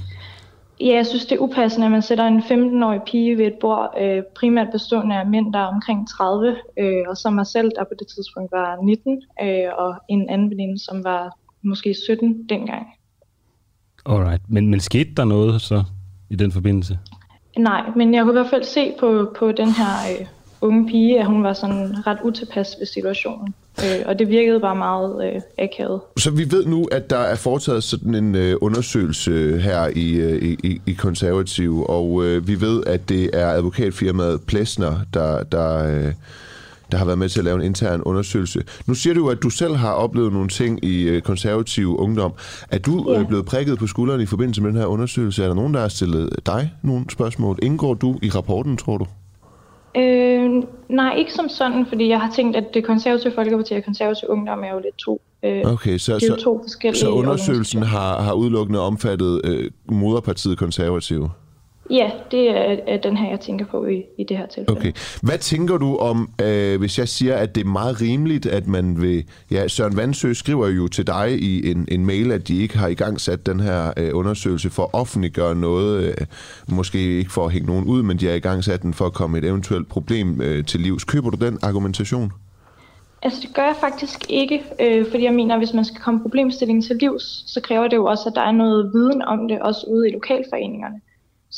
Ja, 0.81 0.95
jeg 0.95 1.07
synes, 1.07 1.27
det 1.27 1.37
er 1.37 1.41
upassende, 1.41 1.85
at 1.85 1.91
man 1.91 2.03
sætter 2.03 2.25
en 2.25 2.41
15-årig 2.41 3.01
pige 3.07 3.39
ved 3.39 3.47
et 3.47 3.55
bord, 3.61 3.95
øh, 4.01 4.23
primært 4.37 4.69
bestående 4.73 5.17
af 5.17 5.27
mænd, 5.27 5.53
der 5.53 5.59
er 5.59 5.67
omkring 5.67 6.09
30, 6.09 6.57
øh, 6.79 7.05
og 7.09 7.17
som 7.17 7.33
mig 7.33 7.47
selv, 7.47 7.71
der 7.77 7.85
på 7.85 7.95
det 7.99 8.07
tidspunkt 8.15 8.53
var 8.53 8.83
19, 8.83 9.23
øh, 9.43 9.69
og 9.79 9.95
en 10.09 10.29
anden 10.29 10.51
veninde, 10.51 10.85
som 10.85 11.05
var 11.05 11.39
måske 11.63 11.95
17 12.05 12.49
dengang. 12.49 12.87
Alright, 14.07 14.43
men, 14.49 14.69
men 14.69 14.81
skete 14.81 15.15
der 15.17 15.25
noget 15.25 15.61
så 15.61 15.85
i 16.31 16.37
den 16.37 16.53
forbindelse? 16.53 16.99
Nej, 17.59 17.91
men 17.97 18.15
jeg 18.15 18.23
kunne 18.23 18.33
i 18.33 18.39
hvert 18.41 18.51
fald 18.51 18.65
se 18.65 18.93
på, 19.01 19.35
på 19.39 19.53
den 19.53 19.69
her 19.69 20.21
øh, 20.21 20.27
unge 20.61 20.87
pige, 20.87 21.21
at 21.21 21.27
hun 21.27 21.43
var 21.43 21.53
sådan 21.53 22.07
ret 22.07 22.19
utilpas 22.25 22.77
ved 22.79 22.87
situationen. 22.87 23.55
Øh, 23.85 24.03
og 24.07 24.19
det 24.19 24.29
virkede 24.29 24.61
bare 24.61 24.77
meget 24.77 25.35
øh, 25.35 25.41
akavet. 25.59 26.01
Så 26.17 26.31
vi 26.31 26.51
ved 26.51 26.67
nu, 26.67 26.89
at 26.93 27.11
der 27.11 27.19
er 27.19 27.35
foretaget 27.35 27.85
sådan 27.85 28.15
en 28.15 28.35
øh, 28.35 28.57
undersøgelse 28.61 29.59
her 29.59 29.87
i, 29.97 30.13
øh, 30.15 30.43
i, 30.43 30.81
i 30.87 30.93
konservativ, 30.93 31.85
og 31.89 32.25
øh, 32.25 32.49
vi 32.49 32.61
ved, 32.61 32.83
at 32.87 33.09
det 33.09 33.31
er 33.33 33.49
advokatfirmaet 33.49 34.41
Plesner, 34.47 34.95
der, 35.15 35.43
der, 35.43 35.87
øh, 35.87 36.13
der 36.93 36.99
har 36.99 37.05
været 37.05 37.19
med 37.19 37.29
til 37.29 37.41
at 37.41 37.45
lave 37.45 37.57
en 37.57 37.65
intern 37.65 38.03
undersøgelse. 38.03 38.63
Nu 38.87 38.95
siger 38.95 39.15
du, 39.15 39.29
at 39.31 39.43
du 39.43 39.51
selv 39.51 39.75
har 39.75 39.93
oplevet 39.93 40.33
nogle 40.33 40.49
ting 40.49 40.85
i 40.85 41.03
øh, 41.03 41.23
konservativ 41.23 41.97
ungdom. 41.99 42.33
Er 42.71 42.79
du 42.79 43.13
ja. 43.13 43.21
øh, 43.21 43.29
blevet 43.29 43.47
prikket 43.47 43.79
på 43.79 43.87
skulderen 43.87 44.21
i 44.21 44.27
forbindelse 44.27 44.63
med 44.63 44.71
den 44.71 44.79
her 44.79 44.87
undersøgelse? 44.87 45.43
Er 45.43 45.47
der 45.47 45.55
nogen, 45.55 45.75
der 45.75 45.81
har 45.81 45.89
stillet 45.89 46.31
dig 46.47 46.73
nogle 46.83 47.05
spørgsmål? 47.11 47.59
Indgår 47.63 47.95
du 47.95 48.19
i 48.23 48.31
rapporten, 48.31 48.77
tror 48.77 48.99
du? 48.99 49.07
Øh, 49.97 50.63
nej, 50.89 51.15
ikke 51.17 51.33
som 51.33 51.49
sådan, 51.49 51.87
fordi 51.87 52.09
jeg 52.09 52.21
har 52.21 52.33
tænkt, 52.37 52.57
at 52.57 52.65
det 52.75 52.85
konservative 52.85 53.33
Folkeparti 53.33 53.75
og 53.75 53.85
konservative 53.85 54.31
ungdom 54.31 54.65
er 54.65 54.73
jo 54.73 54.79
lidt 54.79 54.97
to, 54.99 55.21
øh, 55.43 55.73
okay, 55.73 55.99
så, 55.99 56.15
det 56.15 56.31
er 56.31 56.37
to 56.37 56.61
forskellige 56.63 57.01
Så 57.01 57.11
undersøgelsen 57.11 57.83
har, 57.83 58.23
har 58.23 58.33
udelukkende 58.33 58.81
omfattet 58.81 59.41
øh, 59.45 59.71
moderpartiet 59.87 60.59
konservative? 60.59 61.31
Ja, 61.91 62.11
det 62.31 62.51
er, 62.51 62.77
er 62.87 62.97
den 62.97 63.17
her, 63.17 63.31
jeg 63.31 63.41
tænker 63.41 63.67
på 63.67 63.87
i, 63.87 64.05
i 64.19 64.25
det 64.25 64.37
her 64.37 64.47
tilfælde. 64.47 64.79
Okay. 64.79 64.93
Hvad 65.23 65.39
tænker 65.39 65.79
du 65.79 65.97
om, 65.97 66.31
øh, 66.43 66.79
hvis 66.79 66.99
jeg 66.99 67.09
siger, 67.09 67.37
at 67.37 67.55
det 67.55 67.61
er 67.61 67.69
meget 67.69 68.01
rimeligt, 68.01 68.47
at 68.47 68.67
man 68.67 69.01
vil... 69.01 69.25
Ja, 69.51 69.69
Søren 69.69 69.97
Vandsø 69.97 70.33
skriver 70.33 70.69
jo 70.69 70.89
til 70.89 71.07
dig 71.07 71.43
i 71.43 71.71
en, 71.71 71.89
en 71.91 72.07
mail, 72.07 72.33
at 72.33 72.49
de 72.49 72.59
ikke 72.59 72.79
har 72.79 72.89
i 72.89 72.95
gang 72.95 73.21
sat 73.21 73.47
den 73.47 73.61
her 73.61 73.93
øh, 73.97 74.11
undersøgelse 74.13 74.71
for 74.71 74.83
at 74.83 74.89
offentliggøre 74.93 75.55
noget. 75.55 76.05
Øh, 76.05 76.27
måske 76.69 77.19
ikke 77.19 77.33
for 77.33 77.45
at 77.45 77.53
hænge 77.53 77.67
nogen 77.67 77.85
ud, 77.85 78.03
men 78.03 78.17
de 78.17 78.27
har 78.27 78.35
i 78.35 78.39
gang 78.39 78.65
sat 78.65 78.83
den 78.83 78.95
for 78.95 79.07
at 79.07 79.13
komme 79.13 79.39
et 79.39 79.45
eventuelt 79.45 79.89
problem 79.89 80.41
øh, 80.41 80.65
til 80.65 80.81
livs. 80.81 81.05
Køber 81.05 81.31
du 81.31 81.45
den 81.45 81.59
argumentation? 81.63 82.33
Altså 83.23 83.41
det 83.43 83.55
gør 83.55 83.63
jeg 83.63 83.77
faktisk 83.81 84.19
ikke, 84.29 84.63
øh, 84.81 85.07
fordi 85.11 85.25
jeg 85.25 85.33
mener, 85.33 85.55
at 85.55 85.61
hvis 85.61 85.73
man 85.73 85.85
skal 85.85 86.01
komme 86.01 86.21
problemstillingen 86.21 86.83
til 86.83 86.97
livs, 86.97 87.45
så 87.47 87.61
kræver 87.61 87.89
det 87.89 87.97
jo 87.97 88.05
også, 88.05 88.29
at 88.29 88.33
der 88.35 88.43
er 88.43 88.53
noget 88.53 88.91
viden 88.95 89.23
om 89.23 89.49
det, 89.49 89.61
også 89.61 89.87
ude 89.87 90.09
i 90.09 90.13
lokalforeningerne 90.13 91.01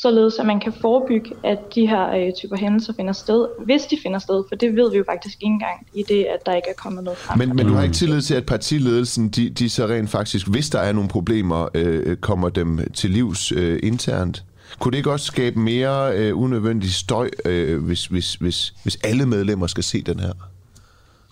således 0.01 0.39
at 0.39 0.45
man 0.45 0.59
kan 0.59 0.73
forebygge, 0.81 1.31
at 1.43 1.59
de 1.75 1.87
her 1.87 2.09
øh, 2.09 2.33
typer 2.33 2.57
hændelser 2.57 2.93
finder 2.93 3.13
sted, 3.13 3.47
hvis 3.65 3.81
de 3.81 3.97
finder 4.03 4.19
sted, 4.19 4.43
for 4.47 4.55
det 4.55 4.75
ved 4.75 4.91
vi 4.91 4.97
jo 4.97 5.03
faktisk 5.09 5.37
ikke 5.41 5.53
engang 5.53 5.87
i 5.93 6.03
det, 6.03 6.23
at 6.23 6.45
der 6.45 6.55
ikke 6.55 6.69
er 6.69 6.73
kommet 6.73 7.03
noget 7.03 7.17
frem. 7.17 7.37
Men, 7.39 7.55
men 7.55 7.67
du 7.67 7.73
har 7.73 7.83
ikke 7.83 7.95
tillid 7.95 8.21
til, 8.21 8.35
at 8.35 8.45
partiledelsen, 8.45 9.29
de, 9.29 9.49
de 9.49 9.69
så 9.69 9.85
rent 9.85 10.09
faktisk, 10.09 10.47
hvis 10.47 10.69
der 10.69 10.79
er 10.79 10.91
nogle 10.91 11.09
problemer, 11.09 11.67
øh, 11.73 12.17
kommer 12.17 12.49
dem 12.49 12.91
til 12.93 13.09
livs 13.09 13.51
øh, 13.51 13.79
internt? 13.83 14.43
Kunne 14.79 14.91
det 14.91 14.97
ikke 14.97 15.11
også 15.11 15.25
skabe 15.25 15.59
mere 15.59 16.17
øh, 16.17 16.37
unødvendig 16.37 16.93
støj, 16.93 17.29
øh, 17.45 17.83
hvis, 17.83 18.05
hvis, 18.05 18.35
hvis, 18.35 18.73
hvis 18.83 18.97
alle 19.03 19.25
medlemmer 19.25 19.67
skal 19.67 19.83
se 19.83 20.01
den 20.01 20.19
her 20.19 20.31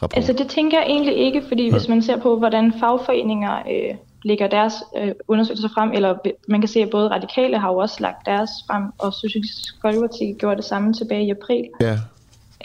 rapport? 0.02 0.18
Altså 0.18 0.34
det 0.34 0.48
tænker 0.48 0.78
jeg 0.78 0.88
egentlig 0.88 1.18
ikke, 1.18 1.44
fordi 1.48 1.66
ja. 1.66 1.72
hvis 1.72 1.88
man 1.88 2.02
ser 2.02 2.18
på, 2.18 2.38
hvordan 2.38 2.74
fagforeninger 2.80 3.58
øh, 3.58 3.96
lægger 4.28 4.48
deres 4.48 4.74
øh, 4.98 5.12
undersøgelser 5.28 5.70
frem, 5.76 5.92
eller 5.94 6.18
man 6.48 6.62
kan 6.62 6.68
se, 6.68 6.80
at 6.80 6.90
både 6.90 7.08
radikale 7.10 7.60
har 7.60 7.72
jo 7.72 7.78
også 7.78 7.98
lagt 8.00 8.26
deres 8.26 8.50
frem, 8.68 8.84
og 8.98 9.14
Socialistisk 9.14 9.74
Folkeparti 9.82 10.36
gjorde 10.40 10.56
det 10.56 10.66
samme 10.66 10.94
tilbage 10.94 11.26
i 11.26 11.32
april. 11.32 11.66
Ja. 11.82 11.98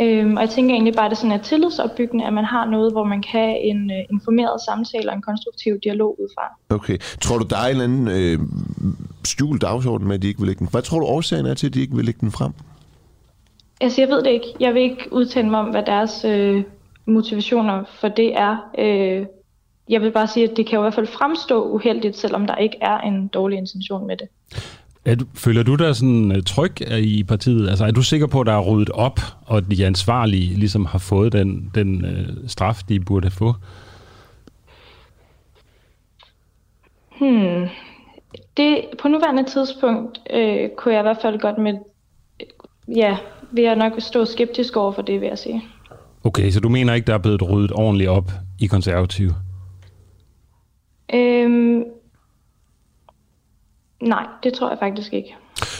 Øhm, 0.00 0.36
og 0.36 0.42
jeg 0.42 0.50
tænker 0.50 0.74
egentlig 0.74 0.94
bare, 0.94 1.04
at 1.04 1.10
det 1.10 1.18
sådan 1.18 1.38
er 1.38 1.42
tillidsopbyggende, 1.42 2.26
at 2.26 2.32
man 2.32 2.44
har 2.44 2.64
noget, 2.64 2.92
hvor 2.92 3.04
man 3.04 3.22
kan 3.22 3.40
have 3.40 3.58
en 3.58 3.90
øh, 3.90 3.96
informeret 4.10 4.60
samtale 4.60 5.10
og 5.10 5.16
en 5.16 5.22
konstruktiv 5.22 5.78
dialog 5.84 6.20
ud 6.20 6.28
fra. 6.36 6.74
Okay. 6.76 6.98
Tror 7.20 7.38
du, 7.38 7.46
der 7.50 7.56
er 7.56 7.64
en 7.64 7.70
eller 7.70 7.84
anden 7.84 8.08
øh, 8.08 8.38
skjult 9.24 9.62
dagsorden 9.62 10.06
med, 10.06 10.14
at 10.14 10.22
de 10.22 10.28
ikke 10.28 10.40
vil 10.40 10.46
lægge 10.46 10.58
den? 10.58 10.68
Hvad 10.70 10.82
tror 10.82 10.98
du 11.00 11.06
årsagen 11.06 11.46
er 11.46 11.54
til, 11.54 11.66
at 11.66 11.74
de 11.74 11.80
ikke 11.80 11.96
vil 11.96 12.04
lægge 12.04 12.20
den 12.20 12.32
frem? 12.32 12.52
Altså, 13.80 14.00
jeg 14.00 14.08
ved 14.08 14.22
det 14.22 14.30
ikke. 14.30 14.46
Jeg 14.60 14.74
vil 14.74 14.82
ikke 14.82 15.12
udtale 15.12 15.50
mig 15.50 15.60
om, 15.60 15.66
hvad 15.66 15.82
deres 15.82 16.24
øh, 16.24 16.62
motivationer 17.06 17.84
for 18.00 18.08
det 18.08 18.36
er. 18.36 18.56
Øh, 18.78 19.26
jeg 19.88 20.00
vil 20.00 20.12
bare 20.12 20.26
sige, 20.26 20.50
at 20.50 20.56
det 20.56 20.66
kan 20.66 20.76
jo 20.76 20.80
i 20.80 20.84
hvert 20.84 20.94
fald 20.94 21.06
fremstå 21.06 21.64
uheldigt, 21.64 22.16
selvom 22.16 22.46
der 22.46 22.56
ikke 22.56 22.76
er 22.80 22.98
en 22.98 23.28
dårlig 23.28 23.58
intention 23.58 24.06
med 24.06 24.16
det. 24.16 24.28
Er 25.04 25.14
du, 25.14 25.24
føler 25.34 25.62
du 25.62 25.74
dig 25.74 25.96
sådan 25.96 26.32
uh, 26.36 26.42
tryg 26.46 26.92
i 26.98 27.24
partiet? 27.24 27.68
Altså 27.68 27.84
er 27.84 27.90
du 27.90 28.02
sikker 28.02 28.26
på, 28.26 28.40
at 28.40 28.46
der 28.46 28.52
er 28.52 28.60
ryddet 28.60 28.90
op, 28.90 29.20
og 29.46 29.56
at 29.56 29.64
de 29.70 29.86
ansvarlige 29.86 30.54
ligesom 30.54 30.86
har 30.86 30.98
fået 30.98 31.32
den, 31.32 31.70
den 31.74 32.04
uh, 32.04 32.48
straf, 32.48 32.80
de 32.88 33.00
burde 33.00 33.30
få? 33.30 33.54
Hmm. 37.18 37.68
Det, 38.56 38.84
på 39.02 39.08
nuværende 39.08 39.44
tidspunkt 39.44 40.20
øh, 40.30 40.68
kunne 40.76 40.94
jeg 40.94 41.00
i 41.00 41.02
hvert 41.02 41.18
fald 41.22 41.40
godt 41.40 41.58
med, 41.58 41.74
ja, 42.96 43.16
vil 43.52 43.64
jeg 43.64 43.76
nok 43.76 43.92
stå 43.98 44.24
skeptisk 44.24 44.76
over 44.76 44.92
for 44.92 45.02
det, 45.02 45.20
vil 45.20 45.28
jeg 45.28 45.38
sige. 45.38 45.62
Okay, 46.24 46.50
så 46.50 46.60
du 46.60 46.68
mener 46.68 46.94
ikke, 46.94 47.06
der 47.06 47.14
er 47.14 47.18
blevet 47.18 47.50
ryddet 47.50 47.72
ordentligt 47.72 48.10
op 48.10 48.30
i 48.60 48.66
konservative? 48.66 49.34
Øhm, 51.14 51.84
nej, 54.02 54.26
det 54.42 54.54
tror 54.54 54.68
jeg 54.68 54.78
faktisk 54.80 55.12
ikke. 55.12 55.36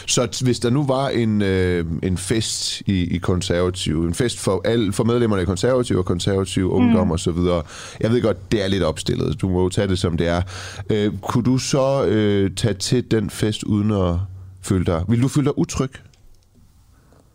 Så 0.07 0.41
hvis 0.43 0.59
der 0.59 0.69
nu 0.69 0.83
var 0.83 1.09
en, 1.09 1.41
øh, 1.41 1.85
en 2.03 2.17
fest 2.17 2.81
i, 2.81 3.15
i 3.15 3.17
konservativ, 3.17 4.05
en 4.05 4.13
fest 4.13 4.39
for, 4.39 4.61
alle, 4.65 4.93
for 4.93 5.03
medlemmerne 5.03 5.41
af 5.41 5.47
konservativ 5.47 5.97
og 5.97 6.05
konservativ 6.05 6.71
ungdom 6.71 7.07
mm. 7.07 7.11
og 7.11 7.19
så 7.19 7.31
videre. 7.31 7.63
Jeg 7.99 8.11
ved 8.11 8.21
godt, 8.21 8.51
det 8.51 8.63
er 8.63 8.67
lidt 8.67 8.83
opstillet. 8.83 9.41
Du 9.41 9.49
må 9.49 9.63
jo 9.63 9.69
tage 9.69 9.87
det, 9.87 9.99
som 9.99 10.17
det 10.17 10.27
er. 10.27 10.41
Øh, 10.89 11.13
kunne 11.21 11.43
du 11.43 11.57
så 11.57 12.05
øh, 12.05 12.55
tage 12.55 12.73
til 12.73 13.11
den 13.11 13.29
fest 13.29 13.63
uden 13.63 13.91
at 13.91 14.15
føle 14.61 14.85
dig... 14.85 15.05
Vil 15.07 15.21
du 15.21 15.27
føle 15.27 15.45
dig 15.45 15.57
utryg? 15.57 15.91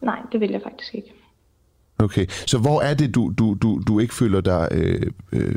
Nej, 0.00 0.18
det 0.32 0.40
vil 0.40 0.50
jeg 0.50 0.60
faktisk 0.64 0.94
ikke. 0.94 1.12
Okay, 1.98 2.26
så 2.46 2.58
hvor 2.58 2.80
er 2.80 2.94
det, 2.94 3.14
du, 3.14 3.32
du, 3.38 3.56
du, 3.62 3.82
du 3.88 3.98
ikke 3.98 4.14
føler 4.14 4.40
dig 4.40 4.68
øh, 4.70 5.02
øh, 5.32 5.54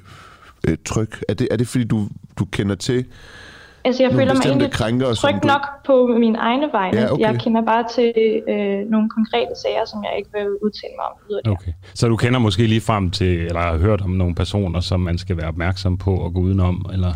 øh, 0.67 0.77
tryg? 0.85 1.09
Er 1.29 1.33
det, 1.33 1.47
er 1.51 1.57
det 1.57 1.67
fordi, 1.67 1.83
du, 1.83 2.07
du 2.39 2.45
kender 2.45 2.75
til 2.75 3.05
Altså, 3.85 4.03
jeg 4.03 4.11
føler 4.11 4.33
mig 4.33 4.45
egentlig 4.45 4.71
krænker, 4.71 5.13
tryg 5.13 5.33
du... 5.43 5.47
nok 5.47 5.61
på 5.85 6.07
min 6.19 6.35
egne 6.35 6.69
vegne. 6.71 6.99
Ja, 6.99 7.11
okay. 7.13 7.23
Jeg 7.23 7.39
kender 7.39 7.61
bare 7.65 7.85
til 7.95 8.13
øh, 8.49 8.91
nogle 8.91 9.09
konkrete 9.09 9.51
sager, 9.63 9.85
som 9.85 10.03
jeg 10.03 10.13
ikke 10.17 10.29
vil 10.33 10.47
udtale 10.63 10.93
mig 10.97 11.05
om 11.05 11.17
yderligere. 11.29 11.51
Okay. 11.51 11.71
Så 11.93 12.07
du 12.07 12.15
kender 12.15 12.39
måske 12.39 12.67
lige 12.67 12.81
frem 12.81 13.11
til, 13.11 13.39
eller 13.39 13.59
har 13.59 13.77
hørt 13.77 14.01
om 14.01 14.09
nogle 14.09 14.35
personer, 14.35 14.79
som 14.79 14.99
man 14.99 15.17
skal 15.17 15.37
være 15.37 15.47
opmærksom 15.47 15.97
på 15.97 16.25
at 16.25 16.33
gå 16.33 16.39
udenom, 16.39 16.85
eller? 16.93 17.13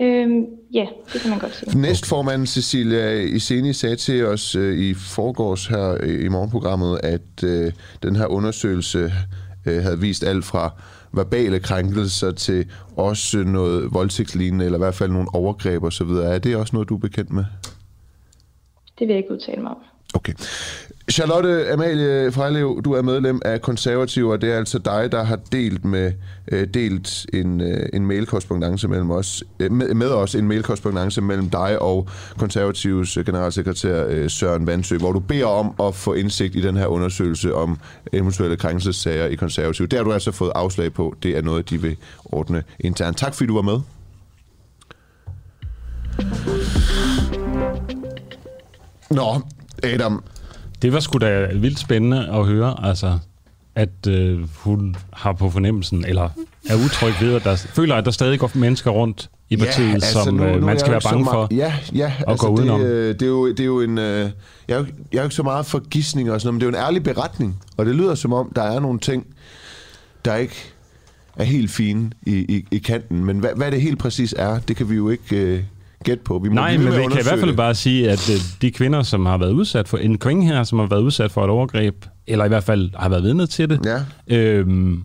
Øhm, 0.00 0.44
ja, 0.74 0.86
det 1.12 1.20
kan 1.20 1.30
man 1.30 1.38
godt 1.38 1.54
sige. 1.56 1.80
Næstformanden 1.80 2.46
Cecilia 2.46 3.10
Iseni 3.10 3.72
sagde 3.72 3.96
til 3.96 4.26
os 4.26 4.54
øh, 4.54 4.78
i 4.78 4.94
forgårs 4.94 5.66
her 5.66 6.04
i 6.04 6.28
morgenprogrammet, 6.28 7.00
at 7.02 7.44
øh, 7.44 7.72
den 8.02 8.16
her 8.16 8.26
undersøgelse 8.26 9.12
øh, 9.66 9.82
havde 9.82 10.00
vist 10.00 10.24
alt 10.24 10.44
fra 10.44 10.70
verbale 11.16 11.60
krænkelser 11.60 12.30
til 12.30 12.70
også 12.96 13.38
noget 13.38 13.94
voldtægtslignende, 13.94 14.64
eller 14.64 14.78
i 14.78 14.84
hvert 14.84 14.94
fald 14.94 15.10
nogle 15.10 15.28
overgreb 15.34 15.82
osv. 15.82 16.08
Er 16.08 16.38
det 16.38 16.56
også 16.56 16.76
noget, 16.76 16.88
du 16.88 16.94
er 16.94 16.98
bekendt 16.98 17.32
med? 17.32 17.44
Det 18.98 19.08
vil 19.08 19.08
jeg 19.08 19.16
ikke 19.16 19.32
udtale 19.32 19.62
mig 19.62 19.70
om. 19.70 19.93
Okay. 20.14 20.32
Charlotte 21.10 21.72
Amalie 21.72 22.32
Frejlev, 22.32 22.82
du 22.84 22.92
er 22.92 23.02
medlem 23.02 23.40
af 23.44 23.62
Konservative, 23.62 24.32
og 24.32 24.40
det 24.40 24.52
er 24.52 24.58
altså 24.58 24.78
dig, 24.78 25.12
der 25.12 25.24
har 25.24 25.36
delt 25.52 25.84
med 25.84 26.12
øh, 26.52 26.68
delt 26.74 27.26
en, 27.32 27.60
øh, 27.60 27.88
en 27.92 28.06
mailkorrespondance 28.06 28.88
mellem 28.88 29.10
os, 29.10 29.44
øh, 29.60 29.72
med, 29.72 29.94
med 29.94 30.08
os, 30.08 30.34
en 30.34 30.48
mailkorrespondance 30.48 31.20
mellem 31.20 31.50
dig 31.50 31.82
og 31.82 32.08
Konservatives 32.38 33.16
øh, 33.16 33.26
generalsekretær 33.26 34.06
øh, 34.08 34.30
Søren 34.30 34.66
Vandsø, 34.66 34.98
hvor 34.98 35.12
du 35.12 35.20
beder 35.20 35.46
om 35.46 35.74
at 35.82 35.94
få 35.94 36.12
indsigt 36.12 36.56
i 36.56 36.60
den 36.60 36.76
her 36.76 36.86
undersøgelse 36.86 37.54
om 37.54 37.78
eventuelle 38.12 38.56
krænkelsessager 38.56 39.26
i 39.26 39.34
Konservative. 39.34 39.86
Det 39.86 39.98
har 39.98 40.04
du 40.04 40.12
altså 40.12 40.32
fået 40.32 40.52
afslag 40.54 40.92
på. 40.92 41.14
Det 41.22 41.36
er 41.36 41.42
noget, 41.42 41.70
de 41.70 41.82
vil 41.82 41.96
ordne 42.24 42.62
internt. 42.80 43.18
Tak 43.18 43.34
fordi 43.34 43.46
du 43.46 43.54
var 43.54 43.62
med. 43.62 43.80
Nå, 49.10 49.40
Adam, 49.84 50.24
det 50.82 50.92
var 50.92 51.00
sgu 51.00 51.18
da 51.18 51.48
vildt 51.54 51.78
spændende 51.78 52.28
at 52.28 52.46
høre, 52.46 52.86
altså, 52.86 53.18
at 53.74 54.06
øh, 54.08 54.40
hun 54.56 54.96
har 55.12 55.32
på 55.32 55.50
fornemmelsen, 55.50 56.04
eller 56.04 56.28
er 56.68 56.74
utryg 56.84 57.12
ved, 57.20 57.34
at 57.34 57.44
der 57.44 57.56
føler, 57.56 57.94
at 57.94 58.04
der 58.04 58.10
stadig 58.10 58.38
går 58.38 58.50
mennesker 58.54 58.90
rundt 58.90 59.30
i 59.50 59.56
partiet, 59.56 59.88
ja, 59.88 59.94
altså, 59.94 60.24
som 60.24 60.34
nu, 60.34 60.44
øh, 60.44 60.60
nu 60.60 60.66
man 60.66 60.78
skal 60.78 60.92
være 60.92 61.00
bange 61.00 61.24
for 61.24 61.48
ja, 61.50 61.74
ja, 61.94 62.12
at 62.18 62.24
altså, 62.28 62.46
gå 62.46 62.52
udenom. 62.52 62.80
Det, 62.80 62.86
øh, 62.86 63.14
det, 63.14 63.22
er 63.22 63.26
jo, 63.26 63.48
det 63.50 63.60
er 63.60 63.64
jo 63.64 63.80
en... 63.80 63.98
Øh, 63.98 64.30
jeg, 64.68 64.74
er 64.74 64.78
jo, 64.78 64.86
jeg 65.12 65.18
er 65.18 65.22
jo 65.22 65.22
ikke 65.22 65.34
så 65.34 65.42
meget 65.42 65.66
for 65.66 65.88
gissninger 65.88 66.32
og 66.32 66.40
sådan 66.40 66.46
noget, 66.48 66.54
men 66.54 66.60
det 66.60 66.78
er 66.78 66.80
jo 66.80 66.84
en 66.84 66.88
ærlig 66.88 67.02
beretning, 67.02 67.62
og 67.76 67.86
det 67.86 67.94
lyder 67.94 68.14
som 68.14 68.32
om, 68.32 68.52
der 68.56 68.62
er 68.62 68.80
nogle 68.80 68.98
ting, 68.98 69.26
der 70.24 70.34
ikke 70.34 70.72
er 71.36 71.44
helt 71.44 71.70
fine 71.70 72.10
i, 72.26 72.34
i, 72.34 72.64
i 72.70 72.78
kanten, 72.78 73.24
men 73.24 73.38
hvad, 73.38 73.50
hvad 73.56 73.70
det 73.70 73.80
helt 73.80 73.98
præcis 73.98 74.34
er, 74.38 74.58
det 74.58 74.76
kan 74.76 74.90
vi 74.90 74.94
jo 74.94 75.08
ikke... 75.08 75.36
Øh, 75.36 75.62
gæt 76.04 76.20
på. 76.20 76.38
Vi 76.38 76.48
må 76.48 76.54
Nej, 76.54 76.76
men 76.76 76.86
vi 76.86 76.92
kan 76.92 77.20
i 77.20 77.22
hvert 77.22 77.38
fald 77.38 77.56
bare 77.56 77.74
sige, 77.74 78.10
at 78.10 78.30
øh, 78.30 78.36
de 78.62 78.70
kvinder, 78.70 79.02
som 79.02 79.26
har 79.26 79.38
været 79.38 79.52
udsat 79.52 79.88
for 79.88 79.98
en 79.98 80.18
kvinde 80.18 80.46
her, 80.46 80.64
som 80.64 80.78
har 80.78 80.86
været 80.86 81.00
udsat 81.00 81.30
for 81.30 81.44
et 81.44 81.50
overgreb, 81.50 82.04
eller 82.26 82.44
i 82.44 82.48
hvert 82.48 82.64
fald 82.64 82.90
har 82.94 83.08
været 83.08 83.22
vidne 83.22 83.46
til 83.46 83.70
det, 83.70 83.80
ja. 83.84 84.36
øhm, 84.36 85.02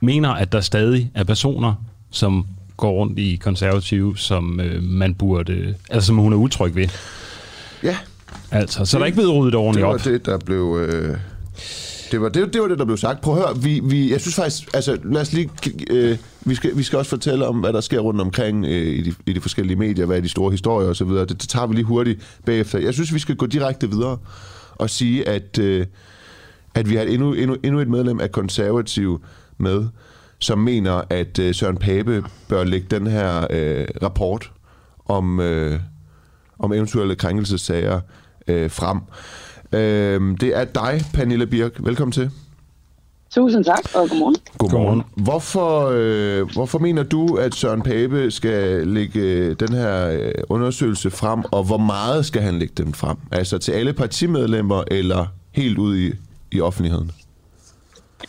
mener, 0.00 0.30
at 0.30 0.52
der 0.52 0.60
stadig 0.60 1.10
er 1.14 1.24
personer, 1.24 1.74
som 2.10 2.46
går 2.76 2.92
rundt 2.92 3.18
i 3.18 3.36
konservative, 3.36 4.16
som 4.16 4.60
øh, 4.60 4.82
man 4.82 5.14
burde, 5.14 5.74
altså 5.90 6.06
som 6.06 6.16
hun 6.16 6.32
er 6.32 6.36
utryg 6.36 6.74
ved. 6.74 6.88
Ja. 7.82 7.96
Altså, 8.50 8.84
så 8.84 8.84
det, 8.84 8.92
der 8.92 9.00
er 9.00 9.06
ikke 9.06 9.16
blevet 9.16 9.34
ryddet 9.34 9.54
ordentligt 9.54 9.86
op. 9.86 9.98
Det 9.98 10.04
var 10.04 10.10
op. 10.10 10.14
det, 10.14 10.26
der 10.26 10.38
blev... 10.38 10.78
Øh 10.88 11.16
det 12.10 12.20
var 12.20 12.28
det, 12.28 12.52
det 12.52 12.62
var 12.62 12.68
det, 12.68 12.78
der 12.78 12.84
blev 12.84 12.96
sagt. 12.96 13.20
Prøv 13.20 13.34
at 13.34 13.40
høre, 13.40 13.62
vi, 13.62 13.80
vi, 13.84 14.12
jeg 14.12 14.20
synes 14.20 14.34
faktisk, 14.34 14.74
altså 14.74 14.98
lad 15.04 15.20
os 15.20 15.32
lige, 15.32 15.50
øh, 15.90 16.18
vi, 16.44 16.54
skal, 16.54 16.76
vi 16.76 16.82
skal 16.82 16.98
også 16.98 17.10
fortælle 17.10 17.46
om, 17.46 17.60
hvad 17.60 17.72
der 17.72 17.80
sker 17.80 18.00
rundt 18.00 18.20
omkring 18.20 18.64
øh, 18.64 18.86
i, 18.86 19.02
de, 19.02 19.14
i 19.26 19.32
de 19.32 19.40
forskellige 19.40 19.76
medier, 19.76 20.06
hvad 20.06 20.16
er 20.16 20.20
de 20.20 20.28
store 20.28 20.50
historier 20.50 20.88
osv. 20.88 21.08
Det, 21.08 21.28
det 21.28 21.48
tager 21.48 21.66
vi 21.66 21.74
lige 21.74 21.84
hurtigt 21.84 22.38
bagefter. 22.44 22.78
Jeg 22.78 22.94
synes, 22.94 23.14
vi 23.14 23.18
skal 23.18 23.36
gå 23.36 23.46
direkte 23.46 23.90
videre 23.90 24.18
og 24.74 24.90
sige, 24.90 25.28
at, 25.28 25.58
øh, 25.58 25.86
at 26.74 26.90
vi 26.90 26.96
har 26.96 27.02
endnu, 27.02 27.32
endnu, 27.32 27.56
endnu 27.62 27.80
et 27.80 27.88
medlem 27.88 28.20
af 28.20 28.32
konservativ 28.32 29.22
med, 29.58 29.86
som 30.38 30.58
mener, 30.58 31.02
at 31.10 31.38
øh, 31.38 31.54
Søren 31.54 31.76
Pape 31.76 32.24
bør 32.48 32.64
lægge 32.64 32.86
den 32.90 33.06
her 33.06 33.46
øh, 33.50 33.86
rapport 34.02 34.52
om, 35.06 35.40
øh, 35.40 35.80
om 36.58 36.72
eventuelle 36.72 37.14
krænkelsesager 37.14 38.00
øh, 38.48 38.70
frem. 38.70 38.98
Øh, 39.72 40.40
det 40.40 40.56
er 40.56 40.64
dig, 40.64 41.00
Pernille 41.14 41.46
Birk. 41.46 41.72
Velkommen 41.78 42.12
til. 42.12 42.30
Tusind 43.30 43.64
tak, 43.64 43.84
og 43.94 44.08
godmorgen. 44.08 44.36
Godmorgen. 44.58 45.02
Hvorfor, 45.16 45.90
øh, 45.94 46.52
hvorfor 46.52 46.78
mener 46.78 47.02
du, 47.02 47.34
at 47.34 47.54
Søren 47.54 47.82
Pape 47.82 48.30
skal 48.30 48.86
lægge 48.86 49.54
den 49.54 49.72
her 49.72 50.10
øh, 50.10 50.32
undersøgelse 50.48 51.10
frem, 51.10 51.42
og 51.52 51.64
hvor 51.64 51.76
meget 51.76 52.26
skal 52.26 52.42
han 52.42 52.58
lægge 52.58 52.74
den 52.76 52.94
frem? 52.94 53.16
Altså 53.32 53.58
til 53.58 53.72
alle 53.72 53.92
partimedlemmer, 53.92 54.84
eller 54.90 55.26
helt 55.52 55.78
ud 55.78 55.96
i, 55.96 56.12
i 56.52 56.60
offentligheden? 56.60 57.10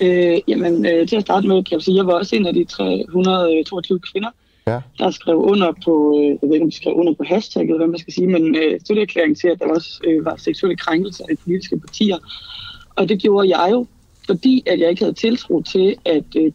Øh, 0.01 0.38
jamen, 0.47 0.86
øh, 0.86 1.08
til 1.08 1.15
at 1.15 1.21
starte 1.21 1.47
med, 1.47 1.63
kan 1.63 1.75
jeg 1.75 1.81
sige, 1.81 1.95
at 1.95 1.97
jeg 1.97 2.08
var 2.08 2.13
også 2.13 2.36
en 2.36 2.47
af 2.47 2.53
de 2.53 2.63
322 2.63 3.99
kvinder, 3.99 4.29
ja. 4.67 4.79
der 4.99 5.12
skrev 5.12 5.38
under 5.38 5.73
på, 5.86 6.19
øh, 6.19 6.27
jeg 6.27 6.38
ved 6.41 6.53
ikke 6.53 6.63
om 6.63 6.71
de 6.71 6.75
skrev 6.75 6.93
under 6.95 7.13
på 7.13 7.23
hashtagget, 7.23 7.77
hvad 7.77 7.88
man 7.88 7.99
skal 7.99 8.13
sige, 8.13 8.27
men 8.27 8.55
øh, 8.55 8.79
støtteerklæring 8.84 9.38
til, 9.38 9.47
at 9.47 9.60
der 9.60 9.65
også 9.65 9.99
øh, 10.08 10.25
var 10.25 10.36
seksuelle 10.36 10.77
krænkelser 10.77 11.25
i 11.31 11.36
politiske 11.36 11.79
partier. 11.79 12.17
Og 12.95 13.10
det 13.10 13.21
gjorde 13.21 13.58
jeg 13.58 13.67
jo, 13.71 13.86
fordi 14.28 14.64
at 14.66 14.80
jeg 14.80 14.90
ikke 14.90 15.02
havde 15.02 15.14
tiltro 15.14 15.62
til, 15.62 15.96
at 16.06 16.26
øh, 16.38 16.52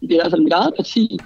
i 0.00 0.06
hvert 0.06 0.30
fald 0.30 0.42
mit 0.42 0.52
eget 0.52 0.74
parti 0.76 1.18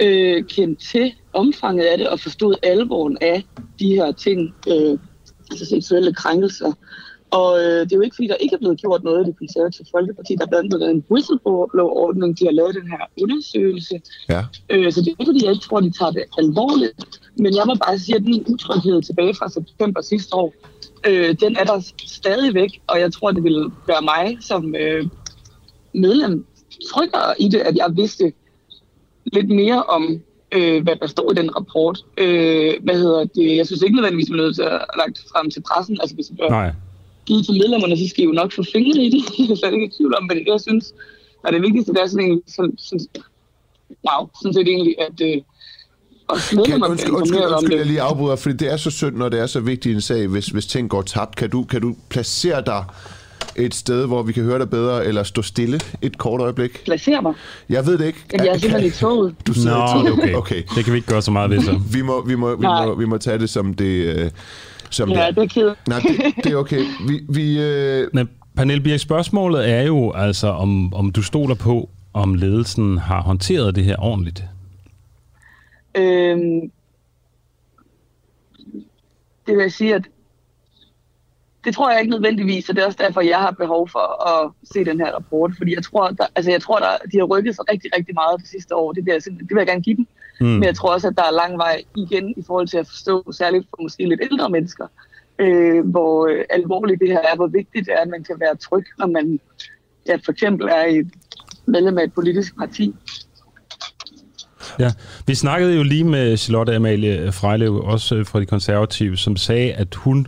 øh, 0.00 0.44
kendte 0.44 0.86
til 0.86 1.14
omfanget 1.32 1.84
af 1.84 1.98
det 1.98 2.08
og 2.08 2.20
forstod 2.20 2.54
alvoren 2.62 3.18
af 3.20 3.44
de 3.78 3.94
her 3.94 4.12
ting, 4.12 4.54
øh, 4.68 4.98
altså 5.50 5.64
seksuelle 5.64 6.14
krænkelser. 6.14 6.72
Og 7.30 7.58
øh, 7.58 7.80
det 7.84 7.92
er 7.92 7.96
jo 7.96 8.00
ikke, 8.00 8.16
fordi 8.16 8.28
der 8.28 8.34
ikke 8.34 8.54
er 8.54 8.58
blevet 8.58 8.80
gjort 8.80 9.04
noget 9.04 9.24
i 9.24 9.26
det 9.30 9.38
konservative 9.38 9.86
Folkeparti. 9.90 10.34
Der 10.34 10.44
er 10.44 10.48
blandt 10.48 10.74
andet 10.74 10.90
en 10.90 11.04
whistleblower-ordning, 11.10 12.38
de 12.38 12.44
har 12.44 12.52
lavet 12.52 12.74
den 12.74 12.88
her 12.90 13.02
undersøgelse. 13.22 14.00
Ja. 14.28 14.42
Øh, 14.70 14.92
så 14.92 15.00
det 15.00 15.06
er 15.06 15.16
ikke, 15.20 15.30
fordi 15.30 15.44
jeg 15.44 15.52
ikke 15.52 15.64
tror, 15.64 15.80
de 15.80 15.90
tager 15.90 16.10
det 16.10 16.24
alvorligt. 16.38 17.20
Men 17.38 17.56
jeg 17.56 17.64
må 17.66 17.74
bare 17.86 17.98
sige, 17.98 18.16
at 18.16 18.22
den 18.22 18.44
utryghed 18.52 19.02
tilbage 19.02 19.34
fra 19.34 19.48
september 19.48 20.00
sidste 20.00 20.34
år, 20.34 20.54
øh, 21.06 21.36
den 21.40 21.56
er 21.56 21.64
der 21.64 21.92
stadigvæk. 22.06 22.80
Og 22.86 23.00
jeg 23.00 23.12
tror, 23.12 23.30
det 23.30 23.44
vil 23.44 23.64
gøre 23.86 24.02
mig 24.02 24.38
som 24.40 24.74
øh, 24.74 25.06
medlem 25.94 26.46
tryggere 26.90 27.34
i 27.40 27.48
det, 27.48 27.58
at 27.58 27.76
jeg 27.76 27.96
vidste 27.96 28.32
lidt 29.32 29.48
mere 29.48 29.82
om, 29.82 30.20
øh, 30.52 30.82
hvad 30.82 30.96
der 30.96 31.06
står 31.06 31.32
i 31.32 31.34
den 31.34 31.56
rapport. 31.56 32.04
Øh, 32.16 32.74
hvad 32.82 32.94
hedder 32.94 33.24
det? 33.24 33.56
Jeg 33.56 33.66
synes 33.66 33.82
ikke 33.82 33.96
nødvendigvis, 33.96 34.26
at 34.26 34.30
man 34.30 34.40
er 34.40 34.44
nødt 34.44 34.56
til 34.56 34.62
at 34.62 34.84
lagt 34.96 35.24
frem 35.32 35.50
til 35.50 35.62
pressen. 35.62 35.98
Altså, 36.00 36.14
hvis 36.14 36.32
Nej 36.50 36.72
givet 37.28 37.44
til 37.46 37.54
medlemmerne, 37.62 37.96
så 37.96 38.06
skal 38.08 38.22
I 38.24 38.26
jo 38.26 38.32
nok 38.32 38.50
få 38.52 38.62
fingre 38.72 39.00
i 39.06 39.10
det. 39.14 39.22
Jeg 39.38 39.50
er 39.54 39.58
slet 39.60 39.72
ikke 39.72 39.88
i 39.90 39.94
tvivl 39.96 40.14
om, 40.18 40.24
men 40.28 40.36
det 40.38 40.46
jeg 40.46 40.60
synes, 40.68 40.84
er 41.44 41.50
det 41.50 41.62
vigtigste, 41.62 41.92
det 41.92 42.00
er 42.02 42.06
sådan 42.06 42.24
egentlig, 42.24 42.44
sådan, 42.56 42.74
sådan, 42.78 43.06
wow, 44.06 44.22
sådan 44.40 44.54
set 44.54 44.68
egentlig, 44.74 44.94
at 45.06 45.16
øh, 45.28 45.36
kan, 46.66 46.84
undskyld, 46.84 47.14
undskyld, 47.14 47.40
undskyld, 47.40 47.76
jeg 47.76 47.86
lige 47.86 48.00
afbryder, 48.00 48.36
fordi 48.36 48.56
det 48.56 48.72
er 48.72 48.76
så 48.76 48.90
synd, 48.90 49.16
når 49.16 49.28
det 49.28 49.40
er 49.40 49.46
så 49.46 49.60
vigtig 49.60 49.92
en 49.92 50.00
sag, 50.00 50.26
hvis, 50.26 50.46
hvis 50.46 50.66
ting 50.66 50.90
går 50.90 51.02
tabt. 51.02 51.36
Kan 51.36 51.50
du, 51.50 51.64
kan 51.64 51.80
du 51.80 51.96
placere 52.10 52.62
dig 52.66 52.84
et 53.58 53.74
sted, 53.74 54.06
hvor 54.06 54.22
vi 54.22 54.32
kan 54.32 54.42
høre 54.42 54.58
dig 54.58 54.70
bedre, 54.70 55.06
eller 55.06 55.22
stå 55.22 55.42
stille 55.42 55.80
et 56.02 56.18
kort 56.18 56.40
øjeblik? 56.40 56.84
Placere 56.84 57.22
mig? 57.22 57.34
Jeg 57.68 57.86
ved 57.86 57.98
det 57.98 58.06
ikke. 58.06 58.18
Jamen, 58.32 58.46
jeg 58.46 58.54
er 58.54 58.58
simpelthen 58.58 58.90
i 58.90 58.94
toget. 58.94 59.34
Du 59.46 59.54
sidder 59.54 59.94
Nå, 59.94 60.00
i 60.00 60.06
toget? 60.06 60.22
Okay. 60.22 60.34
okay. 60.34 60.62
Det 60.76 60.84
kan 60.84 60.92
vi 60.92 60.98
ikke 60.98 61.08
gøre 61.08 61.22
så 61.22 61.30
meget 61.30 61.50
ved, 61.50 61.60
så. 61.62 61.80
vi, 61.92 62.02
må, 62.02 62.24
vi, 62.26 62.34
må, 62.34 62.56
vi, 62.56 62.66
må, 62.66 62.94
vi 62.94 63.04
må 63.04 63.18
tage 63.18 63.38
det 63.38 63.50
som 63.50 63.74
det... 63.74 64.16
Øh, 64.16 64.30
som 64.90 65.10
ja, 65.10 65.26
det 65.30 65.38
er 65.38 65.46
ked. 65.46 65.74
Nej, 65.88 65.98
det, 65.98 66.44
det 66.44 66.52
er 66.52 66.56
okay. 66.56 66.84
Vi, 67.08 67.20
vi, 67.28 67.60
øh... 67.60 68.08
Men 68.12 68.28
Pernille 68.56 68.82
Birk, 68.82 69.00
spørgsmålet 69.00 69.70
er 69.70 69.82
jo 69.82 70.12
altså, 70.12 70.48
om, 70.48 70.94
om 70.94 71.12
du 71.12 71.22
stoler 71.22 71.54
på, 71.54 71.88
om 72.12 72.34
ledelsen 72.34 72.98
har 72.98 73.22
håndteret 73.22 73.74
det 73.74 73.84
her 73.84 73.96
ordentligt. 73.98 74.44
Øhm, 75.94 76.70
det 79.46 79.56
vil 79.56 79.62
jeg 79.62 79.72
sige, 79.72 79.94
at 79.94 80.02
det 81.68 81.74
tror 81.74 81.90
jeg 81.90 82.00
ikke 82.00 82.10
nødvendigvis, 82.10 82.68
og 82.68 82.74
det 82.74 82.82
er 82.82 82.86
også 82.86 83.02
derfor, 83.06 83.20
jeg 83.20 83.38
har 83.38 83.50
behov 83.50 83.88
for 83.88 84.06
at 84.32 84.50
se 84.72 84.84
den 84.84 85.00
her 85.00 85.10
rapport, 85.14 85.50
fordi 85.58 85.74
jeg 85.74 85.84
tror, 85.84 86.08
der, 86.08 86.26
altså 86.36 86.50
jeg 86.50 86.62
tror, 86.62 86.78
der, 86.78 86.92
de 87.12 87.18
har 87.18 87.24
rykket 87.24 87.54
sig 87.54 87.64
rigtig, 87.72 87.90
rigtig 87.96 88.14
meget 88.14 88.40
det 88.40 88.48
sidste 88.48 88.74
år. 88.74 88.92
Det 88.92 89.04
vil 89.04 89.12
jeg, 89.12 89.22
det 89.24 89.50
vil 89.54 89.62
jeg 89.62 89.66
gerne 89.66 89.82
give 89.82 89.96
dem. 89.96 90.06
Mm. 90.40 90.46
Men 90.46 90.64
jeg 90.64 90.74
tror 90.74 90.92
også, 90.94 91.08
at 91.08 91.16
der 91.16 91.22
er 91.22 91.40
lang 91.42 91.58
vej 91.58 91.82
igen 91.96 92.34
i 92.36 92.42
forhold 92.46 92.68
til 92.68 92.78
at 92.78 92.86
forstå, 92.86 93.32
særligt 93.32 93.66
for 93.70 93.82
måske 93.82 94.08
lidt 94.08 94.20
ældre 94.30 94.50
mennesker, 94.50 94.86
øh, 95.38 95.90
hvor 95.90 96.26
øh, 96.26 96.44
alvorligt 96.50 97.00
det 97.00 97.08
her 97.08 97.22
er, 97.32 97.36
hvor 97.36 97.46
vigtigt 97.46 97.86
det 97.86 97.92
er, 97.92 98.00
at 98.00 98.08
man 98.08 98.24
kan 98.24 98.36
være 98.40 98.56
tryg, 98.56 98.86
når 98.98 99.06
man 99.06 99.40
ja, 100.08 100.16
for 100.24 100.32
eksempel 100.32 100.66
er 100.68 100.84
i 100.86 101.02
medlem 101.66 101.98
af 101.98 102.04
et 102.04 102.12
politisk 102.12 102.56
parti. 102.58 102.94
Ja, 104.78 104.92
vi 105.26 105.34
snakkede 105.34 105.76
jo 105.76 105.82
lige 105.82 106.04
med 106.04 106.36
Charlotte 106.36 106.74
Amalie 106.74 107.32
Frejlev, 107.32 107.74
også 107.74 108.24
fra 108.24 108.40
de 108.40 108.46
konservative, 108.46 109.16
som 109.16 109.36
sagde, 109.36 109.72
at 109.72 109.94
hun 109.94 110.26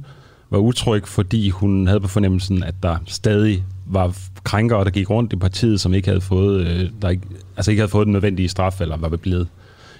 var 0.51 0.59
utryg, 0.59 1.07
fordi 1.07 1.49
hun 1.49 1.87
havde 1.87 2.01
på 2.01 2.09
fornemmelsen, 2.09 2.63
at 2.63 2.75
der 2.83 2.97
stadig 3.07 3.65
var 3.87 4.17
krænkere, 4.45 4.85
der 4.85 4.91
gik 4.91 5.11
rundt 5.11 5.33
i 5.33 5.37
partiet, 5.37 5.81
som 5.81 5.95
ikke 5.95 6.09
havde 6.09 6.21
fået, 6.21 6.67
øh, 6.67 6.91
der 7.03 7.09
ikke, 7.09 7.23
altså 7.57 7.71
ikke 7.71 7.81
havde 7.81 7.91
fået 7.91 8.07
den 8.07 8.13
nødvendige 8.13 8.49
straf, 8.49 8.81
eller 8.81 8.97
var 8.97 9.17
blevet 9.17 9.49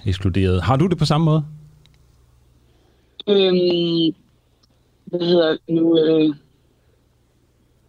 ekskluderet. 0.05 0.61
Har 0.61 0.75
du 0.75 0.87
det 0.87 0.97
på 0.97 1.05
samme 1.05 1.25
måde? 1.25 1.43
Øhm, 3.27 4.15
hvad 5.05 5.27
hedder 5.27 5.57
nu? 5.69 5.99
Øh, 5.99 6.35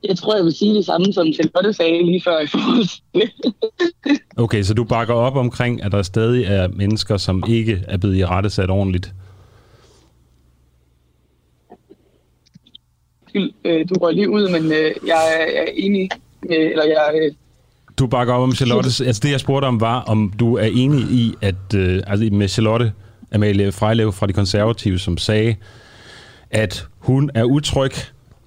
jeg 0.05 0.19
tror, 0.19 0.37
jeg 0.37 0.45
vil 0.45 0.53
sige 0.53 0.75
det 0.75 0.85
samme, 0.85 1.13
som 1.13 1.33
Charlotte 1.33 1.73
sagde 1.73 2.07
lige 2.07 2.23
før 2.25 2.41
i 2.41 2.47
forhold 2.47 2.89
Okay, 4.37 4.63
så 4.63 4.75
du 4.75 4.85
bakker 4.85 5.15
op 5.15 5.37
omkring, 5.37 5.83
at 5.83 5.93
der 5.93 6.03
stadig 6.03 6.45
er 6.45 6.69
mennesker, 6.69 7.17
som 7.17 7.45
ikke 7.49 7.85
er 7.89 7.97
blevet 7.97 8.17
i 8.17 8.27
rette 8.27 8.51
sat 8.51 8.71
ordentligt? 13.35 13.57
Øh, 13.65 13.89
du 13.89 13.95
røg 13.95 14.15
lige 14.15 14.31
ud, 14.31 14.49
men 14.49 14.73
øh, 14.73 14.91
jeg 15.07 15.23
er 15.57 15.65
enig 15.75 16.09
med, 16.43 16.57
eller 16.57 16.85
jeg 16.85 17.11
øh, 17.23 17.33
du 17.99 18.07
bakker 18.07 18.35
op 18.35 18.43
om 18.43 18.53
Charlotte. 18.53 18.87
Altså 19.07 19.21
det, 19.23 19.31
jeg 19.31 19.41
spurgte 19.41 19.67
om, 19.67 19.81
var, 19.81 20.01
om 20.01 20.33
du 20.41 20.57
er 20.57 20.69
enig 20.73 21.01
i, 21.01 21.35
at 21.41 21.75
øh, 21.77 22.03
altså 22.07 22.29
med 22.33 22.49
Charlotte 22.49 22.93
Amalie 23.33 23.73
Frejlev 23.73 24.13
fra 24.13 24.27
De 24.27 24.33
Konservative, 24.33 24.99
som 24.99 25.19
sagde, 25.19 25.57
at 26.51 26.87
hun 26.99 27.31
er 27.35 27.45
utryg 27.45 27.93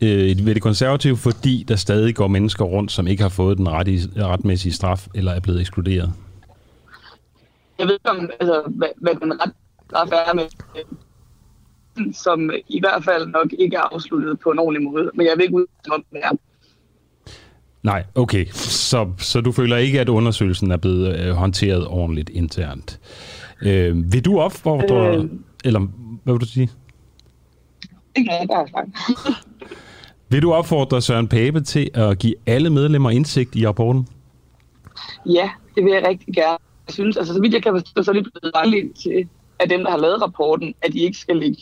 øh, 0.01 0.45
ved 0.45 0.55
De 0.55 0.59
Konservative, 0.59 1.17
fordi 1.17 1.65
der 1.67 1.75
stadig 1.75 2.15
går 2.15 2.27
mennesker 2.27 2.65
rundt, 2.65 2.91
som 2.91 3.07
ikke 3.07 3.21
har 3.21 3.29
fået 3.29 3.57
den 3.57 3.69
ret, 3.69 4.09
retmæssige 4.17 4.73
straf, 4.73 5.07
eller 5.15 5.31
er 5.31 5.39
blevet 5.39 5.61
ekskluderet. 5.61 6.13
Jeg 7.79 7.87
ved 7.87 7.93
ikke, 7.93 8.09
om, 8.09 8.29
altså, 8.39 8.61
hvad, 8.67 8.87
hvad 9.01 9.15
den 9.15 9.33
ret 9.41 9.51
straf 9.89 10.07
er 10.11 10.33
med 10.33 10.43
som 12.13 12.51
i 12.67 12.79
hvert 12.79 13.03
fald 13.03 13.27
nok 13.27 13.53
ikke 13.59 13.75
er 13.75 13.93
afsluttet 13.93 14.39
på 14.39 14.51
en 14.51 14.59
ordentlig 14.59 14.83
måde. 14.83 15.11
Men 15.13 15.25
jeg 15.25 15.33
vil 15.37 15.43
ikke 15.43 15.55
ud 15.55 15.65
om 15.91 16.03
det 16.11 16.19
er. 16.23 16.31
Nej, 17.83 18.03
okay. 18.15 18.45
Så, 18.53 19.11
så 19.17 19.41
du 19.41 19.51
føler 19.51 19.77
ikke, 19.77 20.01
at 20.01 20.09
undersøgelsen 20.09 20.71
er 20.71 20.77
blevet 20.77 21.19
øh, 21.19 21.31
håndteret 21.31 21.87
ordentligt 21.87 22.29
internt. 22.29 22.99
Øh, 23.61 24.13
vil 24.13 24.25
du 24.25 24.39
opfordre... 24.39 25.17
Øh, 25.17 25.25
eller 25.65 25.79
hvad 26.23 26.33
vil 26.33 26.41
du 26.41 26.45
sige? 26.45 26.69
Ikke 28.15 28.29
noget, 28.29 28.49
bare 28.49 28.85
Vil 30.29 30.41
du 30.41 30.53
opfordre 30.53 31.01
Søren 31.01 31.27
Pape 31.27 31.61
til 31.61 31.89
at 31.93 32.19
give 32.19 32.35
alle 32.45 32.69
medlemmer 32.69 33.09
indsigt 33.09 33.55
i 33.55 33.67
rapporten? 33.67 34.07
Ja, 35.25 35.49
det 35.75 35.85
vil 35.85 35.93
jeg 35.93 36.07
rigtig 36.07 36.33
gerne. 36.33 36.57
Jeg 36.87 36.93
synes, 36.93 37.17
altså 37.17 37.33
så 37.33 37.41
vidt 37.41 37.53
jeg 37.53 37.63
kan 37.63 37.71
forstå, 37.71 38.03
så 38.03 38.11
er 38.11 38.15
det 38.15 38.27
blevet 38.41 38.95
til, 38.95 39.27
at 39.59 39.69
dem, 39.69 39.83
der 39.83 39.91
har 39.91 39.97
lavet 39.97 40.21
rapporten, 40.21 40.73
at 40.81 40.93
de 40.93 40.99
ikke 40.99 41.17
skal 41.17 41.35
lægge 41.35 41.61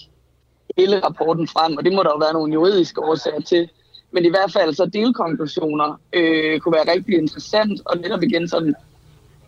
hele 0.77 0.99
rapporten 0.99 1.47
frem, 1.47 1.77
og 1.77 1.85
det 1.85 1.93
må 1.93 2.03
der 2.03 2.09
jo 2.09 2.17
være 2.17 2.33
nogle 2.33 2.53
juridiske 2.53 3.01
årsager 3.01 3.41
til. 3.41 3.69
Men 4.11 4.25
i 4.25 4.29
hvert 4.29 4.51
fald 4.53 4.73
så 4.73 4.85
delkonklusioner 4.85 5.99
øh, 6.13 6.59
kunne 6.59 6.75
være 6.75 6.91
rigtig 6.93 7.13
interessant, 7.17 7.81
og 7.85 7.97
netop 7.97 8.23
igen 8.23 8.47
sådan 8.47 8.75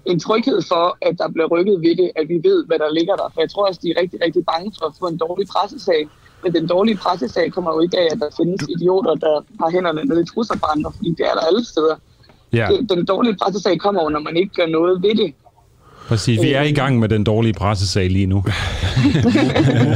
en 0.06 0.20
tryghed 0.20 0.62
for, 0.72 0.98
at 1.02 1.18
der 1.18 1.28
bliver 1.30 1.48
rykket 1.48 1.82
ved 1.82 1.96
det, 1.96 2.12
at 2.16 2.30
vi 2.30 2.38
ved, 2.50 2.66
hvad 2.66 2.80
der 2.80 2.94
ligger 2.94 3.16
der. 3.16 3.28
For 3.34 3.42
jeg 3.42 3.50
tror 3.50 3.68
også, 3.68 3.80
de 3.84 3.92
er 3.92 4.02
rigtig, 4.02 4.20
rigtig 4.26 4.46
bange 4.46 4.72
for 4.80 4.86
at 4.86 4.96
få 5.00 5.06
en 5.08 5.18
dårlig 5.18 5.48
pressesag. 5.48 6.10
Men 6.44 6.54
den 6.54 6.68
dårlige 6.68 6.98
pressesag 6.98 7.52
kommer 7.52 7.74
jo 7.74 7.80
ikke 7.80 7.98
af, 8.00 8.08
at 8.12 8.20
der 8.20 8.30
findes 8.38 8.62
idioter, 8.76 9.14
der 9.16 9.36
har 9.62 9.70
hænderne 9.72 10.06
nede 10.06 10.22
i 10.22 10.26
trusser 10.26 10.58
på 10.58 10.66
andre, 10.76 10.92
fordi 10.96 11.10
det 11.18 11.26
er 11.30 11.34
der 11.34 11.44
alle 11.50 11.66
steder. 11.66 11.96
Ja. 12.54 12.68
Den 12.90 13.06
dårlige 13.06 13.38
pressesag 13.42 13.80
kommer 13.80 14.04
jo, 14.04 14.10
når 14.10 14.20
man 14.20 14.38
ikke 14.38 14.54
gør 14.56 14.66
noget 14.66 15.04
ved 15.04 15.16
det. 15.16 15.34
Præcis, 16.08 16.42
vi 16.42 16.54
er 16.54 16.62
i 16.62 16.72
gang 16.72 17.00
med 17.00 17.10
den 17.10 17.24
dårlige 17.24 17.54
pressesag 17.54 18.10
lige 18.10 18.26
nu. 18.26 18.44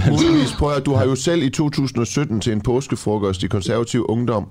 Muligvis 0.09 0.53
prøv 0.59 0.73
at, 0.75 0.85
du 0.85 0.93
har 0.93 1.05
jo 1.05 1.15
selv 1.15 1.43
i 1.43 1.49
2017 1.49 2.41
til 2.41 2.53
en 2.53 2.61
påskefrokost 2.61 3.43
i 3.43 3.47
konservativ 3.47 4.05
ungdom 4.09 4.47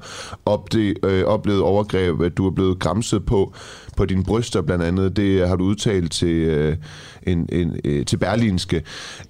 øh, 0.76 1.24
oplevet 1.24 1.62
overgreb, 1.62 2.20
at 2.20 2.36
du 2.36 2.46
er 2.46 2.50
blevet 2.50 2.78
græmset 2.78 3.26
på, 3.26 3.54
på 3.96 4.04
dine 4.04 4.24
bryster 4.24 4.62
blandt 4.62 4.84
andet. 4.84 5.16
Det 5.16 5.48
har 5.48 5.56
du 5.56 5.64
udtalt 5.64 6.12
til, 6.12 6.28
øh, 6.28 6.76
en, 7.22 7.48
en, 7.52 7.80
øh, 7.84 8.06
til 8.06 8.16
Berlinske. 8.16 8.82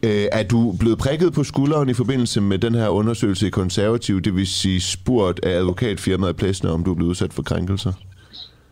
Øh, 0.02 0.26
er 0.32 0.42
du 0.42 0.72
blevet 0.72 0.98
prikket 0.98 1.32
på 1.32 1.44
skulderen 1.44 1.88
i 1.88 1.94
forbindelse 1.94 2.40
med 2.40 2.58
den 2.58 2.74
her 2.74 2.88
undersøgelse 2.88 3.46
i 3.46 3.50
konservativ, 3.50 4.20
det 4.20 4.36
vil 4.36 4.46
sige 4.46 4.80
spurgt 4.80 5.44
af 5.44 5.50
advokatfirmaet 5.50 6.36
Plæsner, 6.36 6.70
om 6.70 6.84
du 6.84 6.90
er 6.90 6.94
blevet 6.94 7.10
udsat 7.10 7.32
for 7.32 7.42
krænkelser? 7.42 7.92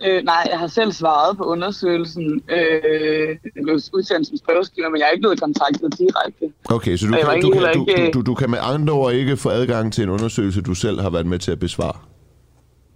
Øh, 0.04 0.24
nej, 0.24 0.48
jeg 0.50 0.58
har 0.58 0.66
selv 0.66 0.92
svaret 0.92 1.36
på 1.36 1.44
undersøgelsen. 1.44 2.42
Øh, 2.50 3.28
det 3.44 3.62
blev 3.62 3.74
udsendt 3.92 4.26
som 4.28 4.36
spørgeskriver, 4.36 4.88
men 4.88 4.98
jeg 5.00 5.06
er 5.06 5.10
ikke 5.10 5.22
blevet 5.22 5.40
kontaktet 5.40 5.98
direkte. 5.98 6.52
Okay, 6.70 6.96
så 6.96 7.06
du 7.06 7.12
kan, 7.12 7.40
du, 7.40 7.50
kan, 7.50 7.62
du, 7.74 7.86
du, 7.96 8.10
du, 8.12 8.22
du 8.22 8.34
kan 8.34 8.50
med 8.50 8.58
andre 8.62 8.92
ord 8.92 9.12
ikke 9.12 9.36
få 9.36 9.48
adgang 9.48 9.92
til 9.92 10.04
en 10.04 10.10
undersøgelse, 10.10 10.60
du 10.60 10.74
selv 10.74 11.00
har 11.00 11.10
været 11.10 11.26
med 11.26 11.38
til 11.38 11.52
at 11.52 11.58
besvare? 11.58 11.98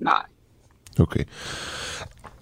Nej. 0.00 0.22
Okay. 1.00 1.24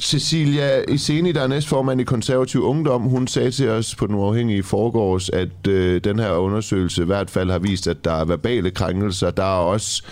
Cecilia 0.02 0.84
Iseni, 0.88 1.32
der 1.32 1.42
er 1.42 1.46
næstformand 1.46 2.00
i 2.00 2.04
Konservativ 2.04 2.62
Ungdom, 2.62 3.02
hun 3.02 3.26
sagde 3.26 3.50
til 3.50 3.68
os 3.68 3.94
på 3.94 4.06
den 4.06 4.14
uafhængige 4.14 4.62
forgårs, 4.62 5.28
at 5.28 5.66
øh, 5.68 6.04
den 6.04 6.18
her 6.18 6.32
undersøgelse 6.32 7.02
i 7.02 7.06
hvert 7.06 7.30
fald 7.30 7.50
har 7.50 7.58
vist, 7.58 7.86
at 7.86 8.04
der 8.04 8.12
er 8.12 8.24
verbale 8.24 8.70
krænkelser. 8.70 9.30
Der 9.30 9.42
er 9.42 9.58
også 9.58 10.02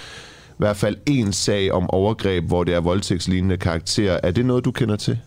i 0.57 0.59
hvert 0.59 0.77
fald 0.77 0.97
en 1.07 1.33
sag 1.33 1.73
om 1.73 1.91
overgreb, 1.91 2.45
hvor 2.45 2.65
det 2.65 2.75
er 2.75 2.81
voldtægtslignende 2.81 3.57
karakter. 3.57 4.21
Er 4.23 4.31
det 4.31 4.47
noget, 4.47 4.65
du 4.65 4.71
kender 4.71 4.97
til? 4.97 5.19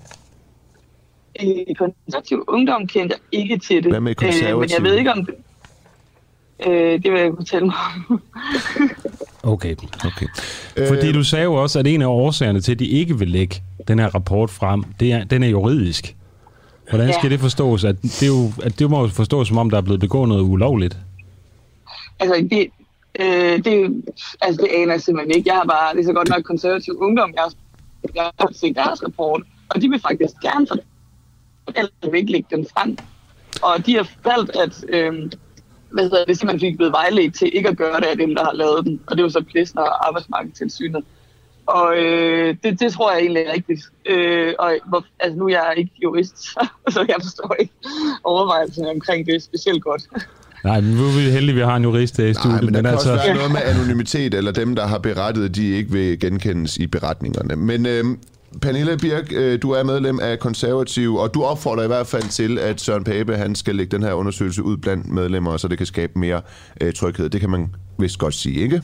I 1.40 1.74
konservativ 1.78 2.44
ungdom 2.48 2.88
kender 2.88 3.16
jeg 3.34 3.42
ikke 3.42 3.58
til 3.58 3.84
det. 3.84 3.92
Hvad 3.92 4.00
med 4.00 4.16
konservativ? 4.16 4.54
Øh, 4.54 4.60
men 4.60 4.70
jeg 4.70 4.84
ved 4.84 4.96
ikke 4.96 5.12
om 5.12 5.26
det. 5.26 5.36
Øh, 6.68 7.04
det 7.04 7.12
vil 7.12 7.20
jeg 7.20 7.30
kunne 7.30 7.38
fortælle 7.38 7.66
mig 7.66 7.76
Okay. 9.44 9.76
okay. 10.06 10.28
Fordi 10.88 11.08
øh, 11.08 11.14
du 11.14 11.24
sagde 11.24 11.44
jo 11.44 11.54
også, 11.54 11.80
at 11.80 11.88
en 11.88 12.02
af 12.02 12.08
årsagerne 12.08 12.62
til, 12.62 12.72
at 12.72 12.80
de 12.80 12.88
ikke 12.88 13.20
vil 13.20 13.28
lægge 13.28 13.62
den 13.88 14.00
her 14.00 14.08
rapport 14.16 14.50
frem, 14.50 14.84
det 15.00 15.12
er, 15.12 15.24
den 15.24 15.44
er 15.44 15.48
juridisk. 15.48 16.16
Hvordan 16.90 17.14
skal 17.14 17.28
ja. 17.28 17.30
det 17.30 17.40
forstås? 17.40 17.84
At 17.84 18.02
det, 18.02 18.24
er 18.24 18.28
jo, 18.28 18.52
at 18.64 18.80
det 18.80 18.90
må 18.90 19.02
jo 19.02 19.08
forstås, 19.08 19.48
som 19.48 19.58
om 19.58 19.70
der 19.70 19.78
er 19.78 19.82
blevet 19.82 20.00
begået 20.00 20.30
noget 20.30 20.42
ulovligt. 20.42 20.98
Altså, 22.20 22.48
det, 22.52 22.68
Øh, 23.20 23.64
det, 23.66 24.04
altså, 24.42 24.62
det 24.62 24.70
aner 24.70 24.94
jeg 24.94 25.02
simpelthen 25.02 25.38
ikke. 25.38 25.50
Jeg 25.50 25.58
har 25.58 25.66
bare, 25.66 25.94
det 25.94 26.02
er 26.02 26.06
så 26.06 26.14
godt 26.14 26.30
nok 26.30 26.44
konservativ 26.44 26.94
ungdom, 27.00 27.34
jeg 27.34 27.42
har, 27.42 27.54
jeg 28.16 28.32
har 28.40 28.50
set 28.52 28.76
deres 28.76 29.04
rapport, 29.04 29.44
og 29.70 29.82
de 29.82 29.90
vil 29.90 30.00
faktisk 30.00 30.34
gerne 30.42 30.68
for 30.68 30.76
ellers 31.76 32.12
vil 32.12 32.20
ikke 32.20 32.32
lægge 32.32 32.56
den 32.56 32.68
frem. 32.74 32.98
Og 33.62 33.86
de 33.86 33.96
har 33.96 34.08
valgt, 34.24 34.56
at 34.56 34.86
øh, 34.90 35.32
hvad 35.92 36.04
hedder 36.04 36.26
det, 36.26 36.38
simpelthen 36.38 36.70
fik 36.70 36.78
blevet 36.78 36.94
vejledt 36.94 37.36
til 37.36 37.56
ikke 37.56 37.70
at 37.70 37.78
gøre 37.78 38.00
det 38.00 38.06
af 38.06 38.18
dem, 38.18 38.36
der 38.36 38.44
har 38.44 38.54
lavet 38.54 38.86
den. 38.86 39.02
Og 39.08 39.18
det 39.18 39.24
var 39.24 39.30
så 39.30 39.44
Plessner 39.52 39.82
og 39.82 40.08
Arbejdsmarkedstilsynet. 40.08 41.04
Og 41.66 41.98
øh, 41.98 42.56
det, 42.64 42.80
det 42.80 42.94
tror 42.94 43.12
jeg 43.12 43.20
egentlig 43.20 43.44
er 43.44 43.54
rigtigt. 43.54 43.82
Øh, 44.06 44.54
og 44.60 44.78
hvor, 44.86 45.06
altså, 45.20 45.40
nu 45.40 45.46
er 45.46 45.50
jeg 45.50 45.74
ikke 45.78 45.92
jurist, 46.04 46.38
så 46.94 47.06
jeg 47.08 47.16
forstår 47.22 47.56
ikke 47.60 47.74
overvejelserne 48.24 48.90
omkring 48.90 49.26
det 49.26 49.44
specielt 49.44 49.84
godt. 49.84 50.02
Nej, 50.64 50.82
men 50.82 50.92
nu 50.96 51.04
er 51.04 51.12
vi 51.12 51.22
heldige, 51.22 51.50
at 51.50 51.56
vi 51.56 51.62
har 51.62 51.76
en 51.76 51.84
jurist 51.84 52.20
i 52.20 52.34
studiet. 52.34 52.44
Nej, 52.46 52.62
men 52.62 52.74
der 52.74 52.82
men 52.82 52.84
kan 52.84 52.94
altså, 52.94 53.12
også 53.14 53.26
være 53.26 53.36
noget 53.36 53.52
med 53.52 53.62
anonymitet, 53.66 54.34
eller 54.34 54.52
dem, 54.52 54.76
der 54.76 54.88
har 54.88 54.98
berettet, 54.98 55.56
de 55.56 55.70
ikke 55.70 55.92
vil 55.92 56.20
genkendes 56.20 56.78
i 56.78 56.88
beretningerne. 56.88 57.56
Men 57.56 57.86
øh, 57.86 58.04
Pernille 58.62 58.98
Birk, 58.98 59.34
øh, 59.36 59.62
du 59.62 59.72
er 59.72 59.84
medlem 59.84 60.20
af 60.20 60.40
konservativ, 60.40 61.16
og 61.16 61.34
du 61.34 61.44
opfordrer 61.44 61.84
i 61.84 61.88
hvert 61.88 62.08
fald 62.08 62.24
til, 62.24 62.60
at 62.60 62.82
Søren 62.82 63.04
Pape 63.04 63.38
han 63.38 63.56
skal 63.56 63.76
lægge 63.76 63.98
den 63.98 64.04
her 64.04 64.14
undersøgelse 64.14 64.64
ud 64.64 64.78
blandt 64.78 65.08
medlemmer, 65.08 65.58
så 65.58 65.68
det 65.68 65.78
kan 65.78 65.88
skabe 65.88 66.20
mere 66.20 66.42
øh, 66.82 66.94
tryghed. 66.94 67.30
Det 67.30 67.42
kan 67.42 67.50
man 67.50 67.76
vist 68.00 68.18
godt 68.18 68.34
sige, 68.34 68.60
ikke? 68.60 68.82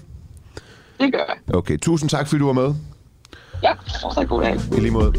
Det 1.00 1.14
gør 1.14 1.20
jeg. 1.28 1.56
Okay, 1.56 1.78
tusind 1.78 2.10
tak, 2.10 2.28
fordi 2.28 2.40
du 2.40 2.46
var 2.46 2.54
med. 2.54 2.74
Ja, 3.64 3.72
så 3.88 4.26
god 4.30 4.42
dag. 4.42 4.56
I 4.78 4.80
lige 4.80 4.92
måde. 4.92 5.14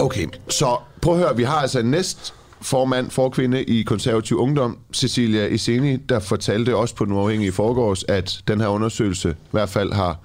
Okay, 0.00 0.26
så 0.48 0.76
prøv 1.02 1.14
at 1.14 1.20
høre, 1.20 1.36
vi 1.36 1.42
har 1.42 1.56
altså 1.56 1.78
en 1.78 1.90
næst 1.90 2.34
formand 2.62 3.10
for 3.10 3.28
kvinde 3.28 3.64
i 3.64 3.82
konservativ 3.82 4.36
ungdom, 4.36 4.78
Cecilia 4.92 5.46
Iseni, 5.46 5.96
der 5.96 6.20
fortalte 6.20 6.76
også 6.76 6.94
på 6.94 7.04
den 7.04 7.12
uafhængige 7.12 7.52
forgårs, 7.52 8.04
at 8.08 8.40
den 8.48 8.60
her 8.60 8.68
undersøgelse 8.68 9.30
i 9.30 9.50
hvert 9.50 9.68
fald 9.68 9.92
har 9.92 10.18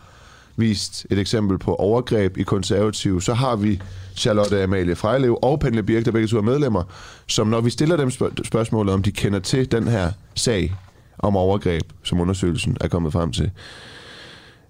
vist 0.55 1.07
et 1.09 1.19
eksempel 1.19 1.57
på 1.57 1.75
overgreb 1.75 2.37
i 2.37 2.43
konservativ. 2.43 3.21
Så 3.21 3.33
har 3.33 3.55
vi 3.55 3.81
Charlotte 4.15 4.63
Amalie 4.63 4.95
Frejlev 4.95 5.39
og 5.41 5.59
Pernille 5.59 5.83
Birk, 5.83 6.05
der 6.05 6.11
begge 6.11 6.27
to 6.27 6.37
er 6.37 6.41
medlemmer, 6.41 6.83
som 7.27 7.47
når 7.47 7.61
vi 7.61 7.69
stiller 7.69 7.97
dem 7.97 8.09
spørg- 8.11 8.45
spørgsmålet, 8.45 8.93
om 8.93 9.03
de 9.03 9.11
kender 9.11 9.39
til 9.39 9.71
den 9.71 9.87
her 9.87 10.11
sag 10.35 10.73
om 11.19 11.35
overgreb, 11.35 11.83
som 12.03 12.19
undersøgelsen 12.19 12.77
er 12.81 12.87
kommet 12.87 13.13
frem 13.13 13.31
til, 13.31 13.51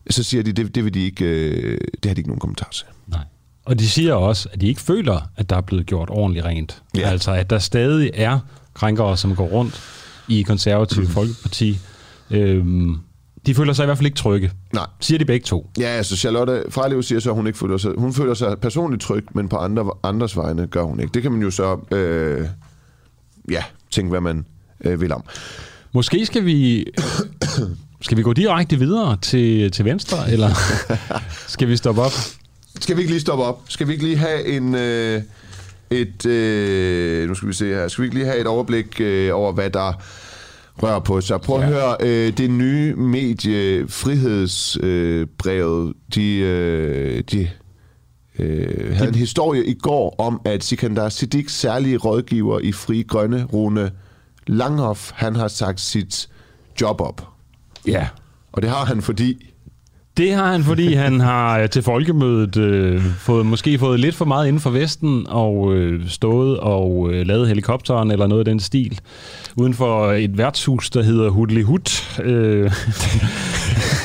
så 0.09 0.23
siger 0.23 0.43
de, 0.43 0.51
det, 0.51 0.75
det, 0.75 0.83
vil 0.85 0.93
de 0.93 1.05
ikke, 1.05 1.25
øh, 1.25 1.79
det 2.03 2.05
har 2.05 2.13
de 2.13 2.19
ikke 2.19 2.29
nogen 2.29 2.39
kommentar 2.39 2.69
til. 2.71 2.85
Nej. 3.07 3.23
Og 3.67 3.79
de 3.79 3.89
siger 3.89 4.13
også, 4.13 4.49
at 4.53 4.61
de 4.61 4.67
ikke 4.67 4.81
føler, 4.81 5.29
at 5.35 5.49
der 5.49 5.55
er 5.55 5.61
blevet 5.61 5.85
gjort 5.85 6.09
ordentligt 6.09 6.45
rent. 6.45 6.81
Ja. 6.97 7.09
Altså, 7.09 7.31
at 7.31 7.49
der 7.49 7.59
stadig 7.59 8.11
er 8.13 8.39
krænkere, 8.73 9.17
som 9.17 9.35
går 9.35 9.47
rundt 9.47 9.81
i 10.27 10.41
konservative 10.41 11.01
mm. 11.01 11.09
folkeparti. 11.09 11.79
Øhm, 12.31 12.97
de 13.45 13.55
føler 13.55 13.73
sig 13.73 13.83
i 13.83 13.85
hvert 13.85 13.97
fald 13.97 14.05
ikke 14.05 14.17
trygge. 14.17 14.51
Nej. 14.73 14.85
Siger 14.99 15.17
de 15.17 15.25
begge 15.25 15.43
to. 15.43 15.69
Ja, 15.79 15.85
altså 15.87 16.15
Charlotte 16.15 16.63
Frejlev 16.69 17.03
siger 17.03 17.19
så, 17.19 17.29
at 17.29 17.35
hun 17.35 17.47
ikke 17.47 17.59
føler 17.59 17.77
sig, 17.77 17.91
hun 17.97 18.13
føler 18.13 18.33
sig 18.33 18.59
personligt 18.59 19.01
tryg, 19.01 19.25
men 19.31 19.49
på 19.49 19.55
andre, 19.55 19.91
andres 20.03 20.37
vegne 20.37 20.67
gør 20.67 20.83
hun 20.83 20.99
ikke. 20.99 21.13
Det 21.13 21.21
kan 21.21 21.31
man 21.31 21.41
jo 21.41 21.51
så, 21.51 21.77
øh, 21.91 22.47
ja, 23.51 23.63
tænke, 23.91 24.09
hvad 24.09 24.21
man 24.21 24.45
øh, 24.81 25.01
vil 25.01 25.13
om. 25.13 25.23
Måske 25.91 26.25
skal 26.25 26.45
vi... 26.45 26.85
Skal 28.01 28.17
vi 28.17 28.21
gå 28.21 28.33
direkte 28.33 28.79
videre 28.79 29.17
til, 29.21 29.71
til 29.71 29.85
venstre, 29.85 30.31
eller 30.31 30.49
skal 31.47 31.67
vi 31.67 31.77
stoppe 31.77 32.01
op? 32.01 32.11
Skal 32.79 32.95
vi 32.95 33.01
ikke 33.01 33.11
lige 33.11 33.21
stoppe 33.21 33.43
op? 33.43 33.61
Skal 33.69 33.87
vi 33.87 33.93
ikke 33.93 34.05
lige 34.05 34.17
have 34.17 34.45
en... 34.45 34.75
Øh, 34.75 35.21
et, 35.89 36.25
øh, 36.25 37.27
nu 37.29 37.35
skal 37.35 37.47
vi 37.49 37.53
se 37.53 37.65
her. 37.65 37.87
Skal 37.87 38.01
vi 38.01 38.05
ikke 38.05 38.15
lige 38.15 38.25
have 38.25 38.39
et 38.39 38.47
overblik 38.47 39.01
øh, 39.01 39.35
over, 39.35 39.51
hvad 39.51 39.69
der 39.69 39.93
rører 40.83 40.99
på 40.99 41.21
sig? 41.21 41.41
Prøv 41.41 41.61
at 41.61 41.63
Ja. 41.63 41.67
høre, 41.73 41.95
øh, 41.99 42.37
det 42.37 42.49
nye 42.51 42.95
medie 42.95 43.87
Frihedsbrevet, 43.87 45.87
øh, 45.87 45.93
de, 46.15 46.37
øh, 46.37 47.23
de 47.31 47.49
øh, 48.39 48.95
havde 48.95 49.09
en 49.09 49.15
historie 49.15 49.65
i 49.65 49.73
går 49.73 50.15
om, 50.17 50.41
at 50.45 50.63
Sikandar 50.63 51.09
Siddiqs 51.09 51.53
særlige 51.53 51.97
rådgiver 51.97 52.59
i 52.59 52.71
Fri 52.71 53.01
Grønne, 53.07 53.43
Rune 53.53 53.91
Langhoff, 54.47 55.11
han 55.13 55.35
har 55.35 55.47
sagt 55.47 55.81
sit 55.81 56.29
job 56.81 57.01
op. 57.01 57.27
Ja. 57.87 58.07
Og 58.51 58.61
det 58.61 58.69
har 58.69 58.85
han, 58.85 59.01
fordi... 59.01 59.53
Det 60.17 60.33
har 60.33 60.51
han, 60.51 60.63
fordi 60.63 60.93
han 60.93 61.19
har 61.29 61.59
øh, 61.59 61.69
til 61.69 61.83
folkemødet 61.83 62.57
øh, 62.57 63.03
fået, 63.19 63.45
måske 63.45 63.79
fået 63.79 63.99
lidt 63.99 64.15
for 64.15 64.25
meget 64.25 64.47
inden 64.47 64.59
for 64.61 64.69
Vesten 64.69 65.25
og 65.29 65.73
øh, 65.73 66.09
stået 66.09 66.59
og 66.59 67.09
øh, 67.11 67.27
lavet 67.27 67.47
helikopteren 67.47 68.11
eller 68.11 68.27
noget 68.27 68.39
af 68.39 68.45
den 68.45 68.59
stil 68.59 68.99
uden 69.55 69.73
for 69.73 70.11
et 70.11 70.37
værtshus, 70.37 70.89
der 70.89 71.01
hedder 71.03 71.29
Hudli 71.29 71.61
Hut. 71.61 72.19
Øh, 72.23 72.71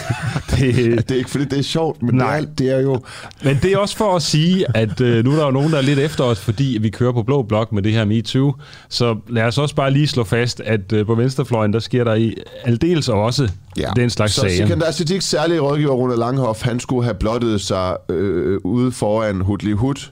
det, 0.60 1.08
Det 1.08 1.10
er 1.10 1.18
ikke, 1.18 1.30
fordi 1.30 1.44
det 1.44 1.58
er 1.58 1.62
sjovt, 1.62 2.02
men 2.02 2.14
Nej. 2.14 2.40
det 2.40 2.46
er, 2.48 2.54
det 2.58 2.70
er 2.70 2.80
jo... 2.80 3.00
Men 3.44 3.58
det 3.62 3.72
er 3.72 3.78
også 3.78 3.96
for 3.96 4.16
at 4.16 4.22
sige, 4.22 4.76
at 4.76 5.00
øh, 5.00 5.24
nu 5.24 5.32
er 5.32 5.36
der 5.36 5.44
jo 5.44 5.50
nogen, 5.50 5.72
der 5.72 5.78
er 5.78 5.82
lidt 5.82 5.98
efter 5.98 6.24
os, 6.24 6.40
fordi 6.40 6.78
vi 6.80 6.90
kører 6.90 7.12
på 7.12 7.22
blå 7.22 7.42
blok 7.42 7.72
med 7.72 7.82
det 7.82 7.92
her 7.92 8.04
MeToo. 8.04 8.54
Så 8.88 9.16
lad 9.28 9.42
os 9.42 9.58
også 9.58 9.74
bare 9.74 9.90
lige 9.90 10.08
slå 10.08 10.24
fast, 10.24 10.60
at 10.60 10.92
øh, 10.92 11.06
på 11.06 11.14
venstrefløjen, 11.14 11.72
der 11.72 11.78
sker 11.78 12.04
der 12.04 12.14
i 12.14 12.34
aldeles 12.64 13.08
også 13.08 13.48
ja. 13.76 13.90
den 13.96 14.10
slags 14.10 14.32
så 14.32 14.40
sager. 14.40 14.66
Sikandar 14.66 14.90
Siddiqs 14.90 15.26
særlige 15.26 15.60
rådgiver, 15.60 15.92
Rune 15.92 16.16
Langhoff, 16.16 16.62
han 16.62 16.80
skulle 16.80 17.04
have 17.04 17.14
blottet 17.14 17.60
sig 17.60 17.96
øh, 18.08 18.58
ude 18.64 18.92
foran 18.92 19.40
Hudli 19.40 19.72
Hud, 19.72 20.10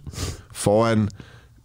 foran 0.52 1.08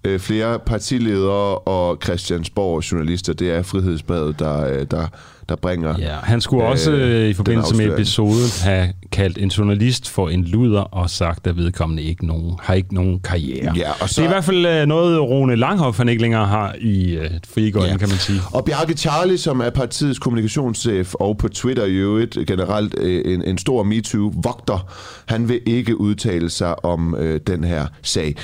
øh, 0.06 0.20
flere 0.20 0.60
partiledere 0.60 1.58
og 1.58 1.98
Christiansborg 2.04 2.91
journalister. 2.91 3.34
Det 3.34 3.52
er 3.52 3.62
Frihedsbrevet, 3.63 4.39
der, 4.39 4.68
øh, 4.80 4.86
der, 4.91 5.08
der 5.50 5.56
bringer... 5.56 5.96
Ja, 6.00 6.15
han 6.24 6.41
skulle 6.41 6.63
også 6.65 6.91
øh, 6.91 7.24
øh, 7.24 7.30
i 7.30 7.34
forbindelse 7.34 7.76
med 7.76 7.94
episoden 7.94 8.50
have 8.63 8.94
kaldt 9.12 9.38
en 9.38 9.50
journalist 9.50 10.10
for 10.10 10.30
en 10.30 10.44
luder 10.44 10.82
og 10.82 11.10
sagt, 11.10 11.48
at 11.48 11.58
vedkommende 11.58 12.04
ikke 12.04 12.26
nogen, 12.28 12.56
har 12.62 12.74
ikke 12.74 12.96
nogen 12.96 13.20
karriere. 13.20 13.74
Ja, 13.76 13.91
og 14.02 14.10
så- 14.10 14.22
Det 14.22 14.28
er 14.28 14.32
i 14.32 14.34
hvert 14.34 14.44
fald 14.44 14.65
øh, 14.65 14.86
noget, 14.86 15.20
Rune 15.22 15.56
Langhoff 15.56 15.98
han 15.98 16.10
ikke 16.10 16.22
længere 16.22 16.46
har 16.46 16.76
i 16.82 17.15
øh, 17.15 17.30
frigården, 17.54 17.89
ja. 17.91 17.98
kan 17.98 18.10
man 18.10 18.18
sige. 18.18 18.39
Og 18.54 18.65
Bjarke 18.65 18.94
Charlie, 18.98 19.38
som 19.38 19.60
er 19.60 19.70
partiets 19.70 20.20
kommunikationschef, 20.20 21.13
og 21.13 21.38
på 21.38 21.48
Twitter 21.48 21.86
i 21.86 21.94
øvrigt 21.96 22.38
generelt 22.48 22.96
øh, 22.98 23.34
en, 23.34 23.44
en 23.44 23.58
stor 23.58 23.84
MeToo-vogter, 23.84 24.88
han 25.26 25.50
vil 25.50 25.60
ikke 25.65 26.00
udtale 26.00 26.50
sig 26.50 26.86
om 26.86 27.15
øh, 27.20 27.39
den 27.48 27.63
her 27.63 27.86
sag. 28.02 28.36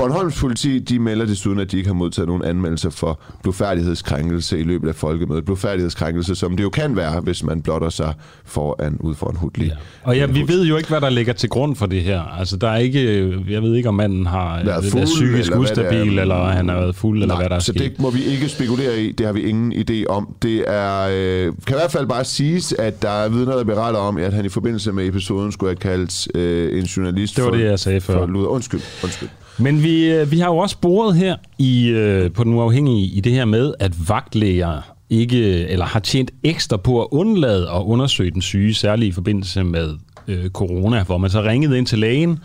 Bornholms 0.00 0.40
politi 0.40 0.78
de 0.78 0.98
melder 0.98 1.26
desuden, 1.26 1.58
at 1.60 1.72
de 1.72 1.76
ikke 1.76 1.88
har 1.88 1.94
modtaget 1.94 2.28
nogen 2.28 2.44
anmeldelser 2.44 2.90
for 2.90 3.20
blodfærdighedskrænkelse 3.42 4.58
i 4.58 4.62
løbet 4.62 4.88
af 4.88 4.94
folkemødet. 4.94 5.44
Blodfærdighedskrænkelse, 5.44 6.34
som 6.34 6.56
det 6.56 6.62
jo 6.64 6.70
kan 6.70 6.96
være, 6.96 7.20
hvis 7.20 7.44
man 7.44 7.62
blotter 7.62 7.88
sig 7.88 8.14
foran, 8.44 8.96
ud 9.00 9.14
for 9.14 9.30
en 9.30 9.36
hudlig. 9.36 9.66
Ja. 9.66 9.72
Og 10.02 10.16
ja, 10.16 10.26
vi 10.26 10.48
ved 10.48 10.64
jo 10.66 10.76
ikke, 10.76 10.88
hvad 10.88 11.00
der 11.00 11.10
ligger 11.10 11.32
til 11.32 11.48
grund 11.48 11.76
for 11.76 11.86
det 11.86 12.02
her. 12.02 12.20
Altså, 12.38 12.56
der 12.56 12.68
er 12.68 12.76
ikke, 12.76 13.00
jeg 13.48 13.62
ved 13.62 13.74
ikke, 13.74 13.88
om 13.88 13.94
manden 13.94 14.26
har 14.26 14.64
Været 14.64 14.84
øh, 14.84 14.90
fuld, 14.90 15.02
er 15.02 15.06
psykisk 15.06 15.32
eller 15.32 15.42
det 15.44 15.78
er. 15.78 15.82
ustabil, 15.84 16.18
eller 16.18 16.44
han 16.44 16.68
har 16.68 16.76
været 16.76 16.96
fuld, 16.96 17.22
eller 17.22 17.34
Nej, 17.34 17.42
hvad 17.42 17.48
der 17.50 17.56
er 17.56 17.60
så 17.60 17.72
sket. 17.72 17.82
det 17.82 17.98
må 18.00 18.10
vi 18.10 18.24
ikke 18.24 18.48
spekulere 18.48 19.00
i. 19.02 19.12
Det 19.12 19.26
har 19.26 19.32
vi 19.32 19.40
ingen 19.42 19.72
idé 19.72 20.06
om. 20.08 20.34
Det 20.42 20.64
er, 20.66 21.08
øh, 21.12 21.44
kan 21.66 21.76
i 21.76 21.78
hvert 21.80 21.92
fald 21.92 22.06
bare 22.06 22.24
siges, 22.24 22.72
at 22.78 23.02
der 23.02 23.10
er 23.10 23.28
vidner, 23.28 23.56
der 23.56 23.64
beretter 23.64 24.00
om, 24.00 24.16
at 24.16 24.32
han 24.32 24.44
i 24.44 24.48
forbindelse 24.48 24.92
med 24.92 25.06
episoden 25.08 25.52
skulle 25.52 25.70
have 25.70 25.76
kaldt 25.76 26.36
øh, 26.36 26.78
en 26.78 26.84
journalist 26.84 27.36
Det 27.36 27.44
var 27.44 27.50
for, 27.50 27.56
det, 27.56 27.64
jeg 27.64 27.78
sagde 27.78 28.00
før. 28.00 28.14
for 28.18 28.26
luder. 28.26 28.48
Undskyld, 28.48 28.80
undskyld. 29.04 29.28
Men 29.60 29.82
vi, 29.82 30.12
øh, 30.12 30.30
vi 30.30 30.38
har 30.38 30.46
jo 30.46 30.56
også 30.56 30.72
sporet 30.72 31.16
her 31.16 31.36
i, 31.58 31.88
øh, 31.88 32.32
på 32.32 32.44
den 32.44 32.54
uafhængige 32.54 33.06
i 33.06 33.20
det 33.20 33.32
her 33.32 33.44
med, 33.44 33.74
at 33.78 34.08
vagtlæger 34.08 34.94
ikke, 35.10 35.68
eller 35.68 35.84
har 35.84 36.00
tjent 36.00 36.30
ekstra 36.44 36.76
på 36.76 37.02
at 37.02 37.08
undlade 37.10 37.70
at 37.70 37.82
undersøge 37.82 38.30
den 38.30 38.42
syge, 38.42 38.74
særligt 38.74 39.08
i 39.08 39.12
forbindelse 39.12 39.64
med 39.64 39.94
øh, 40.28 40.50
corona, 40.50 41.02
hvor 41.02 41.18
man 41.18 41.30
så 41.30 41.42
ringede 41.42 41.78
ind 41.78 41.86
til 41.86 41.98
lægen, 41.98 42.38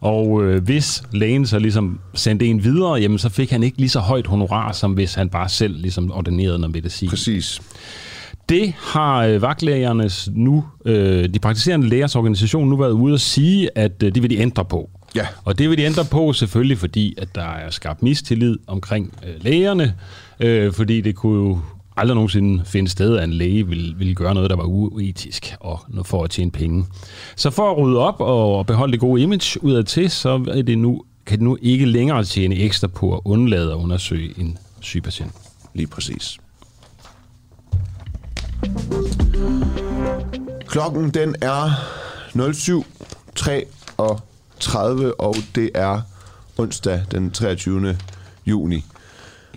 og 0.00 0.44
øh, 0.44 0.64
hvis 0.64 1.02
lægen 1.12 1.46
så 1.46 1.58
ligesom 1.58 2.00
sendte 2.14 2.46
en 2.46 2.64
videre, 2.64 2.94
jamen 2.94 3.18
så 3.18 3.28
fik 3.28 3.50
han 3.50 3.62
ikke 3.62 3.78
lige 3.78 3.88
så 3.88 4.00
højt 4.00 4.26
honorar, 4.26 4.72
som 4.72 4.92
hvis 4.92 5.14
han 5.14 5.28
bare 5.28 5.48
selv 5.48 5.76
ligesom 5.80 6.12
ordinerede 6.12 6.58
noget 6.58 6.74
medicin. 6.74 7.08
Præcis. 7.08 7.62
Det 8.48 8.72
har 8.78 9.24
øh, 9.24 9.42
vagtlægernes 9.42 10.28
nu, 10.34 10.64
øh, 10.84 11.28
de 11.28 11.38
praktiserende 11.38 11.88
lægers 11.88 12.16
organisation 12.16 12.68
nu 12.68 12.76
været 12.76 12.90
ude 12.92 13.14
at 13.14 13.20
sige, 13.20 13.78
at 13.78 14.02
øh, 14.02 14.14
det 14.14 14.22
vil 14.22 14.30
de 14.30 14.38
ændre 14.38 14.64
på. 14.64 14.90
Ja. 15.14 15.26
Og 15.44 15.58
det 15.58 15.70
vil 15.70 15.78
de 15.78 15.82
ændre 15.82 16.04
på 16.04 16.32
selvfølgelig, 16.32 16.78
fordi 16.78 17.14
at 17.18 17.34
der 17.34 17.52
er 17.54 17.70
skabt 17.70 18.02
mistillid 18.02 18.58
omkring 18.66 19.14
øh, 19.26 19.34
lægerne, 19.44 19.94
øh, 20.40 20.72
fordi 20.72 21.00
det 21.00 21.14
kunne 21.14 21.48
jo 21.48 21.60
aldrig 21.96 22.14
nogensinde 22.14 22.64
finde 22.64 22.90
sted, 22.90 23.16
at 23.16 23.24
en 23.24 23.32
læge 23.32 23.66
ville, 23.68 23.96
ville 23.96 24.14
gøre 24.14 24.34
noget, 24.34 24.50
der 24.50 24.56
var 24.56 24.64
uetisk 24.64 25.56
og 25.60 25.80
for 26.04 26.24
at 26.24 26.30
tjene 26.30 26.50
penge. 26.50 26.86
Så 27.36 27.50
for 27.50 27.70
at 27.70 27.78
rydde 27.78 27.98
op 27.98 28.20
og 28.20 28.66
beholde 28.66 28.92
det 28.92 29.00
gode 29.00 29.22
image 29.22 29.64
udad 29.64 29.84
til, 29.84 30.10
så 30.10 30.44
er 30.48 30.62
det 30.62 30.78
nu, 30.78 31.04
kan 31.26 31.38
det 31.38 31.44
nu 31.44 31.58
ikke 31.62 31.84
længere 31.84 32.24
tjene 32.24 32.54
ekstra 32.54 32.86
på 32.86 33.14
at 33.14 33.20
undlade 33.24 33.70
at 33.70 33.76
undersøge 33.76 34.34
en 34.40 34.58
syg 34.80 35.02
patient. 35.02 35.32
Lige 35.74 35.86
præcis. 35.86 36.38
Klokken 40.66 41.10
den 41.10 41.34
er 41.42 41.70
07.33, 42.34 43.94
og 43.96 44.20
30, 44.62 45.20
og 45.20 45.34
det 45.54 45.70
er 45.74 46.00
onsdag 46.58 47.02
den 47.10 47.30
23. 47.30 47.96
juni. 48.46 48.84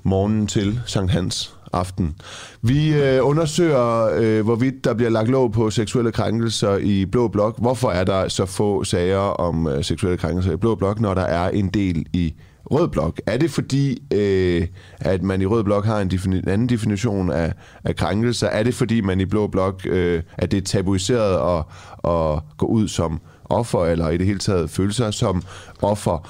Morgen 0.03 0.47
til 0.47 0.79
Sankt 0.85 1.11
Hans 1.11 1.55
aften. 1.73 2.15
Vi 2.61 2.93
øh, 2.93 3.19
undersøger, 3.27 4.09
øh, 4.17 4.43
hvorvidt 4.43 4.83
der 4.83 4.93
bliver 4.93 5.09
lagt 5.09 5.29
lov 5.29 5.51
på 5.51 5.69
seksuelle 5.69 6.11
krænkelser 6.11 6.77
i 6.77 7.05
Blå 7.05 7.27
Blok. 7.27 7.59
Hvorfor 7.59 7.89
er 7.89 8.03
der 8.03 8.27
så 8.27 8.45
få 8.45 8.83
sager 8.83 9.17
om 9.17 9.67
øh, 9.67 9.83
seksuelle 9.83 10.17
krænkelser 10.17 10.51
i 10.51 10.55
Blå 10.55 10.75
Blok, 10.75 10.99
når 10.99 11.13
der 11.13 11.21
er 11.21 11.49
en 11.49 11.69
del 11.69 12.05
i 12.13 12.33
Rød 12.71 12.87
Blok? 12.87 13.21
Er 13.25 13.37
det 13.37 13.51
fordi, 13.51 14.03
øh, 14.13 14.67
at 14.99 15.23
man 15.23 15.41
i 15.41 15.45
Rød 15.45 15.63
Blok 15.63 15.85
har 15.85 15.99
en, 15.99 16.11
defini- 16.13 16.35
en 16.35 16.47
anden 16.47 16.69
definition 16.69 17.31
af, 17.31 17.53
af 17.83 17.95
krænkelser? 17.95 18.47
Er 18.47 18.63
det 18.63 18.73
fordi, 18.73 19.01
man 19.01 19.19
i 19.19 19.25
Blå 19.25 19.47
Blok, 19.47 19.81
øh, 19.85 20.23
at 20.37 20.51
det 20.51 20.57
er 20.57 20.61
tabuiseret 20.61 21.57
at, 21.57 21.65
at 22.11 22.39
gå 22.57 22.65
ud 22.65 22.87
som 22.87 23.21
offer, 23.49 23.85
eller 23.85 24.09
i 24.09 24.17
det 24.17 24.25
hele 24.25 24.39
taget 24.39 24.69
føle 24.69 24.93
sig 24.93 25.13
som 25.13 25.43
offer. 25.81 26.27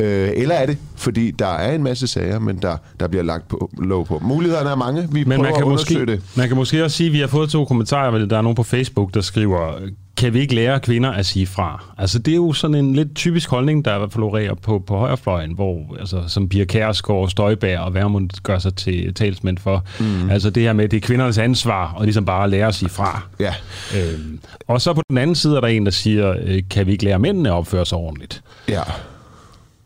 Øh, 0.00 0.30
eller 0.34 0.54
er 0.54 0.66
det, 0.66 0.78
fordi 0.96 1.30
der 1.30 1.46
er 1.46 1.74
en 1.74 1.82
masse 1.82 2.06
sager, 2.06 2.38
men 2.38 2.56
der, 2.62 2.76
der 3.00 3.08
bliver 3.08 3.22
lagt 3.22 3.48
på, 3.48 3.70
lov 3.78 4.06
på. 4.06 4.18
Mulighederne 4.22 4.70
er 4.70 4.74
mange. 4.74 5.08
Vi 5.12 5.24
men 5.24 5.42
man 5.42 5.54
kan, 5.54 5.68
måske, 5.68 6.06
det. 6.06 6.22
man 6.36 6.48
kan 6.48 6.56
måske 6.56 6.84
også 6.84 6.96
sige, 6.96 7.06
at 7.06 7.12
vi 7.12 7.20
har 7.20 7.26
fået 7.26 7.50
to 7.50 7.64
kommentarer, 7.64 8.26
der 8.26 8.38
er 8.38 8.42
nogen 8.42 8.56
på 8.56 8.62
Facebook, 8.62 9.14
der 9.14 9.20
skriver, 9.20 9.72
kan 10.16 10.34
vi 10.34 10.40
ikke 10.40 10.54
lære 10.54 10.80
kvinder 10.80 11.10
at 11.10 11.26
sige 11.26 11.46
fra? 11.46 11.84
Altså, 11.98 12.18
det 12.18 12.32
er 12.32 12.36
jo 12.36 12.52
sådan 12.52 12.74
en 12.74 12.92
lidt 12.94 13.14
typisk 13.14 13.50
holdning, 13.50 13.84
der 13.84 14.08
florerer 14.08 14.54
på, 14.54 14.78
på 14.86 14.98
højrefløjen, 14.98 15.52
hvor, 15.52 15.96
altså, 16.00 16.22
som 16.28 16.48
Pia 16.48 16.64
Kærsgaard, 16.64 17.28
Støjbær 17.28 17.78
og 17.78 17.94
Værmund 17.94 18.30
gør 18.42 18.58
sig 18.58 18.74
til 18.74 19.14
talsmænd 19.14 19.58
for. 19.58 19.84
Mm. 20.00 20.30
Altså, 20.30 20.50
det 20.50 20.62
her 20.62 20.72
med, 20.72 20.88
det 20.88 20.96
er 20.96 21.00
kvindernes 21.00 21.38
ansvar, 21.38 21.92
og 21.96 22.04
ligesom 22.04 22.24
bare 22.24 22.50
lære 22.50 22.66
at 22.66 22.74
sige 22.74 22.88
fra. 22.88 23.22
Ja. 23.40 23.54
Øhm, 23.96 24.40
og 24.68 24.80
så 24.80 24.94
på 24.94 25.02
den 25.08 25.18
anden 25.18 25.36
side 25.36 25.56
er 25.56 25.60
der 25.60 25.68
en, 25.68 25.84
der 25.84 25.92
siger, 25.92 26.34
øh, 26.42 26.62
kan 26.70 26.86
vi 26.86 26.92
ikke 26.92 27.04
lære 27.04 27.18
mændene 27.18 27.48
at 27.48 27.54
opføre 27.54 27.86
sig 27.86 27.98
ordentligt? 27.98 28.42
Ja. 28.68 28.82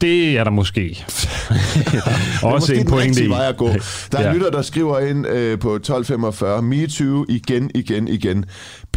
Det 0.00 0.38
er 0.38 0.44
der 0.44 0.50
måske. 0.50 1.04
Også 2.42 2.74
en 2.74 2.86
pointe 2.86 3.24
i. 3.24 3.28
Vej 3.28 3.48
at 3.48 3.56
gå. 3.56 3.68
Der 4.12 4.18
er 4.18 4.26
ja. 4.26 4.32
lytter, 4.32 4.50
der 4.50 4.62
skriver 4.62 4.98
ind 4.98 5.26
øh, 5.26 5.58
på 5.58 5.74
1245, 5.74 6.62
MeToo 6.62 7.24
igen, 7.28 7.70
igen, 7.74 8.08
igen. 8.08 8.44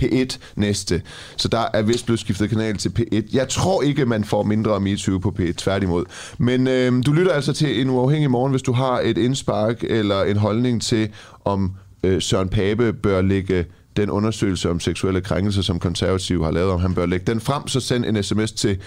P1 0.02 0.38
næste. 0.56 1.02
Så 1.38 1.48
der 1.48 1.66
er 1.74 1.82
vist 1.82 2.06
blevet 2.06 2.20
skiftet 2.20 2.50
kanal 2.50 2.78
til 2.78 2.90
P1. 3.00 3.22
Jeg 3.34 3.50
tror 3.50 3.82
ikke, 3.82 4.06
man 4.06 4.24
får 4.24 4.44
mindre 4.44 4.80
MeToo 4.80 5.18
på 5.18 5.36
P1, 5.40 5.52
tværtimod. 5.52 6.06
Men 6.38 6.68
øh, 6.68 7.04
du 7.06 7.14
lytter 7.14 7.32
altså 7.32 7.54
til 7.54 7.82
en 7.82 7.90
uafhængig 7.90 8.32
morgen, 8.32 8.52
hvis 8.52 8.62
du 8.62 8.72
har 8.72 9.00
et 9.04 9.18
indspark 9.18 9.84
eller 9.84 10.24
en 10.24 10.38
holdning 10.38 10.82
til, 10.82 11.10
om 11.46 11.72
øh, 12.04 12.22
Søren 12.22 12.50
Pape 12.50 12.94
bør 12.94 13.22
lægge 13.22 13.66
den 13.98 14.10
undersøgelse 14.10 14.70
om 14.70 14.80
seksuelle 14.80 15.22
krænkelser, 15.22 15.62
som 15.62 15.80
konservative 15.80 16.44
har 16.44 16.52
lavet, 16.52 16.72
om 16.72 16.80
han 16.80 16.94
bør 16.94 17.06
lægge 17.06 17.26
den 17.32 17.42
frem, 17.42 17.68
så 17.68 17.80
send 17.80 18.06
en 18.06 18.24
sms 18.24 18.52
til 18.52 18.78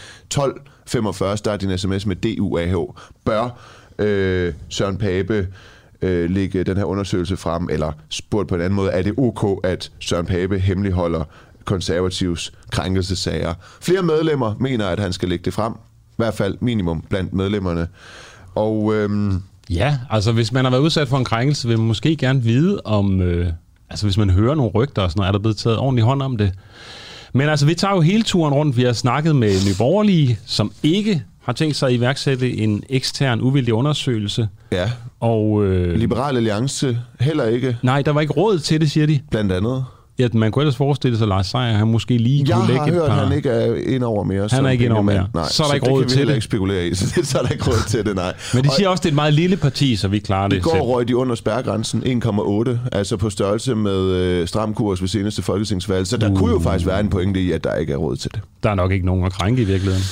45, 0.87 1.37
start 1.37 1.61
din 1.61 1.79
sms 1.79 2.07
med 2.07 2.17
DUAH. 2.17 2.77
Bør 3.25 3.59
øh, 3.99 4.53
Søren 4.69 4.97
Pape 4.97 5.49
øh, 6.03 6.31
lægge 6.31 6.65
den 6.65 6.77
her 6.77 6.85
undersøgelse 6.85 7.37
frem, 7.37 7.69
eller 7.71 7.93
spurgt 8.09 8.49
på 8.49 8.55
en 8.55 8.61
anden 8.61 8.77
måde, 8.77 8.91
er 8.91 9.03
det 9.03 9.15
ok, 9.19 9.61
at 9.65 9.93
Søren 10.01 10.27
Pape 10.27 10.59
hemmeligholder 10.59 11.25
konservativs 11.65 12.53
krænkelsesager? 12.73 13.55
Flere 13.81 14.03
medlemmer 14.03 14.55
mener, 14.61 14.87
at 14.87 15.01
han 15.01 15.13
skal 15.13 15.29
lægge 15.29 15.45
det 15.45 15.55
frem, 15.55 15.73
i 15.73 16.17
hvert 16.17 16.35
fald 16.35 16.57
minimum 16.61 17.05
blandt 17.11 17.33
medlemmerne. 17.35 17.89
Og... 18.55 18.95
Øh, 18.95 19.33
Ja, 19.71 19.99
altså 20.11 20.33
hvis 20.33 20.53
man 20.53 20.65
har 20.65 20.71
været 20.71 20.83
udsat 20.83 21.09
for 21.09 21.17
en 21.17 21.25
krænkelse, 21.25 21.69
vil 21.69 21.79
man 21.79 21.87
måske 21.87 22.17
gerne 22.17 22.43
vide, 22.43 22.81
om, 22.85 23.21
øh, 23.21 23.53
Altså 23.91 24.07
hvis 24.07 24.17
man 24.19 24.31
hører 24.31 24.55
nogle 24.55 24.71
rygter 24.75 25.03
og 25.03 25.11
sådan 25.11 25.21
noget, 25.21 25.29
er 25.29 25.33
der 25.33 25.39
blevet 25.39 25.57
taget 25.57 25.79
ordentlig 25.79 26.05
hånd 26.05 26.23
om 26.23 26.37
det. 26.37 26.53
Men 27.33 27.49
altså, 27.49 27.67
vi 27.67 27.75
tager 27.75 27.95
jo 27.95 28.01
hele 28.01 28.23
turen 28.23 28.55
rundt. 28.55 28.77
Vi 28.77 28.83
har 28.83 28.93
snakket 28.93 29.37
med 29.37 29.53
Nyborgerlige, 29.69 30.39
som 30.47 30.73
ikke 30.83 31.23
har 31.43 31.53
tænkt 31.53 31.77
sig 31.77 31.89
at 31.89 31.95
iværksætte 31.95 32.57
en 32.57 32.83
ekstern 32.89 33.41
uvildig 33.41 33.75
undersøgelse. 33.75 34.49
Ja. 34.73 34.91
Og, 35.21 35.65
øh, 35.65 35.95
Liberal 35.95 36.37
Alliance 36.37 36.99
heller 37.21 37.45
ikke. 37.45 37.77
Nej, 37.83 38.03
der 38.03 38.11
var 38.13 38.21
ikke 38.21 38.33
råd 38.33 38.59
til 38.59 38.81
det, 38.81 38.91
siger 38.91 39.07
de. 39.07 39.21
Blandt 39.31 39.53
andet. 39.53 39.85
Ja, 40.19 40.29
man 40.33 40.53
kunne 40.53 40.63
ellers 40.63 40.77
forestille 40.77 41.19
sig, 41.19 41.25
at 41.25 41.29
Lars 41.29 41.47
Seier, 41.47 41.73
han 41.73 41.89
måske 41.89 42.19
lige 42.19 42.45
jeg 42.49 42.57
kunne 42.57 42.67
lægge 42.67 42.87
et 42.87 42.93
par... 42.93 42.93
Jeg 42.93 43.03
har 43.03 43.15
hørt, 43.15 43.29
han 43.29 43.37
ikke 43.37 43.49
er 43.49 43.95
ind 43.95 44.05
over 44.05 44.25
mere. 44.25 44.49
Han 44.51 44.67
er 44.67 44.71
ikke 44.71 44.85
ind 44.85 44.93
over 44.93 45.03
mere. 45.03 45.29
Nej, 45.35 45.49
så 45.49 45.63
er 45.63 45.67
der 45.67 45.75
ikke 45.75 45.91
råd 45.91 46.05
til 46.05 46.27
det. 46.27 46.35
ikke 46.35 46.45
spekulere 46.45 46.87
i. 46.87 46.95
Så 47.27 47.39
er 47.39 47.43
der 47.43 47.49
ikke 47.49 47.65
råd 47.65 47.89
til 47.89 48.07
det, 48.07 48.15
nej. 48.17 48.35
Men 48.55 48.65
de 48.65 48.71
siger 48.77 48.89
også, 48.89 49.01
at 49.01 49.03
det 49.03 49.09
er 49.09 49.13
et 49.13 49.15
meget 49.15 49.35
lille 49.35 49.57
parti, 49.57 49.97
så 49.97 50.09
vi 50.09 50.19
klarer 50.19 50.49
det 50.49 50.57
I 50.57 50.61
går 50.61 50.81
røg 50.81 51.09
de 51.09 51.17
under 51.17 51.35
spærregrænsen 51.35 52.23
1,8, 52.25 52.71
altså 52.93 53.17
på 53.17 53.31
størrelse 53.31 53.75
med 53.75 54.01
øh, 54.01 54.49
stram 54.49 54.75
kurs 54.75 55.01
ved 55.01 55.09
seneste 55.09 55.43
folketingsvalg. 55.43 56.07
Så 56.07 56.17
der 56.17 56.31
uh. 56.31 56.37
kunne 56.39 56.53
jo 56.53 56.59
faktisk 56.59 56.87
være 56.87 57.01
en 57.01 57.09
pointe 57.09 57.41
i, 57.41 57.53
at 57.53 57.65
der 57.65 57.75
ikke 57.75 57.93
er 57.93 57.97
råd 57.97 58.17
til 58.17 58.31
det. 58.35 58.41
Der 58.63 58.71
er 58.71 58.75
nok 58.75 58.93
ikke 58.93 59.07
nogen 59.07 59.25
at 59.25 59.33
krænke 59.33 59.63
i 59.63 59.65
virkeligheden. 59.65 60.05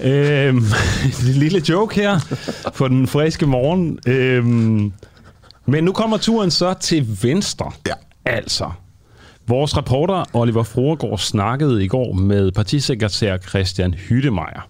øhm, 0.00 0.64
en 1.28 1.34
lille 1.34 1.62
joke 1.68 1.94
her 1.94 2.18
for 2.72 2.88
den 2.88 3.06
friske 3.06 3.46
morgen. 3.46 3.98
Øhm, 4.06 4.92
men 5.66 5.84
nu 5.84 5.92
kommer 5.92 6.16
turen 6.16 6.50
så 6.50 6.74
til 6.80 7.18
venstre. 7.22 7.72
Ja. 7.86 7.92
Altså, 8.24 8.70
Vores 9.48 9.76
reporter 9.76 10.24
Oliver 10.34 10.62
Froregård 10.62 11.18
snakkede 11.18 11.84
i 11.84 11.88
går 11.88 12.12
med 12.12 12.52
partisekretær 12.52 13.36
Christian 13.36 13.94
Hyttemeier. 13.94 14.68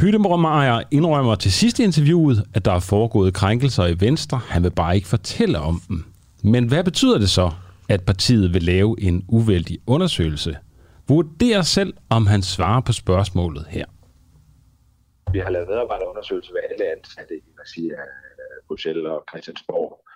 Hyttemeier 0.00 0.82
indrømmer 0.90 1.34
til 1.34 1.52
sidste 1.52 1.82
interviewet, 1.82 2.44
at 2.54 2.64
der 2.64 2.72
er 2.72 2.80
foregået 2.80 3.34
krænkelser 3.34 3.86
i 3.86 4.00
Venstre. 4.00 4.40
Han 4.48 4.62
vil 4.62 4.70
bare 4.70 4.96
ikke 4.96 5.08
fortælle 5.08 5.58
om 5.58 5.82
dem. 5.88 6.04
Men 6.44 6.68
hvad 6.68 6.84
betyder 6.84 7.18
det 7.18 7.30
så, 7.30 7.50
at 7.88 8.04
partiet 8.04 8.54
vil 8.54 8.62
lave 8.62 8.96
en 9.02 9.24
uvældig 9.28 9.78
undersøgelse? 9.86 10.56
Vurder 11.08 11.62
selv, 11.62 11.94
om 12.10 12.26
han 12.26 12.42
svarer 12.42 12.80
på 12.80 12.92
spørgsmålet 12.92 13.66
her. 13.68 13.84
Vi 15.32 15.38
har 15.38 15.50
lavet 15.50 15.68
medarbejderundersøgelser 15.68 16.52
ved 16.52 16.60
alle 16.70 16.84
ansatte 16.96 17.34
i 17.34 17.50
regi 17.60 17.90
af 17.90 18.08
Bruxelles 18.68 19.06
og 19.06 19.24
Christiansborg 19.30 20.07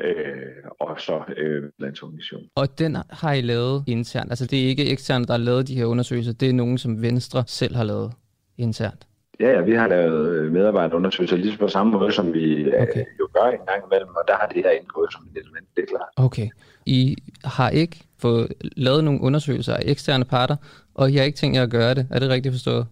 øh, 0.00 0.70
og 0.80 1.00
så 1.00 1.22
øh, 1.36 1.62
landsorganisation. 1.78 2.42
Og 2.54 2.78
den 2.78 2.96
har 3.10 3.32
I 3.32 3.40
lavet 3.40 3.84
internt? 3.86 4.30
Altså 4.30 4.46
det 4.46 4.64
er 4.64 4.68
ikke 4.68 4.90
eksterne, 4.90 5.24
der 5.24 5.32
har 5.32 5.38
lavet 5.38 5.68
de 5.68 5.74
her 5.74 5.84
undersøgelser, 5.84 6.32
det 6.32 6.48
er 6.48 6.52
nogen, 6.52 6.78
som 6.78 7.02
Venstre 7.02 7.44
selv 7.46 7.76
har 7.76 7.84
lavet 7.84 8.12
internt? 8.58 9.06
Ja, 9.40 9.50
ja, 9.50 9.60
vi 9.60 9.74
har 9.74 9.88
lavet 9.88 10.28
øh, 10.28 10.52
medarbejderundersøgelser 10.52 11.36
lige 11.36 11.58
på 11.58 11.68
samme 11.68 11.92
måde, 11.92 12.12
som 12.12 12.32
vi 12.32 12.54
øh, 12.54 12.82
okay. 12.82 13.00
øh, 13.00 13.06
jo 13.20 13.28
gør 13.34 13.50
en 13.50 13.66
gang 13.66 13.82
imellem, 13.90 14.08
og 14.08 14.22
der 14.28 14.34
har 14.40 14.46
det 14.46 14.62
her 14.64 14.70
indgået 14.70 15.12
som 15.12 15.22
et 15.36 15.42
element, 15.42 15.66
det 15.76 15.82
er 15.82 15.86
klart. 15.86 16.08
Okay. 16.16 16.48
I 16.86 17.16
har 17.44 17.70
ikke 17.70 17.96
fået 18.18 18.52
lavet 18.62 19.04
nogle 19.04 19.20
undersøgelser 19.20 19.74
af 19.74 19.82
eksterne 19.84 20.24
parter, 20.24 20.56
og 20.94 21.10
I 21.10 21.16
har 21.16 21.24
ikke 21.24 21.38
tænkt 21.38 21.56
jer 21.56 21.62
at 21.62 21.70
gøre 21.70 21.94
det. 21.94 22.06
Er 22.10 22.18
det 22.18 22.28
rigtigt 22.28 22.52
forstået? 22.52 22.86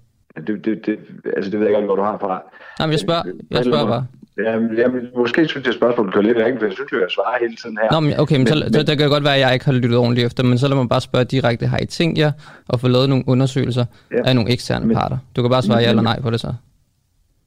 Det, 0.46 0.64
det, 0.64 0.86
det, 0.86 0.98
altså 1.36 1.50
det 1.50 1.60
ved 1.60 1.66
jeg 1.66 1.76
ikke, 1.76 1.86
hvor 1.86 1.96
du 1.96 2.02
har 2.02 2.18
fra. 2.18 2.42
Nej, 2.78 2.86
men 2.86 2.92
jeg 2.92 3.00
spørger, 3.00 3.22
jeg 3.50 3.64
spørger 3.64 3.86
bare. 3.86 4.06
Jamen, 4.38 4.76
jamen, 4.76 5.08
måske 5.16 5.48
synes 5.48 5.66
jeg, 5.66 5.74
spørgsmålet 5.74 6.14
kører 6.14 6.24
lidt 6.24 6.38
af, 6.38 6.58
for 6.58 6.66
jeg 6.66 6.72
synes 6.72 6.92
jo, 6.92 7.00
jeg 7.00 7.10
svarer 7.10 7.38
hele 7.40 7.56
tiden 7.56 7.78
her. 7.82 7.92
Nå, 7.92 8.00
men 8.00 8.20
okay, 8.20 8.34
men, 8.34 8.40
men, 8.40 8.46
så, 8.46 8.54
men, 8.54 8.72
det, 8.72 8.86
det 8.86 8.98
kan 8.98 9.08
godt 9.08 9.24
være, 9.24 9.34
at 9.34 9.40
jeg 9.40 9.52
ikke 9.52 9.64
har 9.64 9.72
lyttet 9.72 9.98
ordentligt 9.98 10.26
efter, 10.26 10.42
men 10.44 10.58
så 10.58 10.68
lad 10.68 10.76
mig 10.76 10.88
bare 10.88 11.00
spørge 11.00 11.24
direkte, 11.24 11.66
har 11.66 11.78
I 11.78 11.86
tænkt 11.86 12.18
jer 12.18 12.32
at 12.72 12.80
få 12.80 12.88
lavet 12.88 13.08
nogle 13.08 13.24
undersøgelser 13.26 13.84
ja, 14.10 14.16
af 14.24 14.34
nogle 14.34 14.50
eksterne 14.50 14.86
men, 14.86 14.96
parter? 14.96 15.18
Du 15.36 15.42
kan 15.42 15.50
bare 15.50 15.62
svare 15.62 15.76
men, 15.76 15.84
ja 15.84 15.90
eller 15.90 16.02
nej 16.02 16.20
på 16.20 16.30
det 16.30 16.40
så. 16.40 16.52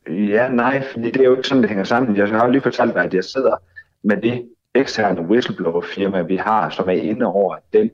Ja, 0.10 0.48
nej, 0.50 0.84
fordi 0.92 1.12
det 1.12 1.22
er 1.22 1.26
jo 1.26 1.36
ikke 1.36 1.48
sådan, 1.48 1.62
det 1.64 1.70
hænger 1.70 1.84
sammen. 1.84 2.18
Jeg 2.18 2.28
har 2.28 2.46
jo 2.46 2.52
lige 2.52 2.62
fortalt 2.62 2.94
dig, 2.94 3.04
at 3.04 3.14
jeg 3.14 3.24
sidder 3.24 3.56
med 4.04 4.18
det 4.18 4.44
eksterne 4.76 5.22
whistleblower-firma, 5.22 6.22
vi 6.22 6.36
har, 6.36 6.70
som 6.70 6.90
er 6.90 6.94
inde 6.94 7.26
over 7.26 7.56
den 7.74 7.90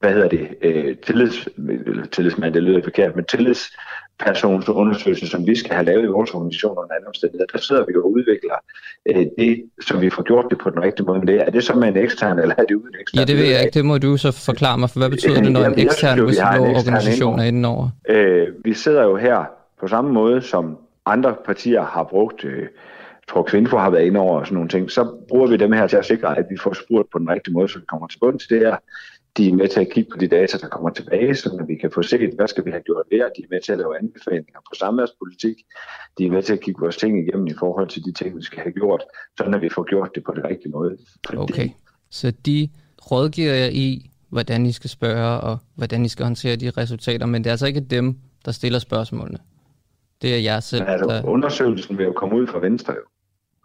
hvad 0.00 0.12
hedder 0.12 0.28
det, 0.28 0.48
øh, 0.62 0.96
tillids, 0.96 1.48
tillidsmand, 2.12 2.54
det 2.54 2.62
lyder 2.62 2.82
forkert, 2.82 3.16
men 3.16 3.24
tillids, 3.24 3.70
persons 4.18 4.68
undersøgelse, 4.68 5.26
som 5.28 5.46
vi 5.46 5.54
skal 5.54 5.74
have 5.74 5.86
lavet 5.86 6.04
i 6.04 6.06
vores 6.06 6.30
organisation 6.30 6.78
under 6.78 6.94
anden 6.94 7.06
omstændighed, 7.06 7.46
der 7.52 7.58
sidder 7.58 7.84
vi 7.88 7.94
og 7.96 8.12
udvikler 8.12 8.54
øh, 9.08 9.26
det, 9.38 9.64
som 9.80 10.00
vi 10.00 10.10
får 10.10 10.22
gjort 10.22 10.44
det 10.50 10.58
på 10.58 10.70
den 10.70 10.82
rigtige 10.82 11.06
måde. 11.06 11.18
Men 11.18 11.28
det, 11.28 11.40
er 11.40 11.50
det 11.50 11.64
så 11.64 11.74
med 11.74 11.88
en 11.88 11.96
ekstern, 11.96 12.38
eller 12.38 12.54
er 12.58 12.64
det 12.64 12.74
uden 12.74 12.94
ekstern? 13.00 13.18
Ja, 13.20 13.24
det 13.24 13.36
ved 13.36 13.44
jeg 13.44 13.60
ikke. 13.60 13.74
Det 13.74 13.84
må 13.84 13.98
du 13.98 14.16
så 14.16 14.32
forklare 14.32 14.78
mig, 14.78 14.90
for 14.90 14.98
hvad 14.98 15.10
betyder 15.10 15.42
det, 15.42 15.52
når 15.52 15.64
en 15.64 15.78
ekstern 15.78 16.20
whistleblower-organisation 16.20 17.38
er 17.38 17.44
inde 17.44 17.68
over? 17.68 17.88
Øh, 18.08 18.46
vi 18.64 18.74
sidder 18.74 19.02
jo 19.02 19.16
her 19.16 19.44
på 19.80 19.88
samme 19.88 20.12
måde, 20.12 20.42
som 20.42 20.78
andre 21.06 21.34
partier 21.46 21.82
har 21.82 22.04
brugt 22.04 22.44
øh, 22.44 22.66
tror, 23.28 23.42
Kvinfo 23.42 23.76
har 23.76 23.90
været 23.90 24.04
inde 24.04 24.20
over 24.20 24.40
og 24.40 24.46
sådan 24.46 24.54
nogle 24.54 24.68
ting, 24.68 24.90
så 24.90 25.16
bruger 25.28 25.46
vi 25.46 25.56
dem 25.56 25.72
her 25.72 25.86
til 25.86 25.96
at 25.96 26.04
sikre, 26.04 26.38
at 26.38 26.46
vi 26.50 26.56
får 26.56 26.72
spurgt 26.72 27.10
på 27.12 27.18
den 27.18 27.30
rigtige 27.30 27.54
måde, 27.54 27.68
så 27.68 27.78
vi 27.78 27.84
kommer 27.84 28.06
til 28.06 28.18
bunden 28.18 28.38
til 28.38 28.48
det 28.48 28.58
her 28.58 28.76
de 29.36 29.48
er 29.48 29.54
med 29.54 29.68
til 29.68 29.80
at 29.80 29.90
kigge 29.92 30.10
på 30.10 30.18
de 30.18 30.28
data, 30.28 30.58
der 30.58 30.68
kommer 30.68 30.90
tilbage, 30.90 31.34
så 31.34 31.64
vi 31.68 31.74
kan 31.74 31.90
få 31.94 32.02
set, 32.02 32.34
hvad 32.34 32.48
skal 32.48 32.64
vi 32.64 32.70
have 32.70 32.82
gjort 32.82 33.06
der. 33.10 33.16
De 33.36 33.42
er 33.42 33.46
med 33.50 33.60
til 33.60 33.72
at 33.72 33.78
lave 33.78 33.98
anbefalinger 33.98 34.60
på 34.68 34.74
samværspolitik. 34.78 35.56
De 36.18 36.26
er 36.26 36.30
med 36.30 36.42
til 36.42 36.52
at 36.52 36.60
kigge 36.60 36.80
vores 36.80 36.96
ting 36.96 37.18
igennem 37.18 37.46
i 37.46 37.54
forhold 37.58 37.88
til 37.88 38.04
de 38.04 38.12
ting, 38.12 38.36
vi 38.36 38.42
skal 38.42 38.58
have 38.58 38.72
gjort, 38.72 39.02
sådan 39.38 39.54
at 39.54 39.62
vi 39.62 39.68
får 39.68 39.84
gjort 39.88 40.10
det 40.14 40.24
på 40.24 40.32
den 40.36 40.44
rigtige 40.44 40.72
måde. 40.72 40.96
Fordi... 41.26 41.38
Okay, 41.38 41.68
så 42.10 42.30
de 42.30 42.68
rådgiver 43.10 43.54
jer 43.54 43.68
i, 43.72 44.10
hvordan 44.28 44.66
I 44.66 44.72
skal 44.72 44.90
spørge, 44.90 45.40
og 45.40 45.58
hvordan 45.74 46.04
I 46.04 46.08
skal 46.08 46.24
håndtere 46.24 46.56
de 46.56 46.70
resultater, 46.70 47.26
men 47.26 47.44
det 47.44 47.50
er 47.50 47.52
altså 47.52 47.66
ikke 47.66 47.80
dem, 47.80 48.18
der 48.44 48.52
stiller 48.52 48.78
spørgsmålene. 48.78 49.38
Det 50.22 50.34
er 50.34 50.38
jer 50.38 50.60
selv. 50.60 50.82
Men 50.82 50.90
altså, 50.90 51.06
der... 51.08 51.24
undersøgelsen 51.24 51.98
vil 51.98 52.04
jo 52.04 52.12
komme 52.12 52.36
ud 52.36 52.46
fra 52.46 52.58
Venstre 52.58 52.92
jo. 52.92 53.00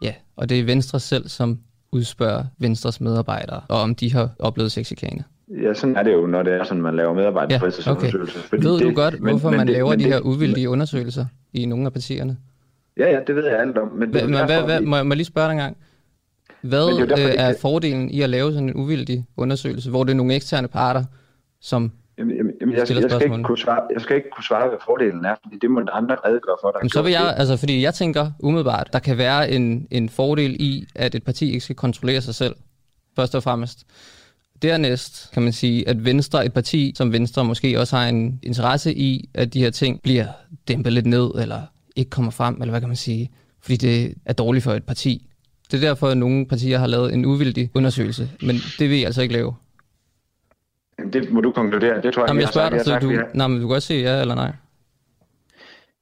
Ja, 0.01 0.13
og 0.35 0.49
det 0.49 0.59
er 0.59 0.63
Venstre 0.63 0.99
selv, 0.99 1.27
som 1.27 1.59
udspørger 1.91 2.45
Venstres 2.57 3.01
medarbejdere, 3.01 3.61
og 3.69 3.81
om 3.81 3.95
de 3.95 4.13
har 4.13 4.29
oplevet 4.39 4.71
sexikane. 4.71 5.23
Ja, 5.47 5.73
sådan 5.73 5.95
er 5.95 6.03
det 6.03 6.13
jo, 6.13 6.25
når 6.25 6.43
det 6.43 6.53
er 6.53 6.63
sådan, 6.63 6.83
man 6.83 6.95
laver 6.95 7.13
medarbejderfristelsesundersøgelser. 7.13 8.39
Ja, 8.51 8.57
okay. 8.57 8.67
Ved 8.67 8.79
du 8.79 8.93
godt, 8.95 9.21
men, 9.21 9.29
hvorfor 9.29 9.49
men, 9.49 9.57
man 9.57 9.67
det, 9.67 9.73
laver 9.73 9.95
de 9.95 10.03
her 10.03 10.19
uvildige 10.19 10.67
men, 10.67 10.71
undersøgelser 10.71 11.25
i 11.53 11.65
nogle 11.65 11.85
af 11.85 11.93
partierne? 11.93 12.37
Ja, 12.97 13.11
ja, 13.11 13.19
det 13.27 13.35
ved 13.35 13.45
jeg 13.45 13.59
alt 13.59 13.77
om. 13.77 13.87
Men, 13.87 14.11
men, 14.11 14.31
men 14.31 14.45
hvad, 14.45 14.63
hvad, 14.63 14.81
må, 14.81 14.95
jeg, 14.95 15.05
må 15.05 15.11
jeg 15.11 15.17
lige 15.17 15.25
spørge 15.25 15.47
dig 15.47 15.53
en 15.53 15.59
gang? 15.59 15.77
Hvad 16.61 16.87
er, 16.87 17.05
derfor, 17.05 17.27
øh, 17.27 17.35
er 17.37 17.53
fordelen 17.61 18.09
i 18.09 18.21
at 18.21 18.29
lave 18.29 18.53
sådan 18.53 18.69
en 18.69 18.75
uvildig 18.75 19.25
undersøgelse, 19.37 19.89
hvor 19.89 20.03
det 20.03 20.11
er 20.11 20.15
nogle 20.15 20.35
eksterne 20.35 20.67
parter, 20.67 21.03
som 21.61 21.91
Jamen, 22.17 22.35
jamen, 22.37 22.53
jamen 22.61 22.75
jeg, 22.75 22.79
jeg, 22.79 22.87
skal 22.87 23.23
ikke 23.23 23.43
kunne 23.43 23.57
svare, 23.57 23.81
jeg 23.93 24.01
skal 24.01 24.15
ikke 24.15 24.29
kunne 24.29 24.43
svare, 24.43 24.69
hvad 24.69 24.77
fordelen 24.85 25.25
er, 25.25 25.35
fordi 25.43 25.57
det 25.61 25.71
må 25.71 25.81
andre 25.91 26.15
redegøre 26.25 26.55
for. 26.61 26.71
Dig. 26.81 26.91
så 26.91 27.01
vil 27.01 27.11
jeg, 27.11 27.33
altså, 27.37 27.57
fordi 27.57 27.81
jeg 27.81 27.93
tænker 27.93 28.31
umiddelbart, 28.39 28.89
der 28.93 28.99
kan 28.99 29.17
være 29.17 29.51
en, 29.51 29.87
en 29.91 30.09
fordel 30.09 30.55
i, 30.59 30.87
at 30.95 31.15
et 31.15 31.23
parti 31.23 31.47
ikke 31.47 31.59
skal 31.59 31.75
kontrollere 31.75 32.21
sig 32.21 32.35
selv, 32.35 32.55
først 33.15 33.35
og 33.35 33.43
fremmest 33.43 33.85
dernæst 34.63 35.31
kan 35.33 35.43
man 35.43 35.53
sige, 35.53 35.89
at 35.89 36.05
Venstre, 36.05 36.45
et 36.45 36.53
parti 36.53 36.93
som 36.97 37.11
Venstre, 37.11 37.45
måske 37.45 37.79
også 37.79 37.97
har 37.97 38.07
en 38.07 38.39
interesse 38.43 38.93
i, 38.93 39.29
at 39.33 39.53
de 39.53 39.59
her 39.59 39.69
ting 39.69 40.01
bliver 40.01 40.25
dæmpet 40.67 40.93
lidt 40.93 41.05
ned, 41.05 41.31
eller 41.35 41.61
ikke 41.95 42.09
kommer 42.09 42.31
frem, 42.31 42.55
eller 42.61 42.69
hvad 42.71 42.79
kan 42.79 42.89
man 42.89 42.95
sige, 42.95 43.31
fordi 43.61 43.75
det 43.75 44.15
er 44.25 44.33
dårligt 44.33 44.63
for 44.63 44.71
et 44.71 44.83
parti. 44.83 45.29
Det 45.71 45.83
er 45.83 45.87
derfor, 45.87 46.07
at 46.07 46.17
nogle 46.17 46.45
partier 46.45 46.77
har 46.77 46.87
lavet 46.87 47.13
en 47.13 47.25
uvildig 47.25 47.71
undersøgelse, 47.73 48.29
men 48.41 48.55
det 48.79 48.89
vil 48.89 48.97
I 48.97 49.03
altså 49.03 49.21
ikke 49.21 49.33
lave. 49.33 49.55
Det 51.13 51.31
må 51.31 51.41
du 51.41 51.51
konkludere. 51.51 52.01
Det 52.01 52.13
tror 52.13 52.21
jeg, 52.21 52.27
Jamen, 52.27 52.41
jeg 52.41 52.49
spørger 52.49 52.69
dig, 52.69 52.81
så 52.81 52.99
du, 52.99 53.11
nej, 53.33 53.47
men 53.47 53.57
du 53.57 53.67
kan 53.67 53.69
godt 53.69 53.83
sige 53.83 54.01
ja 54.01 54.21
eller 54.21 54.35
nej. 54.35 54.51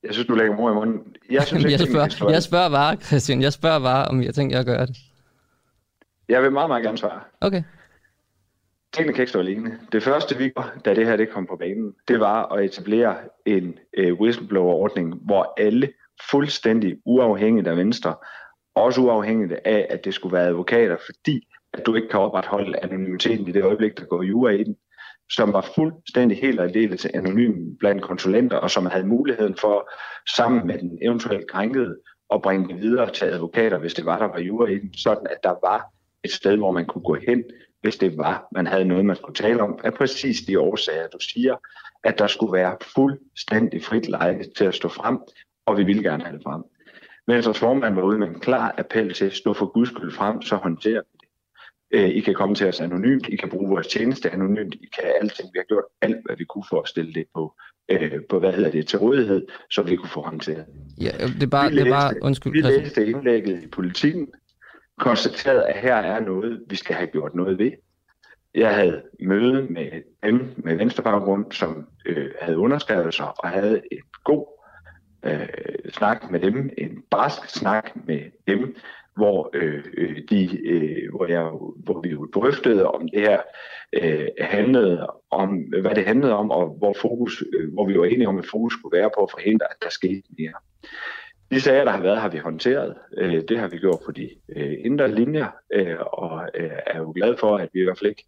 Jeg 0.04 0.14
synes, 0.14 0.28
du 0.28 0.36
lægger 0.36 0.56
mor 0.56 0.72
i 0.72 0.74
munden. 0.74 1.00
Jeg, 1.32 1.44
synes 1.44 1.64
ikke, 1.66 1.72
jeg, 1.72 1.88
spørger, 1.88 2.32
jeg 2.32 2.44
spørger 2.44 2.70
bare, 2.70 2.96
Christian, 2.96 3.42
jeg 3.42 3.54
spørger 3.54 3.80
bare, 3.80 4.06
om 4.06 4.24
jeg 4.24 4.34
tænker, 4.34 4.58
jeg 4.58 4.66
gør 4.66 4.86
det. 4.86 4.98
Jeg 6.30 6.44
vil 6.44 6.52
meget, 6.52 6.70
meget 6.70 6.84
gerne 6.84 6.98
svare. 6.98 7.20
Okay. 7.42 7.64
Tingene 8.94 9.14
kan 9.14 9.22
ikke 9.22 9.30
stå 9.30 9.40
alene. 9.40 9.80
Det 9.92 10.04
første, 10.04 10.38
vi 10.38 10.50
gjorde, 10.50 10.70
da 10.86 10.94
det 10.94 11.06
her 11.06 11.16
det 11.16 11.30
kom 11.30 11.46
på 11.46 11.56
banen, 11.56 11.94
det 12.08 12.20
var 12.20 12.46
at 12.46 12.66
etablere 12.66 13.16
en 13.46 13.80
øh, 13.98 14.14
whistleblower-ordning, 14.14 15.16
hvor 15.26 15.54
alle 15.58 15.90
fuldstændig 16.32 16.98
uafhængigt 17.06 17.68
af 17.68 17.78
Venstre, 17.78 18.16
også 18.76 19.02
uafhængigt 19.02 19.54
af, 19.54 19.88
at 19.90 20.06
det 20.06 20.14
skulle 20.14 20.34
være 20.34 20.48
advokater, 20.48 20.98
fordi 21.06 21.48
at 21.74 21.86
du 21.86 21.96
ikke 21.96 22.08
kan 22.08 22.20
opretholde 22.20 22.84
anonymiteten 22.84 23.48
i 23.48 23.52
det 23.52 23.64
øjeblik, 23.64 23.98
der 23.98 24.06
går 24.06 24.24
jura 24.24 24.52
i 24.52 24.64
den, 24.64 24.76
som 25.30 25.54
var 25.54 25.72
fuldstændig 25.76 26.38
helt 26.38 26.60
og 26.60 26.66
aldeles 26.66 27.06
anonym 27.06 27.76
blandt 27.80 28.02
konsulenter, 28.02 28.58
og 28.58 28.72
som 28.72 28.86
havde 28.86 29.08
muligheden 29.08 29.56
for, 29.56 29.90
sammen 30.36 30.68
med 30.68 30.78
den 30.78 31.00
eventuelt 31.02 31.52
krænkede, 31.52 31.98
at 32.34 32.42
bringe 32.42 32.68
det 32.68 32.82
videre 32.82 33.12
til 33.12 33.26
advokater, 33.26 33.78
hvis 33.78 33.94
det 33.94 34.06
var, 34.06 34.20
der 34.20 34.26
var 34.26 34.40
jura 34.40 34.70
i 34.70 34.80
den, 34.80 34.94
sådan 34.94 35.28
at 35.30 35.38
der 35.44 35.56
var 35.64 35.92
et 36.24 36.32
sted, 36.32 36.58
hvor 36.58 36.72
man 36.72 36.86
kunne 36.86 37.04
gå 37.04 37.18
hen, 37.28 37.44
hvis 37.82 37.96
det 37.96 38.18
var, 38.18 38.48
man 38.52 38.68
havde 38.68 38.86
noget, 38.86 39.06
man 39.06 39.16
skulle 39.16 39.36
tale 39.36 39.62
om, 39.62 39.80
af 39.84 39.94
præcis 39.94 40.42
de 40.42 40.60
årsager, 40.60 41.08
du 41.08 41.20
siger, 41.20 41.56
at 42.04 42.20
der 42.20 42.28
skulle 42.28 42.54
være 42.54 42.78
fuldstændig 42.96 43.84
frit 43.84 44.08
leje 44.08 44.44
til 44.58 44.66
at 44.66 44.76
stå 44.76 44.88
frem, 44.88 45.20
og 45.66 45.78
vi 45.78 45.84
ville 45.84 46.04
gerne 46.04 46.24
have 46.24 46.38
det 46.38 46.44
frem. 46.44 46.64
Venstres 47.28 47.60
formand 47.60 47.96
var 47.96 48.02
ude 48.02 48.20
med 48.20 48.28
en 48.28 48.40
klar 48.40 48.76
appel 48.78 49.14
til, 49.14 49.26
at 49.26 49.34
stå 49.34 49.54
for 49.54 49.66
guds 49.66 49.90
skyld 49.90 50.12
frem, 50.12 50.42
så 50.42 50.56
håndterer 50.56 51.02
vi 51.02 51.18
det. 51.18 51.28
I 52.12 52.20
kan 52.20 52.34
komme 52.34 52.56
til 52.56 52.68
os 52.68 52.82
anonymt, 52.82 53.28
I 53.30 53.36
kan 53.36 53.50
bruge 53.50 53.70
vores 53.70 53.88
tjeneste 53.88 54.30
anonymt, 54.30 54.76
I 54.76 54.90
kan 54.96 55.12
alting. 55.22 55.50
Vi 55.54 55.60
har 55.60 55.64
gjort 55.64 55.84
alt, 56.02 56.18
hvad 56.26 56.36
vi 56.38 56.46
kunne 56.46 56.64
for 56.70 56.82
at 56.82 56.88
stille 56.88 57.14
det 57.14 57.26
på, 57.36 57.54
øh, 57.92 58.22
på 58.30 58.40
hvad 58.40 58.54
hedder 58.54 58.72
det, 58.72 58.88
til 58.88 59.00
rådighed, 59.00 59.48
så 59.72 59.82
vi 59.82 59.96
kunne 59.96 60.10
få 60.10 60.22
håndteret. 60.22 60.66
Ja, 61.02 61.12
det 61.28 61.44
er 61.44 61.48
bare, 61.48 61.70
vi 61.70 61.76
det 61.76 61.88
er 61.88 61.92
bare 61.92 62.14
læste, 62.14 62.24
undskyld. 62.24 62.52
Vi 62.52 62.62
læste 62.62 63.08
indlægget 63.08 63.64
i 63.64 63.68
politikken, 63.68 64.28
konstateret, 65.02 65.62
at 65.62 65.82
her 65.82 65.96
er 65.96 66.20
noget, 66.20 66.62
vi 66.68 66.76
skal 66.76 66.96
have 66.96 67.08
gjort 67.08 67.36
noget 67.36 67.58
ved. 67.58 67.72
Jeg 68.56 68.76
havde 68.76 69.02
møde 69.20 69.64
med 69.64 69.92
dem 70.24 70.54
med 70.58 70.76
venstrebaggrund, 70.76 71.52
som 71.52 71.88
øh, 72.06 72.32
havde 72.42 72.58
underskrevet 72.58 73.14
sig 73.14 73.28
og 73.44 73.50
havde 73.50 73.82
en 73.92 74.02
god 74.24 74.46
øh, 75.26 75.48
snak 75.94 76.32
med 76.32 76.40
dem, 76.40 76.70
en 76.78 77.04
barsk 77.12 77.50
snak 77.50 77.92
med 78.08 78.22
dem, 78.48 78.76
hvor, 79.16 79.50
øh, 79.54 79.84
de, 80.30 80.68
øh, 80.68 81.16
hvor, 81.16 81.26
jeg, 81.26 81.44
hvor 81.84 82.02
vi 82.02 82.10
jo 82.10 82.26
drøftede 82.26 82.88
om 82.88 83.10
det 83.14 83.22
her 83.22 83.42
øh, 83.94 84.28
handlede 84.40 85.08
om, 85.32 85.58
hvad 85.82 85.96
det 85.96 86.06
handlede 86.06 86.34
om, 86.34 86.52
og 86.52 86.76
hvor, 86.78 86.96
fokus, 87.02 87.44
øh, 87.54 87.74
hvor 87.74 87.88
vi 87.88 88.00
var 88.00 88.06
enige 88.06 88.28
om, 88.28 88.38
at 88.38 88.46
fokus 88.52 88.74
skulle 88.74 88.98
være 88.98 89.10
på 89.18 89.24
at 89.24 89.32
forhindre, 89.32 89.66
at 89.72 89.78
der 89.84 89.90
skete 89.90 90.24
mere. 90.38 90.54
De 91.52 91.62
sager, 91.62 91.84
der 91.84 91.92
har 91.92 92.02
været, 92.02 92.22
har 92.22 92.30
vi 92.30 92.38
håndteret. 92.38 92.94
Øh, 93.18 93.42
det 93.50 93.60
har 93.60 93.68
vi 93.68 93.78
gjort 93.78 94.00
på 94.06 94.12
de 94.12 94.30
øh, 94.56 94.74
indre 94.86 95.12
linjer, 95.16 95.48
øh, 95.74 95.96
og 96.00 96.50
er 96.88 96.98
jo 96.98 97.12
glad 97.16 97.36
for, 97.40 97.58
at 97.58 97.70
vi 97.74 97.80
i 97.80 97.84
hvert 97.84 97.98
fald 98.00 98.10
ikke 98.10 98.26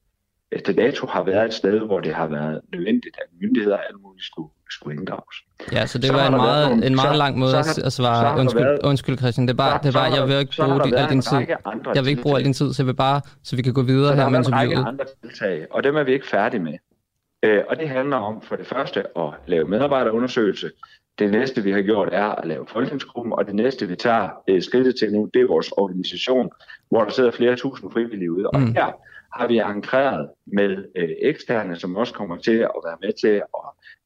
til 0.66 0.78
dato 0.78 1.08
har 1.08 1.24
været 1.24 1.46
et 1.46 1.54
sted, 1.54 1.80
hvor 1.80 2.00
det 2.00 2.14
har 2.14 2.28
været 2.28 2.62
nødvendigt, 2.74 3.16
at 3.18 3.28
myndigheder 3.42 3.78
alt 3.78 4.02
muligt 4.02 4.26
skulle, 4.26 4.50
skulle 4.72 5.00
inddrages. 5.00 5.36
Ja, 5.72 5.86
så 5.86 5.98
det 5.98 6.08
Så 6.08 6.14
var 6.14 6.28
en 6.28 6.34
der 6.34 6.38
meget, 6.38 6.70
nogle- 6.70 6.86
en 6.88 6.96
meget 6.96 7.14
så- 7.16 7.18
lang 7.18 7.38
måde 7.38 7.52
så 7.52 7.58
at, 7.58 7.66
har- 7.66 7.72
at 7.86 7.94
så 7.94 8.04
har 8.04 8.22
svare. 8.22 8.36
der 8.36 8.42
Undskyld, 8.42 8.64
været- 8.64 8.80
undskyld 8.84 9.18
Christian, 9.18 9.48
det 9.48 9.54
er 9.54 9.58
bare, 9.58 9.72
så- 9.72 9.78
det 9.78 9.88
er 9.88 9.92
så 9.92 9.98
bare 10.00 10.12
jeg 10.14 10.24
vil 10.28 10.34
der- 10.34 10.40
ikke 10.40 10.56
så 10.56 10.64
bruge 10.66 10.78
der 10.80 10.84
din, 10.86 10.94
al 10.94 11.10
din 11.10 11.22
tid. 11.22 11.38
Jeg 11.96 12.04
vil 12.04 12.10
ikke 12.10 12.22
bruge 12.22 12.38
al 12.38 12.44
din 12.44 12.54
tid, 12.54 12.74
så 12.74 12.82
jeg 12.84 12.88
vil 12.88 12.94
bare, 12.96 13.22
så 13.44 13.56
vi 13.56 13.62
kan 13.62 13.74
gå 13.74 13.82
videre 13.82 14.12
Så 14.12 14.16
der 14.18 14.22
her 14.24 14.30
med 14.30 14.40
interviewet. 14.40 14.86
andre 14.88 15.06
tiltag, 15.22 15.68
og 15.72 15.84
dem 15.84 15.96
er 15.96 16.04
vi 16.04 16.14
ikke 16.14 16.28
færdige 16.28 16.62
med. 16.64 16.74
Øh, 17.44 17.64
og 17.70 17.76
det 17.80 17.90
handler 17.90 18.18
om 18.18 18.42
for 18.42 18.56
det 18.56 18.66
første 18.68 19.00
at 19.18 19.30
lave 19.48 19.66
medarbejderundersøgelse. 19.68 20.70
Det 21.20 21.32
næste, 21.32 21.64
vi 21.64 21.72
har 21.72 21.82
gjort, 21.82 22.10
er 22.12 22.26
at 22.26 22.48
lave 22.48 22.66
folketingsgruppen, 22.68 23.34
og 23.34 23.48
det 23.48 23.56
næste, 23.56 23.88
vi 23.88 23.96
tager 23.96 24.30
øh, 24.50 24.62
skridtet 24.62 24.96
til 25.00 25.14
nu, 25.14 25.30
det 25.34 25.42
er 25.42 25.48
vores 25.48 25.72
organisation, 25.72 26.50
hvor 26.90 27.04
der 27.04 27.12
sidder 27.12 27.32
flere 27.32 27.56
tusind 27.56 27.92
frivillige 27.92 28.32
ude. 28.32 28.48
Og 28.48 28.60
Mm. 28.60 28.74
her 28.74 28.92
har 29.34 29.48
vi 29.48 29.58
ankreret 29.58 30.30
med 30.48 30.78
øh, 30.98 31.10
eksterne, 31.22 31.76
som 31.76 31.96
også 31.96 32.14
kommer 32.14 32.38
til 32.38 32.52
at 32.58 32.72
være 32.86 32.98
med 33.02 33.14
til 33.22 33.28
at 33.28 33.44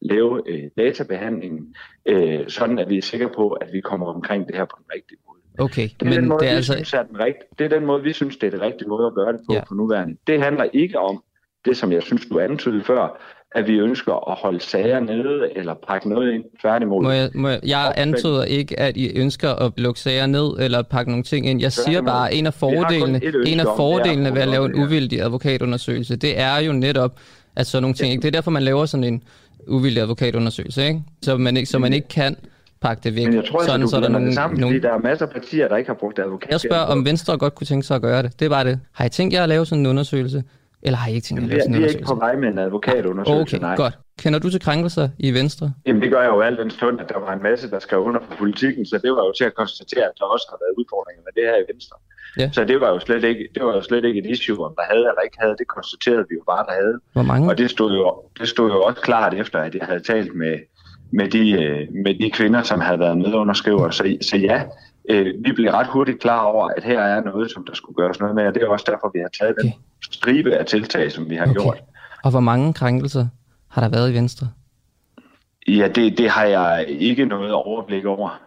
lave 0.01 0.41
øh, 0.49 0.63
databehandlingen, 0.77 1.75
øh, 2.05 2.49
sådan 2.49 2.79
at 2.79 2.89
vi 2.89 2.97
er 2.97 3.01
sikre 3.01 3.29
på, 3.35 3.49
at 3.49 3.67
vi 3.73 3.81
kommer 3.81 4.07
omkring 4.13 4.47
det 4.47 4.55
her 4.55 4.65
på 4.65 4.75
den 4.77 4.85
rigtige 4.95 5.17
måde. 5.27 5.37
Okay, 5.65 5.83
Det 5.83 5.91
er, 5.93 5.97
den 6.09 6.09
men 6.21 6.27
måde, 6.29 6.39
det 6.39 6.47
er 6.47 6.51
vi 6.51 6.55
altså... 6.55 6.73
synes, 6.73 6.93
er 6.93 7.03
den 7.03 7.17
rigt- 7.19 7.55
det 7.59 7.65
er 7.65 7.69
den 7.69 7.85
måde, 7.85 8.03
vi 8.03 8.13
synes, 8.13 8.37
det 8.37 8.47
er 8.47 8.51
det 8.51 8.61
rigtige 8.61 8.87
måde 8.89 9.07
at 9.07 9.13
gøre 9.13 9.33
det 9.33 9.41
på 9.49 9.53
ja. 9.53 9.63
på 9.67 9.73
nuværende. 9.73 10.17
Det 10.27 10.41
handler 10.41 10.63
ikke 10.73 10.99
om 10.99 11.23
det, 11.65 11.77
som 11.77 11.91
jeg 11.91 12.03
synes, 12.03 12.25
du 12.25 12.39
antydede 12.39 12.83
før, 12.83 13.21
at 13.57 13.67
vi 13.67 13.77
ønsker 13.77 14.31
at 14.31 14.37
holde 14.37 14.59
sager 14.59 14.99
nede 14.99 15.49
eller 15.55 15.73
pakke 15.87 16.09
noget 16.09 16.33
ind 16.33 16.43
tværtimod. 16.61 17.03
Må 17.03 17.11
jeg, 17.11 17.29
må 17.33 17.49
jeg, 17.49 17.59
jeg 17.63 17.93
antyder 17.97 18.43
ikke, 18.43 18.79
at 18.79 18.97
I 18.97 19.19
ønsker 19.19 19.49
at 19.49 19.71
lukke 19.77 19.99
sager 19.99 20.25
ned 20.25 20.49
eller 20.59 20.81
pakke 20.81 21.11
nogle 21.11 21.23
ting 21.23 21.49
ind. 21.49 21.61
Jeg 21.61 21.71
siger 21.71 22.01
bare, 22.01 22.31
at 22.31 22.37
en 22.37 22.45
af 22.45 22.53
fordelene, 22.53 23.21
en 23.47 23.59
af 23.59 23.65
at 23.65 23.71
fordelene 23.77 24.33
ved 24.33 24.41
at 24.41 24.47
lave 24.47 24.65
en 24.65 24.83
uvildig 24.83 25.21
advokatundersøgelse, 25.21 26.15
det 26.15 26.39
er 26.39 26.57
jo 26.57 26.73
netop, 26.73 27.19
at 27.55 27.67
sådan 27.67 27.81
nogle 27.81 27.95
ting, 27.95 28.11
ikke? 28.11 28.21
det 28.21 28.27
er 28.27 28.31
derfor, 28.31 28.51
man 28.51 28.63
laver 28.63 28.85
sådan 28.85 29.03
en 29.03 29.23
uvildig 29.67 30.01
advokatundersøgelse, 30.01 30.87
ikke? 30.87 31.01
Så 31.21 31.37
man 31.37 31.57
ikke, 31.57 31.69
så 31.69 31.79
man 31.79 31.93
ikke 31.93 32.07
kan 32.07 32.35
pakke 32.81 33.01
det 33.03 33.15
væk. 33.15 33.25
Men 33.25 33.35
jeg 33.35 33.45
tror 33.45 33.63
sådan, 33.63 33.81
du 33.81 33.87
så 33.87 33.95
er 33.95 34.01
der 34.01 34.09
nogle, 34.09 34.27
det 34.27 34.33
sammen, 34.33 34.59
nogle, 34.59 34.81
der 34.81 34.93
er 34.93 34.97
masser 34.99 35.25
af 35.25 35.31
partier, 35.31 35.67
der 35.67 35.77
ikke 35.77 35.89
har 35.89 35.95
brugt 35.95 36.19
advokat. 36.19 36.51
jeg 36.51 36.59
spørger, 36.59 36.85
om 36.85 37.05
Venstre 37.05 37.37
godt 37.37 37.55
kunne 37.55 37.67
tænke 37.67 37.87
sig 37.87 37.95
at 37.95 38.01
gøre 38.01 38.23
det. 38.23 38.39
Det 38.39 38.45
er 38.45 38.49
bare 38.49 38.63
det. 38.63 38.79
Har 38.91 39.05
I 39.05 39.09
tænkt 39.09 39.33
jer 39.33 39.43
at 39.43 39.49
lave 39.49 39.65
sådan 39.65 39.79
en 39.79 39.85
undersøgelse? 39.85 40.43
Eller 40.87 40.97
har 41.03 41.09
I 41.11 41.13
ikke 41.17 41.25
tænkt 41.27 41.41
jer 41.41 41.45
at 41.47 41.49
lave 41.49 41.61
sådan 41.61 41.75
en 41.75 41.79
vi 41.79 41.85
er 41.85 41.89
ikke 41.89 41.99
undersøgelse? 41.99 42.13
på 42.13 42.19
vej 42.25 42.35
med 42.41 42.47
en 42.53 42.59
advokatundersøgelse, 42.67 43.55
Okay, 43.55 43.59
nej. 43.67 43.75
godt. 43.83 43.95
Kender 44.23 44.39
du 44.39 44.49
til 44.49 44.61
krænkelser 44.67 45.07
i 45.27 45.29
Venstre? 45.39 45.65
Jamen 45.85 46.01
det 46.03 46.09
gør 46.11 46.21
jeg 46.21 46.31
jo 46.35 46.41
alt 46.41 46.59
den 46.59 46.71
stund, 46.77 46.95
at 47.01 47.09
der 47.09 47.19
var 47.19 47.33
en 47.37 47.43
masse, 47.43 47.69
der 47.73 47.79
skrev 47.79 47.99
under 47.99 48.19
på 48.19 48.31
politikken, 48.37 48.85
så 48.85 48.95
det 49.03 49.11
var 49.11 49.23
jo 49.27 49.31
til 49.39 49.43
at 49.51 49.55
konstatere, 49.61 50.05
at 50.11 50.15
der 50.19 50.25
også 50.25 50.45
har 50.51 50.57
været 50.63 50.73
udfordringer 50.79 51.21
med 51.27 51.33
det 51.37 51.43
her 51.49 51.57
i 51.63 51.65
Venstre. 51.71 51.95
Ja. 52.37 52.49
Så 52.51 52.63
det 52.63 52.81
var, 52.81 52.89
jo 52.89 52.99
slet 52.99 53.23
ikke, 53.23 53.43
det 53.55 53.63
var 53.65 53.73
jo 53.73 53.81
slet 53.81 54.05
ikke 54.05 54.19
et 54.19 54.25
issue, 54.25 54.65
om 54.65 54.73
der 54.75 54.85
havde 54.91 55.05
eller 55.11 55.21
ikke 55.27 55.37
havde. 55.39 55.55
Det 55.61 55.67
konstaterede 55.67 56.25
vi 56.29 56.35
jo 56.39 56.43
bare, 56.51 56.65
der 56.69 56.73
havde. 56.81 56.99
Hvor 57.13 57.21
mange? 57.31 57.49
Og 57.49 57.57
det 57.57 57.69
stod 57.69 57.91
jo, 57.99 58.05
det 58.39 58.47
stod 58.49 58.69
jo 58.71 58.81
også 58.81 59.01
klart 59.01 59.33
efter, 59.33 59.59
at 59.59 59.75
jeg 59.75 59.85
havde 59.85 59.99
talt 59.99 60.35
med, 60.35 60.55
med, 61.11 61.27
de, 61.35 61.43
øh, 61.63 61.87
med 62.05 62.13
de 62.21 62.31
kvinder, 62.31 62.61
som 62.63 62.79
havde 62.79 62.99
været 62.99 63.17
medunderskrivere. 63.17 63.91
Så, 63.93 64.17
så 64.21 64.37
ja, 64.37 64.63
øh, 65.09 65.25
vi 65.45 65.51
blev 65.51 65.71
ret 65.71 65.87
hurtigt 65.87 66.19
klar 66.19 66.43
over, 66.43 66.69
at 66.77 66.83
her 66.83 66.99
er 66.99 67.23
noget, 67.23 67.51
som 67.51 67.65
der 67.65 67.73
skulle 67.73 67.95
gøres 67.95 68.19
noget 68.19 68.35
med, 68.35 68.47
og 68.47 68.53
det 68.55 68.63
er 68.63 68.67
også 68.67 68.85
derfor, 68.91 69.11
vi 69.13 69.19
har 69.19 69.31
taget 69.39 69.55
okay. 69.59 69.63
den 69.63 69.73
stribe 70.11 70.55
af 70.55 70.65
tiltag, 70.65 71.11
som 71.11 71.29
vi 71.29 71.35
har 71.35 71.43
Okay. 71.43 71.53
gjort. 71.53 71.83
Og 72.23 72.31
hvor 72.31 72.39
mange 72.39 72.73
krænkelser 72.73 73.27
har 73.69 73.81
der 73.81 73.89
været 73.89 74.11
i 74.11 74.13
Venstre? 74.13 74.47
Ja, 75.67 75.87
det, 75.95 76.17
det 76.17 76.29
har 76.29 76.45
jeg 76.45 76.85
ikke 76.87 77.25
noget 77.25 77.51
overblik 77.53 78.05
over. 78.05 78.41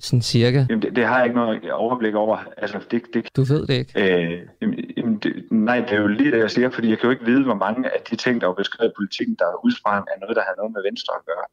Sådan 0.00 0.22
cirka. 0.22 0.66
Jamen, 0.68 0.82
det, 0.82 0.96
det 0.96 1.06
har 1.06 1.16
jeg 1.16 1.24
ikke 1.26 1.36
noget 1.36 1.72
overblik 1.72 2.14
over. 2.14 2.36
Altså, 2.56 2.78
det, 2.90 3.02
det, 3.14 3.28
Du 3.36 3.42
ved 3.42 3.66
det 3.66 3.74
ikke. 3.74 3.92
øh, 4.32 4.40
jamen, 4.62 5.18
det, 5.18 5.44
nej, 5.50 5.80
det 5.80 5.92
er 5.92 6.00
jo 6.00 6.06
lige 6.06 6.30
det, 6.30 6.38
jeg 6.38 6.50
siger, 6.50 6.70
fordi 6.70 6.88
jeg 6.90 6.98
kan 6.98 7.06
jo 7.06 7.10
ikke 7.10 7.24
vide, 7.24 7.44
hvor 7.44 7.54
mange 7.54 7.94
af 7.94 8.00
de 8.10 8.16
ting, 8.16 8.40
der 8.40 8.48
er 8.48 8.54
beskrevet 8.54 8.90
i 8.90 8.94
politikken, 8.96 9.36
der 9.38 9.44
er 9.44 9.64
udsprang 9.64 10.06
af 10.14 10.20
noget, 10.20 10.36
der 10.36 10.42
har 10.42 10.54
noget 10.56 10.72
med 10.72 10.82
Venstre 10.88 11.14
at 11.20 11.26
gøre. 11.26 11.44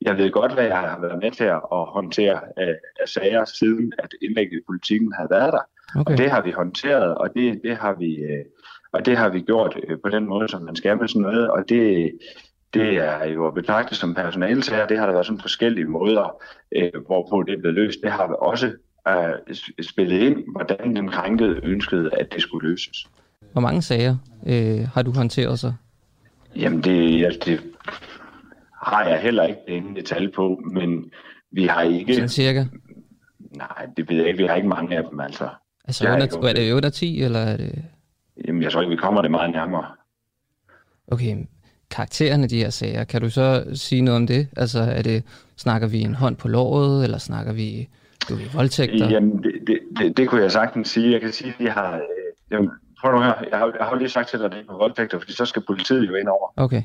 Jeg 0.00 0.16
ved 0.18 0.30
godt, 0.30 0.52
hvad 0.54 0.64
jeg 0.64 0.78
har 0.78 1.00
været 1.00 1.18
med 1.22 1.30
til 1.30 1.44
at 1.44 1.60
håndtere 1.96 2.40
af, 2.56 2.74
af 3.02 3.08
sager, 3.08 3.44
siden 3.44 3.92
at 3.98 4.10
indlægget 4.22 4.58
i 4.58 4.64
politikken 4.66 5.12
har 5.18 5.26
været 5.30 5.52
der. 5.52 5.64
Okay. 5.96 6.12
Og 6.12 6.18
det 6.18 6.30
har 6.30 6.42
vi 6.42 6.50
håndteret, 6.50 7.14
og 7.14 7.28
det, 7.34 7.60
det 7.64 7.76
har 7.76 7.94
vi 7.98 8.14
øh, 8.14 8.44
og 8.94 9.06
det 9.06 9.16
har 9.16 9.28
vi 9.28 9.40
gjort 9.40 9.76
øh, 9.88 9.98
på 10.04 10.08
den 10.08 10.26
måde, 10.26 10.48
som 10.48 10.62
man 10.62 10.76
skal 10.76 10.98
med 10.98 11.08
sådan 11.08 11.22
noget, 11.22 11.50
og 11.50 11.68
det, 11.68 12.12
det 12.74 12.96
er 12.96 13.24
jo 13.24 13.46
at 13.46 13.54
betragte 13.54 13.94
som 13.94 14.14
personalesager. 14.14 14.86
Det 14.86 14.98
har 14.98 15.06
der 15.06 15.12
været 15.12 15.26
sådan 15.26 15.40
forskellige 15.40 15.84
måder, 15.84 16.36
øh, 16.76 16.90
hvorpå 17.06 17.42
det 17.42 17.54
er 17.54 17.58
blevet 17.58 17.74
løst. 17.74 17.98
Det 18.02 18.12
har 18.12 18.24
også 18.24 18.72
øh, 19.08 19.54
spillet 19.82 20.18
ind, 20.20 20.44
hvordan 20.52 20.96
den 20.96 21.08
krænkede 21.08 21.60
ønskede, 21.62 22.10
at 22.12 22.32
det 22.32 22.42
skulle 22.42 22.68
løses. 22.68 23.06
Hvor 23.52 23.60
mange 23.60 23.82
sager 23.82 24.16
øh, 24.46 24.88
har 24.94 25.02
du 25.02 25.12
håndteret 25.12 25.58
så? 25.58 25.72
Jamen, 26.56 26.82
det, 26.82 27.20
ja, 27.20 27.30
det 27.44 27.60
har 28.82 29.04
jeg 29.04 29.20
heller 29.20 29.44
ikke 29.44 29.60
ingen 29.66 29.96
detalje 29.96 30.28
på, 30.28 30.62
men 30.72 31.12
vi 31.50 31.66
har 31.66 31.82
ikke... 31.82 32.14
Sådan 32.14 32.28
cirka? 32.28 32.64
Nej, 33.56 33.86
det 33.96 34.08
ved 34.08 34.16
jeg 34.16 34.26
ikke. 34.26 34.38
Vi 34.38 34.46
har 34.46 34.54
ikke 34.54 34.68
mange 34.68 34.96
af 34.96 35.04
dem, 35.10 35.20
altså. 35.20 35.48
Altså 35.84 36.04
Jeg 36.04 36.12
har 36.12 36.36
under, 36.36 36.48
er 36.48 36.52
det 36.52 36.72
under 36.72 36.90
10, 36.90 37.22
eller 37.22 37.38
er 37.38 37.56
det... 37.56 37.84
Jamen, 38.46 38.62
jeg 38.62 38.72
tror 38.72 38.80
ikke, 38.80 38.90
vi 38.90 38.96
kommer 38.96 39.22
det 39.22 39.30
meget 39.30 39.50
nærmere. 39.50 39.86
Okay, 41.08 41.36
karaktererne 41.90 42.46
de 42.46 42.58
her 42.58 42.70
sager, 42.70 43.04
kan 43.04 43.20
du 43.20 43.30
så 43.30 43.64
sige 43.74 44.02
noget 44.02 44.16
om 44.16 44.26
det? 44.26 44.48
Altså, 44.56 44.80
er 44.80 45.02
det, 45.02 45.24
snakker 45.56 45.88
vi 45.88 46.00
en 46.00 46.14
hånd 46.14 46.36
på 46.36 46.48
låret, 46.48 47.04
eller 47.04 47.18
snakker 47.18 47.52
vi, 47.52 47.88
du 48.28 48.34
ved, 48.34 48.46
voldtægter? 48.54 49.10
Jamen, 49.10 49.42
det, 49.42 49.52
det, 49.66 49.78
det, 49.98 50.16
det 50.16 50.28
kunne 50.28 50.42
jeg 50.42 50.52
sagtens 50.52 50.88
sige. 50.88 51.12
Jeg 51.12 51.20
kan 51.20 51.32
sige, 51.32 51.50
at 51.50 51.54
vi 51.58 51.66
har... 51.66 51.94
Øh, 51.94 52.00
jamen, 52.50 52.70
prøv 53.00 53.12
nu 53.12 53.20
her. 53.20 53.34
Jeg 53.50 53.58
har, 53.58 53.72
jeg 53.78 53.86
har 53.86 53.96
lige 53.96 54.08
sagt 54.08 54.28
til 54.28 54.38
dig, 54.38 54.46
at 54.46 54.52
det 54.52 54.60
er 54.60 54.66
på 54.72 54.78
voldtægter, 54.78 55.18
fordi 55.18 55.32
så 55.32 55.44
skal 55.44 55.62
politiet 55.62 56.08
jo 56.08 56.14
ind 56.14 56.28
over. 56.28 56.52
Okay. 56.56 56.82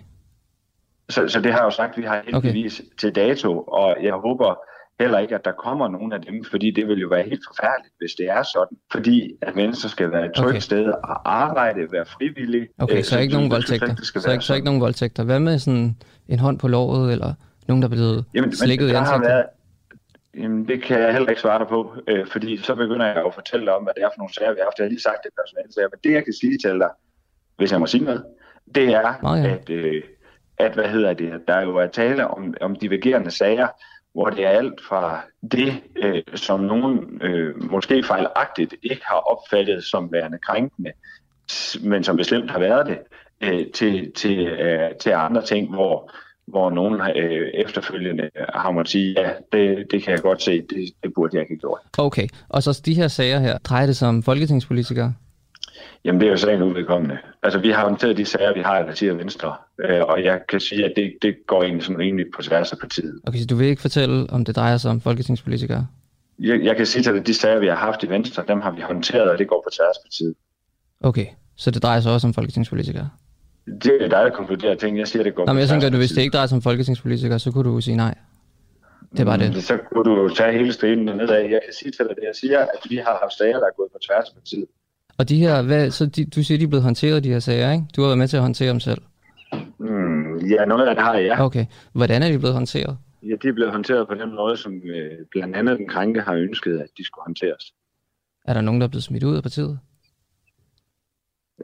Så, 1.10 1.28
så 1.28 1.42
det 1.42 1.52
har 1.52 1.60
jeg 1.60 1.66
jo 1.66 1.72
sagt, 1.72 1.98
vi 1.98 2.04
har 2.04 2.24
heldigvis 2.28 2.80
okay. 2.80 2.90
til 3.00 3.16
dato, 3.16 3.62
og 3.62 3.98
jeg 4.04 4.14
håber 4.14 4.60
heller 5.00 5.20
ikke, 5.20 5.36
at 5.36 5.46
der 5.46 5.52
kommer 5.52 5.88
nogen 5.88 6.14
af 6.14 6.22
dem, 6.22 6.44
fordi 6.52 6.72
det 6.72 6.88
vil 6.88 7.00
jo 7.00 7.08
være 7.08 7.24
helt 7.24 7.42
forfærdeligt, 7.48 7.94
hvis 8.00 8.12
det 8.12 8.30
er 8.30 8.44
sådan. 8.44 8.78
Fordi 8.92 9.32
at 9.42 9.56
mennesker 9.56 9.90
skal 9.90 10.12
være 10.12 10.26
et 10.26 10.32
trygt 10.36 10.50
okay. 10.50 10.60
sted 10.60 10.88
at 10.88 11.18
arbejde, 11.26 11.92
være 11.92 12.06
frivillige. 12.06 12.68
Okay, 12.78 12.98
øh, 12.98 13.04
så, 13.04 13.10
så 13.10 13.20
ikke 13.20 13.34
nogen 13.34 13.52
voldtægter. 13.52 13.96
Så, 13.96 14.32
ikke, 14.32 14.44
så 14.44 14.54
ikke 14.54 14.66
nogen 14.66 14.82
voldtægter. 14.82 15.24
Hvad 15.24 15.40
med 15.40 15.60
sådan 15.60 15.98
en 16.28 16.40
hånd 16.40 16.60
på 16.60 16.68
låret, 16.68 17.12
eller 17.12 17.34
nogen, 17.68 17.82
der 17.82 17.88
er 17.88 17.92
blevet 17.92 18.26
jamen, 18.34 18.56
slikket 18.56 18.86
men, 18.86 18.96
i 18.96 18.98
ansigtet? 18.98 19.30
Været, 19.30 19.46
jamen, 20.38 20.68
det 20.68 20.84
kan 20.84 21.00
jeg 21.00 21.14
heller 21.14 21.30
ikke 21.30 21.42
svare 21.42 21.60
dig 21.60 21.68
på, 21.68 21.96
øh, 22.08 22.28
fordi 22.28 22.58
så 22.58 22.76
begynder 22.76 23.06
jeg 23.06 23.26
at 23.26 23.34
fortælle 23.34 23.66
dig 23.66 23.76
om, 23.76 23.84
hvad 23.84 23.94
det 23.96 24.04
er 24.04 24.10
for 24.10 24.18
nogle 24.18 24.34
sager, 24.34 24.52
vi 24.52 24.60
har 24.60 24.66
haft. 24.66 24.78
Jeg 24.78 24.86
har 24.86 24.90
lige 24.90 25.02
sagt 25.02 25.20
det 25.24 25.32
personale 25.40 25.90
men 25.94 26.00
det 26.04 26.12
jeg 26.18 26.24
kan 26.24 26.34
sige 26.34 26.58
til 26.58 26.80
dig, 26.80 26.90
hvis 27.58 27.72
jeg 27.72 27.80
må 27.80 27.88
sige 27.88 28.04
noget, 28.04 28.24
det 28.76 28.88
er, 28.94 29.14
oh, 29.24 29.40
ja. 29.40 29.50
at, 29.54 29.70
øh, 29.70 30.04
at, 30.58 30.74
hvad 30.74 30.90
hedder 30.90 31.14
det, 31.14 31.32
der 31.48 31.62
jo 31.62 31.78
er 31.78 31.88
tale 31.88 32.28
om, 32.28 32.54
om 32.62 32.76
divergerende 32.76 33.32
sager, 33.32 33.68
hvor 34.20 34.30
det 34.30 34.46
er 34.46 34.50
alt 34.50 34.82
fra 34.90 35.22
det, 35.52 35.74
øh, 36.04 36.24
som 36.36 36.60
nogen 36.60 37.22
øh, 37.22 37.72
måske 37.72 38.04
fejlagtigt 38.04 38.76
ikke 38.84 39.02
har 39.06 39.16
opfattet 39.16 39.84
som 39.84 40.12
værende 40.12 40.38
krænkende, 40.48 40.92
men 41.82 42.04
som 42.04 42.18
bestemt 42.18 42.52
har 42.52 42.60
været 42.60 42.88
det, 42.88 42.98
øh, 43.42 43.66
til, 43.74 44.12
til, 44.16 44.48
øh, 44.48 44.96
til 45.02 45.10
andre 45.10 45.46
ting, 45.46 45.70
hvor, 45.70 46.12
hvor 46.48 46.70
nogen 46.70 47.02
øh, 47.16 47.48
efterfølgende 47.54 48.30
har 48.56 48.72
måttet 48.72 48.92
sige, 48.92 49.22
ja, 49.22 49.30
det, 49.52 49.92
det 49.92 50.04
kan 50.04 50.14
jeg 50.14 50.22
godt 50.22 50.42
se, 50.42 50.62
det, 50.62 50.90
det 51.04 51.14
burde 51.16 51.36
jeg 51.36 51.42
ikke 51.42 51.54
have 51.54 51.60
gjort. 51.60 51.80
Okay, 51.98 52.28
og 52.50 52.64
så 52.64 52.82
de 52.86 52.94
her 52.94 53.08
sager 53.08 53.40
her, 53.40 53.58
drejer 53.58 53.86
det 53.86 53.98
sig 53.98 54.08
om 54.08 54.24
folketingspolitikere? 54.24 55.14
Jamen, 56.06 56.22
det 56.22 56.28
er 56.28 56.32
jo 56.32 56.38
sagen 56.38 56.62
udvedkommende. 56.62 57.18
Altså, 57.44 57.60
vi 57.60 57.70
har 57.70 57.84
håndteret 57.84 58.18
de 58.18 58.26
sager, 58.26 58.54
vi 58.54 58.62
har 58.62 58.80
i 58.80 58.84
partiet 58.84 59.18
Venstre, 59.18 59.56
øh, 59.80 60.02
og 60.04 60.24
jeg 60.24 60.40
kan 60.50 60.60
sige, 60.60 60.86
at 60.86 60.94
det, 60.96 61.14
det 61.22 61.36
går 61.48 61.64
egentlig 61.64 61.86
sådan 61.86 62.00
rimelig 62.00 62.26
på 62.36 62.42
tværs 62.42 62.72
af 62.72 62.78
partiet. 62.78 63.20
Okay, 63.28 63.40
så 63.40 63.46
du 63.46 63.56
vil 63.56 63.68
ikke 63.68 63.82
fortælle, 63.82 64.30
om 64.30 64.46
det 64.46 64.56
drejer 64.56 64.78
sig 64.78 64.92
om 64.92 65.02
folketingspolitikere? 65.02 65.88
Jeg, 66.40 66.64
jeg 66.64 66.76
kan 66.76 66.86
sige 66.86 67.04
til 67.04 67.12
dig, 67.12 67.20
at 67.22 67.28
de 67.28 67.34
sager, 67.34 67.60
vi 67.60 67.68
har 67.68 67.76
haft 67.76 68.04
i 68.04 68.10
Venstre, 68.10 68.44
dem 68.48 68.62
har 68.62 68.72
vi 68.72 68.82
håndteret, 68.82 69.30
og 69.32 69.38
det 69.38 69.48
går 69.48 69.64
på 69.66 69.70
tværs 69.78 69.98
af 69.98 70.04
partiet. 70.06 70.36
Okay, 71.02 71.26
så 71.56 71.72
det 71.72 71.84
drejer 71.84 72.00
sig 72.00 72.12
også 72.12 72.28
om 72.28 72.34
folketingspolitikere? 72.34 73.10
Det 73.66 73.94
er 74.02 74.08
dig, 74.08 74.24
der 74.26 74.30
konkluderer 74.30 74.76
ting. 74.76 75.00
Jeg 75.00 75.08
siger, 75.08 75.24
det 75.24 75.36
går 75.36 75.46
Nå, 75.46 75.54
men 75.54 75.60
jeg 75.60 75.70
tænker, 75.70 75.88
at 75.88 75.94
hvis 75.94 76.12
det 76.12 76.22
ikke 76.22 76.34
drejer 76.34 76.48
sig 76.48 76.56
om 76.56 76.62
folketingspolitikere, 76.62 77.40
så 77.40 77.52
kunne 77.52 77.70
du 77.70 77.82
sige 77.82 77.98
nej. 77.98 78.16
Det 79.18 79.26
var 79.26 79.38
det. 79.38 79.64
Så 79.64 79.78
kunne 79.94 80.04
du 80.04 80.30
tage 80.36 80.52
hele 80.52 80.74
stenen 80.74 81.06
nedad. 81.06 81.42
Jeg 81.42 81.62
kan 81.66 81.74
sige 81.80 81.92
til 81.92 82.06
dig 82.06 82.16
det. 82.16 82.24
Jeg 82.24 82.36
siger, 82.36 82.60
at 82.60 82.90
vi 82.90 82.96
har 82.96 83.18
haft 83.22 83.34
sager, 83.38 83.58
der 83.60 83.66
er 83.66 83.76
gået 83.78 83.92
på 83.92 83.98
tværs 84.08 84.26
af 84.30 84.36
partiet. 84.36 84.68
Og 85.20 85.30
de 85.30 85.38
her, 85.38 85.62
hvad, 85.62 85.92
så 85.92 86.06
de, 86.06 86.26
du 86.26 86.44
siger, 86.44 86.58
de 86.58 86.64
er 86.64 86.68
blevet 86.68 86.84
håndteret, 86.84 87.24
de 87.24 87.30
her 87.30 87.40
sager, 87.40 87.72
ikke? 87.72 87.86
Du 87.96 88.02
har 88.02 88.08
været 88.08 88.18
med 88.18 88.28
til 88.28 88.38
at 88.38 88.44
håndtere 88.44 88.70
dem 88.70 88.80
selv. 88.80 89.02
Mm, 89.80 90.38
ja, 90.38 90.66
noget 90.66 90.88
af 90.88 90.96
det 90.96 91.04
har 91.04 91.14
jeg, 91.14 91.26
ja. 91.26 91.46
Okay. 91.46 91.66
Hvordan 91.94 92.24
er 92.24 92.32
de 92.32 92.40
blevet 92.40 92.54
håndteret? 92.54 92.98
Ja, 93.24 93.36
de 93.44 93.48
er 93.48 93.54
blevet 93.54 93.72
håndteret 93.72 94.08
på 94.08 94.14
den 94.14 94.36
måde, 94.36 94.58
som 94.58 94.74
øh, 94.74 95.12
blandt 95.32 95.56
andet 95.56 95.78
den 95.78 95.88
krænke 95.88 96.22
har 96.22 96.34
ønsket, 96.34 96.80
at 96.80 96.88
de 96.98 97.06
skulle 97.06 97.24
håndteres. 97.26 97.74
Er 98.46 98.54
der 98.54 98.62
nogen, 98.62 98.82
der 98.82 98.88
er 98.88 98.92
blevet 98.92 99.04
smidt 99.04 99.24
ud 99.24 99.36
af 99.36 99.44
partiet? 99.44 99.80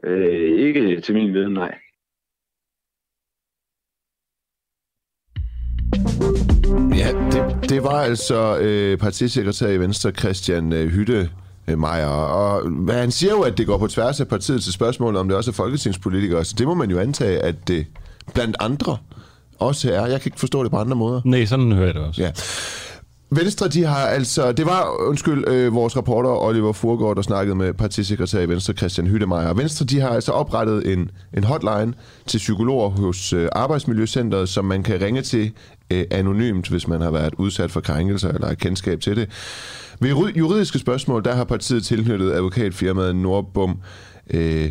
Øh, 0.04 0.60
ikke 0.66 1.00
til 1.00 1.14
min 1.14 1.32
viden, 1.32 1.52
nej. 1.52 1.74
Ja, 6.96 7.08
det, 7.32 7.70
det 7.70 7.82
var 7.82 8.00
altså 8.00 8.58
øh, 8.58 8.98
partisekretær 8.98 9.68
i 9.68 9.80
Venstre, 9.80 10.10
Christian 10.10 10.72
øh, 10.72 10.86
Hytte 10.86 11.30
Meyer. 11.68 12.06
Og 12.06 12.68
hvad 12.68 12.94
han 12.94 13.10
siger 13.10 13.32
jo, 13.32 13.40
at 13.40 13.58
det 13.58 13.66
går 13.66 13.78
på 13.78 13.86
tværs 13.86 14.20
af 14.20 14.28
partiet 14.28 14.62
til 14.62 14.72
spørgsmålet, 14.72 15.20
om 15.20 15.28
det 15.28 15.36
også 15.36 15.50
er 15.50 15.54
folketingspolitikere. 15.54 16.44
Så 16.44 16.54
det 16.58 16.66
må 16.66 16.74
man 16.74 16.90
jo 16.90 16.98
antage, 16.98 17.38
at 17.38 17.68
det 17.68 17.86
blandt 18.34 18.56
andre 18.60 18.96
også 19.58 19.92
er. 19.92 20.06
Jeg 20.06 20.20
kan 20.20 20.28
ikke 20.28 20.40
forstå 20.40 20.62
det 20.62 20.70
på 20.70 20.76
andre 20.76 20.96
måder. 20.96 21.20
Nej, 21.24 21.44
sådan 21.44 21.72
hører 21.72 21.86
jeg 21.86 21.94
det 21.94 22.02
også. 22.02 22.22
Ja. 22.22 22.30
Venstre, 23.30 23.68
de 23.68 23.84
har 23.84 24.06
altså... 24.06 24.52
Det 24.52 24.66
var, 24.66 25.08
undskyld, 25.08 25.48
øh, 25.48 25.74
vores 25.74 25.96
reporter 25.96 26.30
Oliver 26.30 26.72
Furgård, 26.72 27.16
der 27.16 27.22
snakkede 27.22 27.56
med 27.56 27.72
partisekretær 27.72 28.40
i 28.40 28.48
Venstre, 28.48 28.74
Christian 28.74 29.06
Hyttemeier. 29.06 29.54
Venstre, 29.54 29.86
de 29.86 30.00
har 30.00 30.08
altså 30.08 30.32
oprettet 30.32 30.92
en, 30.92 31.10
en 31.36 31.44
hotline 31.44 31.94
til 32.26 32.38
psykologer 32.38 32.88
hos 32.88 33.32
øh, 33.32 33.48
Arbejdsmiljøcenteret, 33.52 34.48
som 34.48 34.64
man 34.64 34.82
kan 34.82 35.00
ringe 35.00 35.22
til 35.22 35.52
øh, 35.90 36.04
anonymt, 36.10 36.68
hvis 36.68 36.88
man 36.88 37.00
har 37.00 37.10
været 37.10 37.34
udsat 37.38 37.70
for 37.70 37.80
krænkelser 37.80 38.28
eller 38.28 38.46
har 38.46 38.54
kendskab 38.54 39.00
til 39.00 39.16
det. 39.16 39.28
Ved 40.00 40.32
juridiske 40.36 40.78
spørgsmål, 40.78 41.24
der 41.24 41.34
har 41.34 41.44
partiet 41.44 41.84
tilknyttet 41.84 42.32
advokatfirmaet 42.32 43.16
Nordbom 43.16 43.78
øh, 44.30 44.70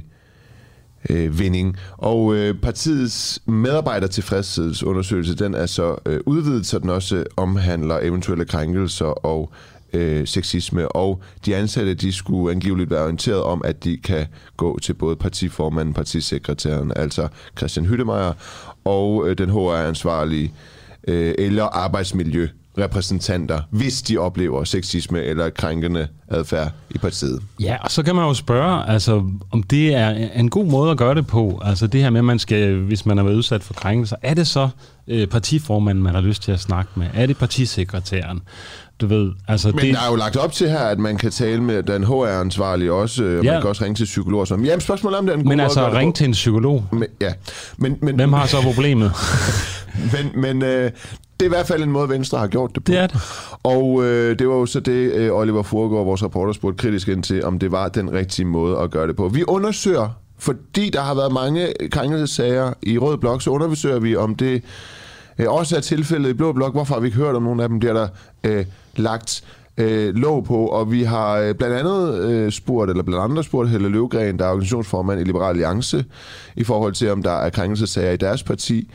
øh, 1.10 1.40
Vinding. 1.40 1.78
Og 1.98 2.36
øh, 2.36 2.56
partiets 2.62 3.42
medarbejdertilfredshedsundersøgelse, 3.46 5.36
den 5.36 5.54
er 5.54 5.66
så 5.66 5.96
øh, 6.06 6.20
udvidet, 6.26 6.66
så 6.66 6.80
den 6.80 6.90
også 6.90 7.24
omhandler 7.38 8.00
eventuelle 8.02 8.46
krænkelser 8.46 9.06
og 9.06 9.52
øh, 9.94 10.28
sexisme, 10.28 10.88
og 10.88 11.22
de 11.46 11.56
ansatte, 11.56 11.94
de 11.94 12.14
skulle 12.14 12.52
angiveligt 12.52 12.90
være 12.90 13.04
orienteret 13.04 13.44
om, 13.44 13.62
at 13.66 13.84
de 13.84 13.98
kan 13.98 14.28
gå 14.58 14.80
til 14.80 14.94
både 14.94 15.16
partiformanden, 15.16 15.94
partisekretæren, 15.94 16.92
altså 16.96 17.28
Christian 17.58 17.86
Hyttemeier, 17.86 18.34
og 18.86 19.30
øh, 19.30 19.38
den 19.38 19.50
HR-ansvarlige 19.50 20.54
øh, 21.08 21.36
eller 21.38 21.64
arbejdsmiljø 21.64 22.48
repræsentanter, 22.78 23.62
hvis 23.70 24.02
de 24.02 24.18
oplever 24.18 24.64
sexisme 24.64 25.24
eller 25.24 25.50
krænkende 25.50 26.08
adfærd 26.28 26.72
i 26.90 26.98
partiet. 26.98 27.42
Ja, 27.60 27.78
og 27.82 27.92
så 27.92 28.04
kan 28.04 28.16
man 28.16 28.26
jo 28.26 28.34
spørge, 28.34 28.90
altså, 28.90 29.24
om 29.52 29.64
det 29.64 29.96
er 29.96 30.10
en 30.10 30.50
god 30.50 30.66
måde 30.66 30.92
at 30.92 30.98
gøre 30.98 31.16
det 31.16 31.28
på. 31.28 31.62
Altså 31.66 31.88
det 31.88 32.02
her 32.02 32.10
med, 32.10 32.20
at 32.20 32.26
man 32.26 32.40
skal, 32.40 32.76
hvis 32.76 33.06
man 33.06 33.18
er 33.18 33.24
været 33.24 33.36
udsat 33.36 33.64
for 33.64 33.74
krænkelser, 33.74 34.16
er 34.22 34.34
det 34.34 34.48
så 34.48 34.70
øh, 35.08 35.28
partiformanden, 35.28 36.04
man 36.04 36.14
har 36.16 36.22
lyst 36.22 36.44
til 36.44 36.52
at 36.52 36.60
snakke 36.60 36.92
med? 36.96 37.08
Er 37.14 37.26
det 37.26 37.38
partisekretæren? 37.38 38.42
Du 39.02 39.08
ved, 39.08 39.32
altså 39.48 39.68
Men 39.68 39.80
det... 39.80 39.94
der 39.94 40.02
er 40.02 40.10
jo 40.10 40.16
lagt 40.16 40.38
op 40.38 40.52
til 40.52 40.70
her, 40.70 40.80
at 40.80 41.00
man 41.00 41.18
kan 41.18 41.32
tale 41.32 41.64
med 41.64 41.84
den 41.84 42.04
HR-ansvarlige 42.04 42.94
også, 42.94 43.24
og 43.24 43.44
ja. 43.44 43.52
man 43.52 43.62
kan 43.62 43.70
også 43.70 43.84
ringe 43.84 43.96
til 43.96 44.06
psykologer. 44.06 44.46
Som, 44.46 44.66
jamen, 44.66 44.82
spørgsmålet 44.82 45.20
om 45.20 45.26
det 45.26 45.34
er 45.36 45.40
en 45.40 45.48
Men 45.48 45.60
altså, 45.60 45.92
ringe 45.94 46.14
til 46.14 46.26
en 46.26 46.32
psykolog? 46.32 46.86
Men, 46.92 47.04
ja. 47.22 47.34
Men, 47.78 47.98
men, 48.02 48.16
Hvem 48.16 48.34
har 48.34 48.46
så 48.46 48.62
problemet? 48.72 49.12
men 50.14 50.42
men 50.42 50.64
øh, 50.64 50.92
det 51.40 51.46
er 51.46 51.46
i 51.46 51.56
hvert 51.56 51.68
fald 51.68 51.84
en 51.84 51.92
måde, 51.92 52.10
Venstre 52.10 52.38
har 52.38 52.48
gjort 52.48 52.76
det 52.76 52.84
på. 52.84 52.92
Det 52.92 53.00
er 53.00 53.08
det. 53.08 53.22
Og 53.64 54.04
øh, 54.04 54.40
det 54.40 54.48
var 54.48 54.56
jo 54.56 54.66
så 54.66 54.80
det, 54.80 55.12
øh, 55.12 55.34
Oliver 55.34 55.64
Furgaard, 55.64 56.06
vores 56.06 56.24
reporter, 56.24 56.54
spurgte 56.54 56.78
kritisk 56.78 57.08
ind 57.08 57.24
til, 57.24 57.44
om 57.44 57.60
det 57.60 57.72
var 57.72 57.90
den 57.90 58.14
rigtige 58.14 58.46
måde 58.46 58.80
at 58.80 58.92
gøre 58.92 59.08
det 59.08 59.16
på. 59.16 59.28
Vi 59.28 59.44
undersøger, 59.48 60.10
fordi 60.38 60.90
der 60.90 61.02
har 61.02 61.16
været 61.16 61.34
mange 61.34 61.74
krænkelsesager 61.92 62.74
i 62.82 62.98
Rød 62.98 63.18
Blok, 63.18 63.42
så 63.42 63.50
undersøger 63.50 64.00
vi, 64.00 64.16
om 64.16 64.36
det 64.36 64.64
øh, 65.40 65.46
også 65.50 65.76
er 65.76 65.82
tilfældet 65.82 66.30
i 66.30 66.34
Blå 66.34 66.52
Blok. 66.52 66.74
Hvorfor 66.74 66.94
har 66.94 67.02
vi 67.02 67.08
ikke 67.08 67.18
hørt 67.18 67.36
om 67.36 67.44
nogen 67.44 67.60
af 67.60 67.70
dem? 67.70 67.80
Det 67.80 67.90
er 67.90 67.94
der 67.94 68.08
øh, 68.44 68.66
lagt 68.96 69.44
øh, 69.78 70.16
lov 70.16 70.46
på, 70.46 70.68
og 70.68 70.92
vi 70.92 71.04
har 71.04 71.38
øh, 71.38 71.56
blandt 71.56 71.76
andet 71.76 72.20
øh, 72.20 72.52
spurgt, 72.52 72.90
eller 72.92 73.04
blandt 73.04 73.24
andre 73.24 73.44
spurgt 73.44 73.70
Helle 73.70 73.90
Løvgren, 73.90 74.40
der 74.40 74.46
er 74.46 74.50
organisationsformand 74.50 75.22
i 75.22 75.24
Liberal 75.24 75.50
Alliance, 75.50 76.06
i 76.56 76.64
forhold 76.64 76.94
til, 76.94 77.12
om 77.12 77.24
der 77.24 77.32
er 77.32 77.50
krænkelsesager 77.50 78.12
i 78.12 78.18
deres 78.18 78.44
parti. 78.44 78.90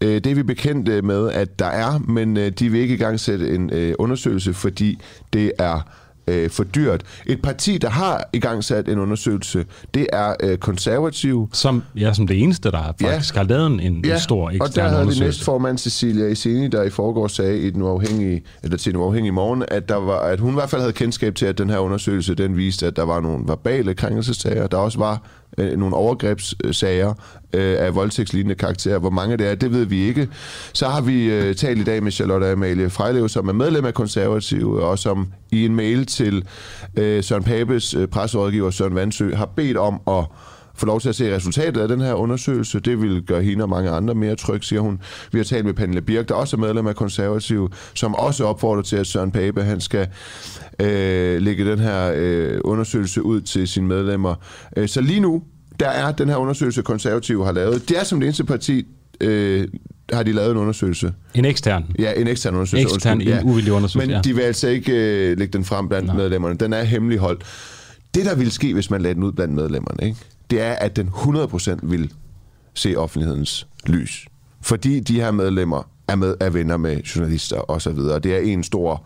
Øh, 0.00 0.14
det 0.14 0.26
er 0.26 0.34
vi 0.34 0.42
bekendte 0.42 1.02
med, 1.02 1.30
at 1.30 1.58
der 1.58 1.66
er, 1.66 1.98
men 1.98 2.36
øh, 2.36 2.50
de 2.50 2.68
vil 2.68 2.80
ikke 2.80 2.94
i 2.94 2.98
gang 2.98 3.20
sætte 3.20 3.54
en 3.54 3.70
øh, 3.72 3.94
undersøgelse, 3.98 4.54
fordi 4.54 4.98
det 5.32 5.52
er 5.58 5.80
øh, 6.28 6.50
for 6.50 6.64
dyrt. 6.64 7.02
Et 7.26 7.42
parti, 7.42 7.78
der 7.78 7.88
har 7.88 8.28
i 8.32 8.38
gang 8.38 8.64
sat 8.64 8.88
en 8.88 8.98
undersøgelse, 8.98 9.64
det 9.94 10.06
er 10.12 10.34
øh, 10.40 10.58
konservativ. 10.58 11.48
Som, 11.52 11.82
ja, 11.96 12.12
som 12.12 12.26
det 12.26 12.42
eneste, 12.42 12.70
der 12.70 12.94
faktisk 13.00 13.34
ja. 13.34 13.40
har 13.40 13.48
lavet 13.48 13.66
en, 13.66 13.80
en 13.80 14.04
ja. 14.04 14.18
stor 14.18 14.50
ekstern 14.50 14.68
og 14.68 14.74
der 14.74 14.88
havde 14.88 15.08
vi 15.08 15.14
næstformand 15.20 15.78
Cecilia 15.78 16.26
Iseni, 16.26 16.68
der 16.68 16.82
i 16.82 16.90
forgår 16.90 17.28
sagde 17.28 17.58
i 17.58 17.70
den 17.70 17.82
uafhængige, 17.82 18.42
eller 18.62 18.76
til 18.76 18.92
den 18.92 19.00
uafhængige 19.00 19.32
morgen, 19.32 19.64
at, 19.68 19.88
der 19.88 19.96
var, 19.96 20.18
at 20.18 20.40
hun 20.40 20.50
i 20.50 20.54
hvert 20.54 20.70
fald 20.70 20.82
havde 20.82 20.92
kendskab 20.92 21.34
til, 21.34 21.46
at 21.46 21.58
den 21.58 21.70
her 21.70 21.78
undersøgelse, 21.78 22.34
den 22.34 22.56
viste, 22.56 22.86
at 22.86 22.96
der 22.96 23.04
var 23.04 23.20
nogle 23.20 23.44
verbale 23.48 23.94
krænkelsessager. 23.94 24.66
Der 24.66 24.76
også 24.76 24.98
var 24.98 25.22
øh, 25.58 25.78
nogle 25.78 25.96
overgrebssager 25.96 27.14
øh, 27.52 27.76
af 27.78 27.94
voldtægtslignende 27.94 28.54
karakter. 28.54 28.98
Hvor 28.98 29.10
mange 29.10 29.36
det 29.36 29.50
er, 29.50 29.54
det 29.54 29.72
ved 29.72 29.84
vi 29.84 29.98
ikke. 29.98 30.28
Så 30.72 30.88
har 30.88 31.00
vi 31.00 31.24
øh, 31.24 31.54
talt 31.54 31.80
i 31.80 31.84
dag 31.84 32.02
med 32.02 32.12
Charlotte 32.12 32.46
Amalie 32.46 32.90
Frejlev, 32.90 33.28
som 33.28 33.48
er 33.48 33.52
medlem 33.52 33.84
af 33.84 33.94
Konservative, 33.94 34.84
og 34.84 34.98
som 34.98 35.32
i 35.50 35.64
en 35.64 35.76
mail 35.76 36.06
til 36.06 36.44
øh, 36.96 37.24
Søren 37.24 37.44
Papes 37.44 37.94
øh, 37.94 38.08
presserådgiver 38.08 38.70
Søren 38.70 38.94
Vandsø 38.94 39.34
har 39.34 39.46
bedt 39.46 39.76
om 39.76 40.00
at 40.08 40.24
få 40.76 40.86
lov 40.86 41.00
til 41.00 41.08
at 41.08 41.14
se 41.14 41.36
resultatet 41.36 41.80
af 41.80 41.88
den 41.88 42.00
her 42.00 42.14
undersøgelse. 42.14 42.80
Det 42.80 43.02
vil 43.02 43.22
gøre 43.22 43.42
hende 43.42 43.64
og 43.64 43.68
mange 43.68 43.90
andre 43.90 44.14
mere 44.14 44.36
tryg, 44.36 44.64
siger 44.64 44.80
hun. 44.80 45.00
Vi 45.32 45.38
har 45.38 45.44
talt 45.44 45.64
med 45.64 45.74
Pernille 45.74 46.02
Birk, 46.02 46.28
der 46.28 46.34
også 46.34 46.56
er 46.56 46.60
medlem 46.60 46.86
af 46.86 46.96
Konservative, 46.96 47.68
som 47.94 48.14
også 48.14 48.44
opfordrer 48.44 48.82
til, 48.82 48.96
at 48.96 49.06
Søren 49.06 49.30
Pape 49.30 49.62
han 49.62 49.80
skal 49.80 50.08
øh, 50.80 51.42
lægge 51.42 51.70
den 51.70 51.78
her 51.78 52.12
øh, 52.16 52.60
undersøgelse 52.64 53.22
ud 53.22 53.40
til 53.40 53.68
sine 53.68 53.86
medlemmer. 53.86 54.34
Øh, 54.76 54.88
så 54.88 55.00
lige 55.00 55.20
nu, 55.20 55.42
der 55.80 55.88
er 55.88 56.12
den 56.12 56.28
her 56.28 56.36
undersøgelse, 56.36 56.82
Konservative 56.82 57.44
har 57.44 57.52
lavet. 57.52 57.88
Det 57.88 57.98
er 57.98 58.04
som 58.04 58.20
det 58.20 58.26
eneste 58.26 58.44
parti, 58.44 58.86
øh, 59.20 59.68
har 60.12 60.22
de 60.22 60.32
lavet 60.32 60.50
en 60.50 60.56
undersøgelse. 60.56 61.12
En 61.34 61.44
ekstern? 61.44 61.84
Ja, 61.98 62.12
en 62.16 62.28
ekstern 62.28 62.54
undersøgelse. 62.54 62.94
Ekstern, 62.94 63.20
en 63.20 63.28
ja. 63.28 63.40
uvildig 63.44 63.72
undersøgelse, 63.72 64.08
Men 64.08 64.16
ja. 64.16 64.20
de 64.22 64.34
vil 64.34 64.42
altså 64.42 64.68
ikke 64.68 64.92
øh, 64.92 65.38
lægge 65.38 65.52
den 65.52 65.64
frem 65.64 65.88
blandt 65.88 66.06
Nej. 66.06 66.16
medlemmerne. 66.16 66.56
Den 66.56 66.72
er 66.72 66.82
hemmeligholdt. 66.82 67.44
det, 68.14 68.24
der 68.24 68.34
ville 68.34 68.52
ske, 68.52 68.74
hvis 68.74 68.90
man 68.90 69.02
lagde 69.02 69.14
den 69.14 69.22
ud 69.22 69.32
blandt 69.32 69.54
medlemmerne, 69.54 70.06
ikke? 70.08 70.16
Det 70.50 70.60
er, 70.60 70.72
at 70.72 70.96
den 70.96 71.08
100% 71.08 71.78
vil 71.82 72.12
se 72.74 72.96
offentlighedens 72.96 73.66
lys. 73.86 74.26
Fordi 74.62 75.00
de 75.00 75.14
her 75.14 75.30
medlemmer 75.30 75.88
er, 76.08 76.16
med, 76.16 76.34
er 76.40 76.50
venner 76.50 76.76
med 76.76 77.02
journalister 77.02 77.56
og 77.56 77.82
så 77.82 77.90
videre. 77.90 78.18
Det 78.18 78.34
er 78.34 78.38
en 78.38 78.64
stor 78.64 79.04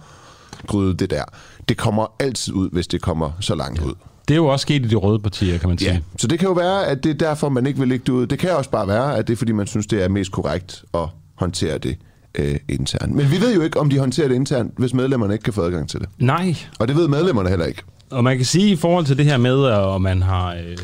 gryde, 0.66 0.94
det 0.94 1.10
der. 1.10 1.24
Det 1.68 1.76
kommer 1.76 2.06
altid 2.18 2.54
ud, 2.54 2.70
hvis 2.72 2.86
det 2.86 3.02
kommer 3.02 3.30
så 3.40 3.54
langt 3.54 3.80
ud. 3.80 3.94
Det 4.28 4.34
er 4.34 4.38
jo 4.38 4.46
også 4.46 4.62
sket 4.62 4.84
i 4.84 4.88
de 4.88 4.96
røde 4.96 5.18
partier, 5.18 5.58
kan 5.58 5.68
man 5.68 5.78
sige. 5.78 5.92
Ja, 5.92 5.98
så 6.18 6.26
det 6.26 6.38
kan 6.38 6.48
jo 6.48 6.54
være, 6.54 6.86
at 6.86 7.04
det 7.04 7.10
er 7.10 7.14
derfor, 7.14 7.48
man 7.48 7.66
ikke 7.66 7.78
vil 7.78 7.88
lægge 7.88 8.02
det 8.06 8.12
ud. 8.12 8.26
Det 8.26 8.38
kan 8.38 8.50
også 8.50 8.70
bare 8.70 8.88
være, 8.88 9.16
at 9.16 9.26
det 9.26 9.32
er, 9.32 9.36
fordi 9.36 9.52
man 9.52 9.66
synes, 9.66 9.86
det 9.86 10.04
er 10.04 10.08
mest 10.08 10.32
korrekt 10.32 10.84
at 10.94 11.08
håndtere 11.34 11.78
det 11.78 11.96
øh, 12.34 12.56
internt. 12.68 13.14
Men 13.14 13.30
vi 13.30 13.40
ved 13.40 13.54
jo 13.54 13.62
ikke, 13.62 13.80
om 13.80 13.90
de 13.90 13.98
håndterer 13.98 14.28
det 14.28 14.34
internt, 14.34 14.72
hvis 14.78 14.94
medlemmerne 14.94 15.32
ikke 15.34 15.42
kan 15.42 15.52
få 15.52 15.62
adgang 15.62 15.88
til 15.88 16.00
det. 16.00 16.08
Nej. 16.18 16.56
Og 16.78 16.88
det 16.88 16.96
ved 16.96 17.08
medlemmerne 17.08 17.48
heller 17.48 17.66
ikke. 17.66 17.82
Og 18.10 18.24
man 18.24 18.36
kan 18.36 18.46
sige 18.46 18.72
i 18.72 18.76
forhold 18.76 19.06
til 19.06 19.18
det 19.18 19.26
her 19.26 19.36
med, 19.36 19.66
at 19.66 20.00
man 20.00 20.22
har... 20.22 20.54
Øh 20.54 20.76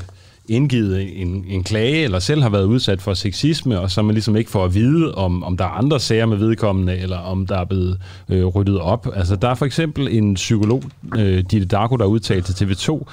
indgivet 0.48 1.22
en, 1.22 1.44
en 1.48 1.64
klage, 1.64 2.04
eller 2.04 2.18
selv 2.18 2.42
har 2.42 2.48
været 2.48 2.64
udsat 2.64 3.02
for 3.02 3.14
sexisme, 3.14 3.80
og 3.80 3.90
så 3.90 4.02
man 4.02 4.14
ligesom 4.14 4.36
ikke 4.36 4.50
får 4.50 4.64
at 4.64 4.74
vide, 4.74 5.14
om, 5.14 5.44
om 5.44 5.56
der 5.56 5.64
er 5.64 5.68
andre 5.68 6.00
sager 6.00 6.26
med 6.26 6.36
vedkommende, 6.36 6.96
eller 6.96 7.18
om 7.18 7.46
der 7.46 7.58
er 7.58 7.64
blevet 7.64 7.98
øh, 8.28 8.44
ryddet 8.44 8.78
op. 8.78 9.08
Altså, 9.16 9.36
der 9.36 9.48
er 9.48 9.54
for 9.54 9.66
eksempel 9.66 10.08
en 10.10 10.34
psykolog, 10.34 10.82
øh, 11.16 11.44
Ditte 11.50 11.66
Darko, 11.66 11.96
der 11.96 12.04
udtalte 12.04 12.52
til 12.52 12.64
TV2, 12.64 13.04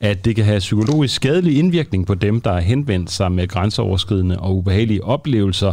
at 0.00 0.24
det 0.24 0.36
kan 0.36 0.44
have 0.44 0.58
psykologisk 0.58 1.14
skadelig 1.14 1.58
indvirkning 1.58 2.06
på 2.06 2.14
dem, 2.14 2.40
der 2.40 2.52
er 2.52 2.60
henvendt 2.60 3.10
sig 3.10 3.32
med 3.32 3.48
grænseoverskridende 3.48 4.38
og 4.38 4.56
ubehagelige 4.56 5.04
oplevelser, 5.04 5.72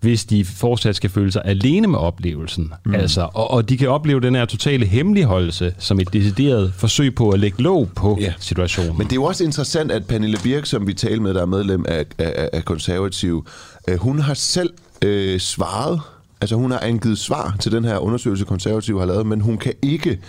hvis 0.00 0.24
de 0.24 0.44
fortsat 0.44 0.96
skal 0.96 1.10
føle 1.10 1.32
sig 1.32 1.42
alene 1.44 1.86
med 1.86 1.98
oplevelsen. 1.98 2.72
Mm. 2.84 2.94
Altså, 2.94 3.28
og, 3.34 3.50
og 3.50 3.68
de 3.68 3.76
kan 3.76 3.88
opleve 3.88 4.20
den 4.20 4.34
her 4.34 4.44
totale 4.44 4.86
hemmeligholdelse 4.86 5.74
som 5.78 6.00
et 6.00 6.12
decideret 6.12 6.72
forsøg 6.76 7.14
på 7.14 7.30
at 7.30 7.40
lægge 7.40 7.62
låg 7.62 7.88
på 7.96 8.18
ja. 8.20 8.32
situationen. 8.38 8.98
Men 8.98 9.06
det 9.06 9.12
er 9.12 9.16
jo 9.16 9.24
også 9.24 9.44
interessant, 9.44 9.92
at 9.92 10.06
Pernille 10.06 10.38
Birk, 10.42 10.59
som 10.66 10.86
vi 10.86 10.94
talte 10.94 11.22
med, 11.22 11.34
der 11.34 11.42
er 11.42 11.46
medlem 11.46 11.84
af, 11.88 12.06
af, 12.18 12.50
af 12.52 12.64
konservativ, 12.64 13.46
øh, 13.88 13.98
hun 13.98 14.18
har 14.18 14.34
selv 14.34 14.70
øh, 15.04 15.40
svaret, 15.40 16.00
altså 16.40 16.56
hun 16.56 16.70
har 16.70 16.78
angivet 16.78 17.18
svar 17.18 17.56
til 17.60 17.72
den 17.72 17.84
her 17.84 17.98
undersøgelse, 17.98 18.44
konservativ 18.44 18.98
har 18.98 19.06
lavet, 19.06 19.26
men 19.26 19.40
hun 19.40 19.58
kan 19.58 19.72
ikke 19.82 20.20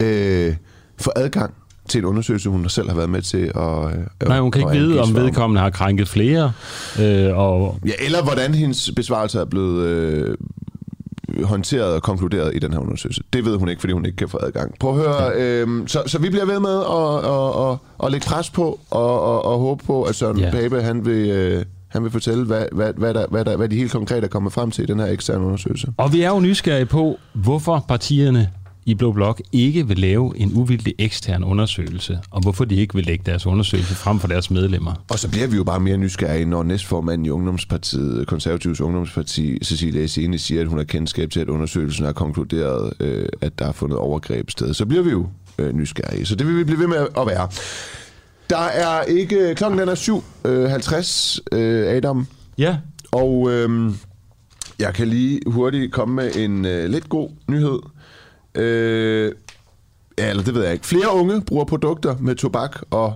øh, 0.00 0.56
få 0.98 1.12
adgang 1.16 1.54
til 1.88 1.98
en 1.98 2.04
undersøgelse, 2.04 2.48
hun 2.48 2.68
selv 2.68 2.88
har 2.88 2.96
været 2.96 3.10
med 3.10 3.22
til 3.22 3.52
at... 3.54 3.98
Øh, 4.22 4.28
Nej, 4.28 4.40
hun 4.40 4.50
kan 4.50 4.60
ikke 4.60 4.72
vide, 4.72 5.00
om 5.00 5.14
vedkommende 5.14 5.60
har 5.60 5.70
krænket 5.70 6.08
flere. 6.08 6.52
Øh, 7.00 7.38
og... 7.38 7.78
Ja, 7.86 7.92
eller 8.04 8.22
hvordan 8.22 8.54
hendes 8.54 8.90
besvarelse 8.96 9.38
er 9.40 9.44
blevet 9.44 9.86
øh, 9.86 10.36
håndteret 11.44 11.94
og 11.94 12.02
konkluderet 12.02 12.54
i 12.54 12.58
den 12.58 12.72
her 12.72 12.80
undersøgelse. 12.80 13.22
Det 13.32 13.44
ved 13.44 13.56
hun 13.56 13.68
ikke, 13.68 13.80
fordi 13.80 13.92
hun 13.92 14.04
ikke 14.04 14.16
kan 14.16 14.28
få 14.28 14.38
adgang. 14.42 14.74
Prøv 14.80 14.90
at 14.90 14.96
høre, 14.96 15.24
ja. 15.24 15.62
øh, 15.62 15.68
så, 15.86 16.02
så 16.06 16.18
vi 16.18 16.28
bliver 16.28 16.46
ved 16.46 16.60
med 16.60 16.78
at, 16.78 17.30
at, 17.30 17.70
at, 17.70 17.78
at 18.04 18.12
lægge 18.12 18.26
pres 18.26 18.50
på 18.50 18.80
og, 18.90 19.22
og, 19.22 19.44
og 19.44 19.58
håbe 19.58 19.84
på, 19.84 20.02
at 20.02 20.14
Søren 20.14 20.38
ja. 20.38 20.50
Pape, 20.50 20.82
han 20.82 21.06
vil... 21.06 21.30
Øh, 21.30 21.64
han 21.90 22.02
vil 22.02 22.10
fortælle, 22.10 22.44
hvad, 22.44 22.64
hvad, 22.72 22.92
hvad, 22.96 23.14
der, 23.14 23.26
hvad, 23.30 23.44
der, 23.44 23.56
hvad 23.56 23.68
de 23.68 23.76
helt 23.76 23.92
konkret 23.92 24.24
er 24.24 24.28
kommet 24.28 24.52
frem 24.52 24.70
til 24.70 24.84
i 24.84 24.86
den 24.86 24.98
her 25.00 25.06
eksterne 25.06 25.44
undersøgelse. 25.44 25.88
Og 25.96 26.12
vi 26.12 26.22
er 26.22 26.28
jo 26.28 26.40
nysgerrige 26.40 26.86
på, 26.86 27.18
hvorfor 27.32 27.84
partierne 27.88 28.50
i 28.86 28.94
Blå 28.94 29.12
Blok 29.12 29.40
ikke 29.52 29.88
vil 29.88 29.98
lave 29.98 30.32
en 30.36 30.52
uvildig 30.54 30.94
ekstern 30.98 31.44
undersøgelse, 31.44 32.18
og 32.30 32.42
hvorfor 32.42 32.64
de 32.64 32.74
ikke 32.74 32.94
vil 32.94 33.04
lægge 33.04 33.22
deres 33.26 33.46
undersøgelse 33.46 33.94
frem 33.94 34.18
for 34.20 34.28
deres 34.28 34.50
medlemmer. 34.50 35.04
Og 35.10 35.18
så 35.18 35.30
bliver 35.30 35.46
vi 35.46 35.56
jo 35.56 35.64
bare 35.64 35.80
mere 35.80 35.96
nysgerrige, 35.96 36.44
når 36.44 36.62
næstformanden 36.62 37.26
i 37.26 37.30
Ungdomspartiet, 37.30 38.26
Konservativs 38.26 38.80
Ungdomsparti, 38.80 39.64
Cecilia 39.64 40.02
Esseni, 40.02 40.38
siger, 40.38 40.60
at 40.60 40.66
hun 40.66 40.78
har 40.78 40.84
kendskab 40.84 41.30
til, 41.30 41.40
at 41.40 41.48
undersøgelsen 41.48 42.04
har 42.04 42.12
konkluderet, 42.12 42.92
øh, 43.00 43.28
at 43.40 43.58
der 43.58 43.66
er 43.66 43.72
fundet 43.72 43.98
overgreb 43.98 44.50
sted. 44.50 44.74
Så 44.74 44.86
bliver 44.86 45.02
vi 45.02 45.10
jo 45.10 45.26
øh, 45.58 45.72
nysgerrige. 45.72 46.26
Så 46.26 46.34
det 46.34 46.46
vil 46.46 46.56
vi 46.58 46.64
blive 46.64 46.78
ved 46.78 46.86
med 46.86 47.06
at 47.18 47.26
være. 47.26 47.48
Der 48.50 48.58
er 48.58 49.02
ikke... 49.02 49.54
Klokken 49.54 49.80
den 49.80 49.88
er 49.88 51.40
7.50, 51.52 51.56
øh, 51.58 51.96
Adam. 51.96 52.26
Ja. 52.58 52.76
Og 53.12 53.50
øh, 53.50 53.92
jeg 54.78 54.94
kan 54.94 55.08
lige 55.08 55.40
hurtigt 55.46 55.92
komme 55.92 56.14
med 56.14 56.36
en 56.36 56.64
øh, 56.64 56.90
lidt 56.90 57.08
god 57.08 57.30
nyhed. 57.48 57.78
Øh, 58.54 59.32
ja, 60.18 60.30
eller 60.30 60.42
det 60.42 60.54
ved 60.54 60.62
jeg 60.64 60.72
ikke. 60.72 60.86
Flere 60.86 61.14
unge 61.14 61.40
bruger 61.40 61.64
produkter 61.64 62.16
med 62.20 62.34
tobak 62.34 62.80
og 62.90 63.14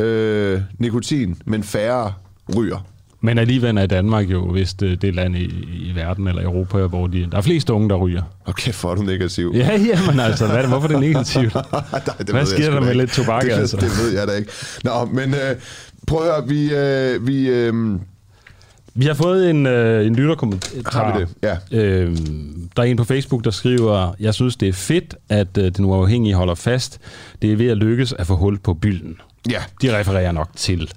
øh, 0.00 0.60
nikotin, 0.78 1.36
men 1.44 1.62
færre 1.62 2.12
ryger. 2.56 2.86
Men 3.20 3.38
alligevel 3.38 3.78
er 3.78 3.86
Danmark 3.86 4.30
jo 4.30 4.40
vist 4.40 4.82
øh, 4.82 4.96
det 5.02 5.14
land 5.14 5.36
i, 5.36 5.44
i 5.88 5.92
verden 5.94 6.28
eller 6.28 6.42
Europa, 6.42 6.86
hvor 6.86 7.06
de, 7.06 7.28
der 7.32 7.36
er 7.38 7.42
flest 7.42 7.70
unge, 7.70 7.88
der 7.88 7.96
ryger. 7.96 8.22
Okay, 8.44 8.72
for 8.72 8.94
du 8.94 9.02
negativ. 9.02 9.52
Ja, 9.54 9.70
jamen 9.72 10.20
altså, 10.20 10.46
hvad, 10.46 10.66
hvorfor 10.66 10.88
er 10.88 10.92
det 10.92 11.00
negativt? 11.00 11.54
Nej, 11.72 12.00
det 12.18 12.30
hvad 12.30 12.46
sker 12.46 12.70
der 12.70 12.80
med 12.80 12.88
ikke. 12.88 13.00
lidt 13.00 13.12
tobak, 13.12 13.42
det, 13.42 13.50
altså? 13.50 13.76
Det 13.76 13.90
ved 14.02 14.18
jeg 14.18 14.28
da 14.28 14.32
ikke. 14.32 14.50
Nå, 14.84 15.04
men 15.04 15.34
øh, 15.34 15.56
prøv 16.06 16.18
at 16.18 16.34
høre, 16.34 16.48
vi... 16.48 16.74
Øh, 16.74 17.26
vi 17.26 17.48
øh, 17.48 17.74
vi 18.94 19.06
har 19.06 19.14
fået 19.14 19.50
en, 19.50 19.66
øh, 19.66 20.06
en 20.06 20.16
lytterkommentar. 20.16 21.04
Har 21.04 21.18
vi 21.18 21.24
det? 21.24 21.28
Ja. 21.42 21.78
Øh, 21.78 22.16
der 22.76 22.82
er 22.82 22.86
en 22.86 22.96
på 22.96 23.04
Facebook, 23.04 23.44
der 23.44 23.50
skriver, 23.50 24.14
jeg 24.20 24.34
synes, 24.34 24.56
det 24.56 24.68
er 24.68 24.72
fedt, 24.72 25.14
at 25.28 25.58
øh, 25.58 25.72
den 25.76 25.84
uafhængige 25.84 26.34
holder 26.34 26.54
fast. 26.54 26.98
Det 27.42 27.52
er 27.52 27.56
ved 27.56 27.68
at 27.68 27.76
lykkes 27.76 28.12
at 28.12 28.26
få 28.26 28.36
hul 28.36 28.58
på 28.58 28.74
bylden. 28.74 29.16
Ja. 29.50 29.62
De 29.82 29.98
refererer 29.98 30.32
nok 30.32 30.48
til 30.56 30.90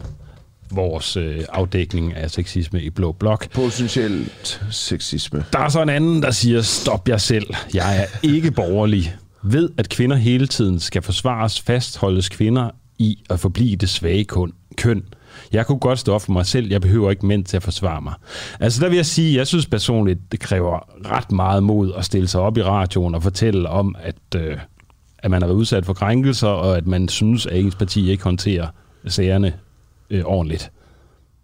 vores 0.71 1.17
øh, 1.17 1.43
afdækning 1.49 2.15
af 2.15 2.31
sexisme 2.31 2.81
i 2.81 2.89
Blå 2.89 3.11
Blok. 3.11 3.51
Potentielt 3.51 4.61
sexisme. 4.71 5.45
Der 5.53 5.59
er 5.59 5.69
så 5.69 5.81
en 5.81 5.89
anden, 5.89 6.21
der 6.21 6.31
siger, 6.31 6.61
stop 6.61 7.09
jer 7.09 7.17
selv. 7.17 7.47
Jeg 7.73 8.01
er 8.01 8.05
ikke 8.23 8.51
borgerlig. 8.51 9.15
Ved, 9.43 9.69
at 9.77 9.89
kvinder 9.89 10.15
hele 10.15 10.47
tiden 10.47 10.79
skal 10.79 11.01
forsvares, 11.01 11.61
fastholdes 11.61 12.29
kvinder 12.29 12.69
i 12.97 13.23
at 13.29 13.39
forblive 13.39 13.75
det 13.75 13.89
svage 13.89 14.25
køn. 14.77 15.03
Jeg 15.53 15.65
kunne 15.65 15.79
godt 15.79 15.99
stå 15.99 16.13
op 16.13 16.21
for 16.21 16.31
mig 16.31 16.45
selv. 16.45 16.67
Jeg 16.69 16.81
behøver 16.81 17.11
ikke 17.11 17.25
mænd 17.25 17.45
til 17.45 17.57
at 17.57 17.63
forsvare 17.63 18.01
mig. 18.01 18.13
Altså 18.59 18.81
der 18.81 18.89
vil 18.89 18.95
jeg 18.95 19.05
sige, 19.05 19.37
jeg 19.37 19.47
synes 19.47 19.65
personligt, 19.65 20.19
det 20.31 20.39
kræver 20.39 20.79
ret 21.11 21.31
meget 21.31 21.63
mod 21.63 21.93
at 21.93 22.05
stille 22.05 22.27
sig 22.27 22.41
op 22.41 22.57
i 22.57 22.63
radioen 22.63 23.15
og 23.15 23.23
fortælle 23.23 23.69
om, 23.69 23.95
at, 23.99 24.15
øh, 24.35 24.57
at 25.19 25.31
man 25.31 25.41
har 25.41 25.47
været 25.47 25.57
udsat 25.57 25.85
for 25.85 25.93
krænkelser, 25.93 26.47
og 26.47 26.77
at 26.77 26.87
man 26.87 27.07
synes, 27.07 27.45
at 27.45 27.59
ens 27.59 27.75
parti 27.75 28.11
ikke 28.11 28.23
håndterer 28.23 28.67
sagerne 29.07 29.53
øh, 30.09 30.23
ordentligt. 30.25 30.71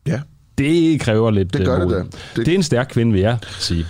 Ja. 0.07 0.21
Det 0.57 0.99
kræver 0.99 1.31
lidt 1.31 1.53
det 1.53 1.65
gør 1.65 1.85
mod. 1.85 1.95
Det, 1.95 2.15
det. 2.35 2.45
det 2.45 2.51
er 2.51 2.55
en 2.55 2.63
stærk 2.63 2.87
kvinde, 2.91 3.11
vil 3.11 3.21
jeg 3.21 3.37
sige. 3.59 3.85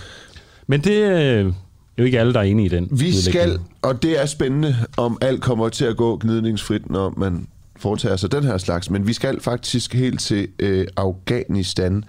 Men 0.66 0.80
det 0.80 0.96
øh, 0.96 1.46
er 1.46 1.52
jo 1.98 2.04
ikke 2.04 2.20
alle, 2.20 2.32
der 2.32 2.40
er 2.40 2.44
enige 2.44 2.66
i 2.66 2.68
den. 2.68 2.88
Vi 2.90 3.12
skal, 3.12 3.58
og 3.82 4.02
det 4.02 4.20
er 4.20 4.26
spændende, 4.26 4.76
om 4.96 5.18
alt 5.20 5.42
kommer 5.42 5.68
til 5.68 5.84
at 5.84 5.96
gå 5.96 6.16
gnidningsfrit, 6.16 6.90
når 6.90 7.14
man 7.16 7.46
foretager 7.76 8.16
sig 8.16 8.32
den 8.32 8.44
her 8.44 8.58
slags, 8.58 8.90
men 8.90 9.06
vi 9.06 9.12
skal 9.12 9.40
faktisk 9.40 9.94
helt 9.94 10.20
til 10.20 10.48
øh, 10.58 10.86
Afghanistan 10.96 12.04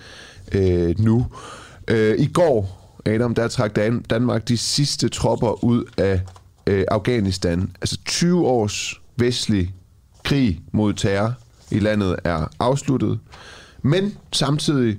øh, 0.51 0.99
nu. 0.99 1.25
Øh, 1.87 2.15
I 2.19 2.25
går, 2.27 2.81
Adam, 3.05 3.35
der 3.35 3.47
trak 3.47 3.75
Dan- 3.75 4.01
Danmark 4.09 4.47
de 4.47 4.57
sidste 4.57 5.09
tropper 5.09 5.63
ud 5.63 5.83
af 5.97 6.21
øh, 6.67 6.83
Afghanistan. 6.91 7.71
Altså 7.81 7.97
20 8.05 8.47
års 8.47 9.01
vestlig 9.17 9.73
krig 10.23 10.61
mod 10.71 10.93
terror 10.93 11.33
i 11.71 11.79
landet 11.79 12.15
er 12.23 12.47
afsluttet. 12.59 13.19
Men 13.81 14.17
samtidig 14.31 14.97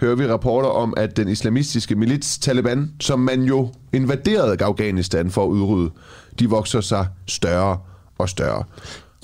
hører 0.00 0.14
vi 0.16 0.26
rapporter 0.26 0.68
om, 0.68 0.94
at 0.96 1.16
den 1.16 1.28
islamistiske 1.28 1.94
milits 1.94 2.38
Taliban, 2.38 2.92
som 3.00 3.20
man 3.20 3.42
jo 3.42 3.72
invaderede 3.92 4.64
Afghanistan 4.64 5.30
for 5.30 5.44
at 5.44 5.48
udrydde, 5.48 5.90
de 6.38 6.50
vokser 6.50 6.80
sig 6.80 7.06
større 7.26 7.78
og 8.18 8.28
større. 8.28 8.64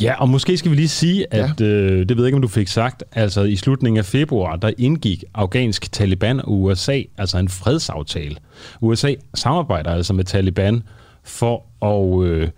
Ja, 0.00 0.14
og 0.20 0.28
måske 0.28 0.56
skal 0.56 0.70
vi 0.70 0.76
lige 0.76 0.88
sige, 0.88 1.34
at 1.34 1.60
ja. 1.60 1.66
øh, 1.66 2.08
det 2.08 2.16
ved 2.16 2.24
jeg 2.24 2.26
ikke, 2.26 2.36
om 2.36 2.42
du 2.42 2.48
fik 2.48 2.68
sagt, 2.68 3.04
altså 3.12 3.42
i 3.42 3.56
slutningen 3.56 3.98
af 3.98 4.04
februar, 4.04 4.56
der 4.56 4.70
indgik 4.78 5.24
afghansk 5.34 5.92
Taliban 5.92 6.40
og 6.40 6.62
USA, 6.62 7.02
altså 7.18 7.38
en 7.38 7.48
fredsaftale. 7.48 8.36
USA 8.80 9.14
samarbejder 9.34 9.90
altså 9.90 10.12
med 10.12 10.24
Taliban 10.24 10.82
for 11.24 11.62
at 11.82 12.26
øh, 12.26 12.48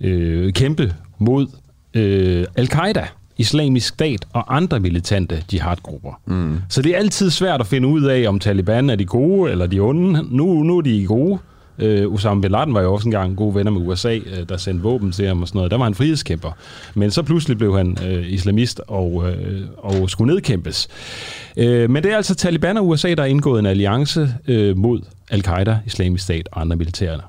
øh, 0.00 0.52
kæmpe 0.52 0.94
mod 1.18 1.46
øh, 1.94 2.46
al-Qaida, 2.56 3.06
islamisk 3.38 3.88
stat 3.88 4.26
og 4.32 4.56
andre 4.56 4.80
militante 4.80 5.44
jihadgrupper. 5.52 6.20
Mm. 6.26 6.58
Så 6.68 6.82
det 6.82 6.94
er 6.94 6.98
altid 6.98 7.30
svært 7.30 7.60
at 7.60 7.66
finde 7.66 7.88
ud 7.88 8.02
af, 8.02 8.28
om 8.28 8.38
Taliban 8.38 8.90
er 8.90 8.96
de 8.96 9.04
gode 9.04 9.50
eller 9.50 9.66
de 9.66 9.80
onde. 9.80 10.36
Nu, 10.36 10.62
nu 10.62 10.78
er 10.78 10.82
de 10.82 11.06
gode. 11.06 11.38
Øh, 11.82 12.14
Osama 12.14 12.40
Bin 12.40 12.50
Laden 12.50 12.74
var 12.74 12.82
jo 12.82 12.94
også 12.94 13.08
engang 13.08 13.36
gode 13.36 13.54
venner 13.54 13.72
med 13.72 13.80
USA, 13.80 14.16
øh, 14.16 14.48
der 14.48 14.56
sendte 14.56 14.82
våben 14.82 15.12
til 15.12 15.26
ham 15.26 15.42
og 15.42 15.48
sådan 15.48 15.58
noget. 15.58 15.70
Der 15.70 15.76
var 15.76 15.84
han 15.84 15.94
frihedskæmper. 15.94 16.50
Men 16.94 17.10
så 17.10 17.22
pludselig 17.22 17.58
blev 17.58 17.76
han 17.76 17.98
øh, 18.06 18.32
islamist 18.32 18.80
og, 18.88 19.28
øh, 19.28 19.60
og 19.78 20.10
skulle 20.10 20.34
nedkæmpes. 20.34 20.88
Øh, 21.56 21.90
men 21.90 22.02
det 22.02 22.12
er 22.12 22.16
altså 22.16 22.34
Taliban 22.34 22.76
og 22.76 22.88
USA, 22.88 23.14
der 23.14 23.22
har 23.22 23.28
indgået 23.28 23.58
en 23.58 23.66
alliance 23.66 24.34
øh, 24.48 24.76
mod 24.76 25.00
al-Qaida, 25.30 25.78
islamisk 25.86 26.24
stat 26.24 26.48
og 26.52 26.60
andre 26.60 26.76
militære 26.76 27.20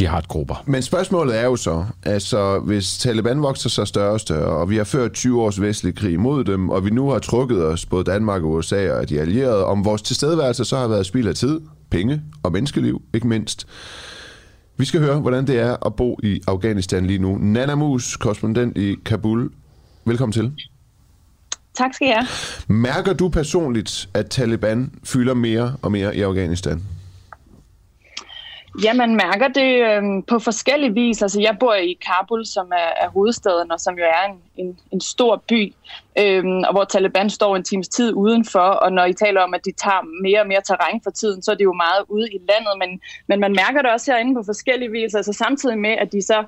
jihadgrupper. 0.00 0.62
Men 0.66 0.82
spørgsmålet 0.82 1.38
er 1.38 1.44
jo 1.44 1.56
så, 1.56 1.84
altså 2.02 2.58
hvis 2.58 2.98
Taliban 2.98 3.42
vokser 3.42 3.68
sig 3.68 3.88
større 3.88 4.12
og 4.12 4.20
større, 4.20 4.56
og 4.56 4.70
vi 4.70 4.76
har 4.76 4.84
ført 4.84 5.12
20 5.12 5.42
års 5.42 5.60
vestlig 5.60 5.94
krig 5.94 6.20
mod 6.20 6.44
dem, 6.44 6.70
og 6.70 6.84
vi 6.84 6.90
nu 6.90 7.10
har 7.10 7.18
trukket 7.18 7.64
os, 7.64 7.86
både 7.86 8.04
Danmark 8.04 8.42
og 8.42 8.50
USA 8.50 8.92
og 8.92 9.08
de 9.08 9.20
allierede, 9.20 9.64
om 9.64 9.84
vores 9.84 10.02
tilstedeværelse 10.02 10.64
så 10.64 10.76
har 10.76 10.88
været 10.88 11.06
spild 11.06 11.28
af 11.28 11.34
tid, 11.34 11.60
penge 11.90 12.22
og 12.42 12.52
menneskeliv, 12.52 13.02
ikke 13.14 13.26
mindst. 13.26 13.66
Vi 14.76 14.84
skal 14.84 15.00
høre, 15.00 15.20
hvordan 15.20 15.46
det 15.46 15.58
er 15.58 15.86
at 15.86 15.96
bo 15.96 16.18
i 16.22 16.40
Afghanistan 16.46 17.06
lige 17.06 17.18
nu. 17.18 17.38
Nana 17.40 17.74
Mus, 17.74 18.16
korrespondent 18.16 18.76
i 18.76 18.96
Kabul. 19.04 19.50
Velkommen 20.04 20.32
til. 20.32 20.52
Tak 21.74 21.94
skal 21.94 22.06
jeg 22.06 22.26
Mærker 22.68 23.12
du 23.12 23.28
personligt, 23.28 24.08
at 24.14 24.26
Taliban 24.26 24.92
fylder 25.04 25.34
mere 25.34 25.76
og 25.82 25.92
mere 25.92 26.16
i 26.16 26.20
Afghanistan? 26.20 26.82
Ja, 28.84 28.92
man 28.92 29.16
mærker 29.16 29.48
det 29.48 29.70
øh, 29.88 30.02
på 30.26 30.38
forskellige 30.38 30.94
vis. 30.94 31.22
Altså, 31.22 31.40
jeg 31.40 31.56
bor 31.60 31.74
i 31.74 31.98
Kabul, 32.06 32.46
som 32.46 32.66
er, 32.72 33.04
er 33.04 33.08
hovedstaden, 33.08 33.72
og 33.72 33.80
som 33.80 33.98
jo 33.98 34.04
er 34.04 34.30
en, 34.30 34.38
en, 34.56 34.78
en 34.92 35.00
stor 35.00 35.42
by, 35.48 35.74
øh, 36.18 36.44
og 36.46 36.72
hvor 36.72 36.84
Taliban 36.84 37.30
står 37.30 37.56
en 37.56 37.64
times 37.64 37.88
tid 37.88 38.12
udenfor. 38.12 38.68
Og 38.84 38.92
når 38.92 39.04
I 39.04 39.12
taler 39.12 39.40
om, 39.40 39.54
at 39.54 39.64
de 39.64 39.72
tager 39.72 40.22
mere 40.22 40.40
og 40.40 40.46
mere 40.46 40.62
terræn 40.66 41.00
for 41.04 41.10
tiden, 41.10 41.42
så 41.42 41.50
er 41.50 41.54
det 41.54 41.64
jo 41.64 41.72
meget 41.72 42.04
ude 42.08 42.28
i 42.32 42.38
landet. 42.48 42.74
Men, 42.78 43.00
men 43.26 43.40
man 43.40 43.52
mærker 43.52 43.82
det 43.82 43.90
også 43.90 44.12
herinde 44.12 44.34
på 44.34 44.42
forskellige 44.46 44.90
vis. 44.90 45.14
Altså 45.14 45.32
samtidig 45.32 45.78
med, 45.78 45.90
at 45.90 46.12
de 46.12 46.22
så 46.22 46.44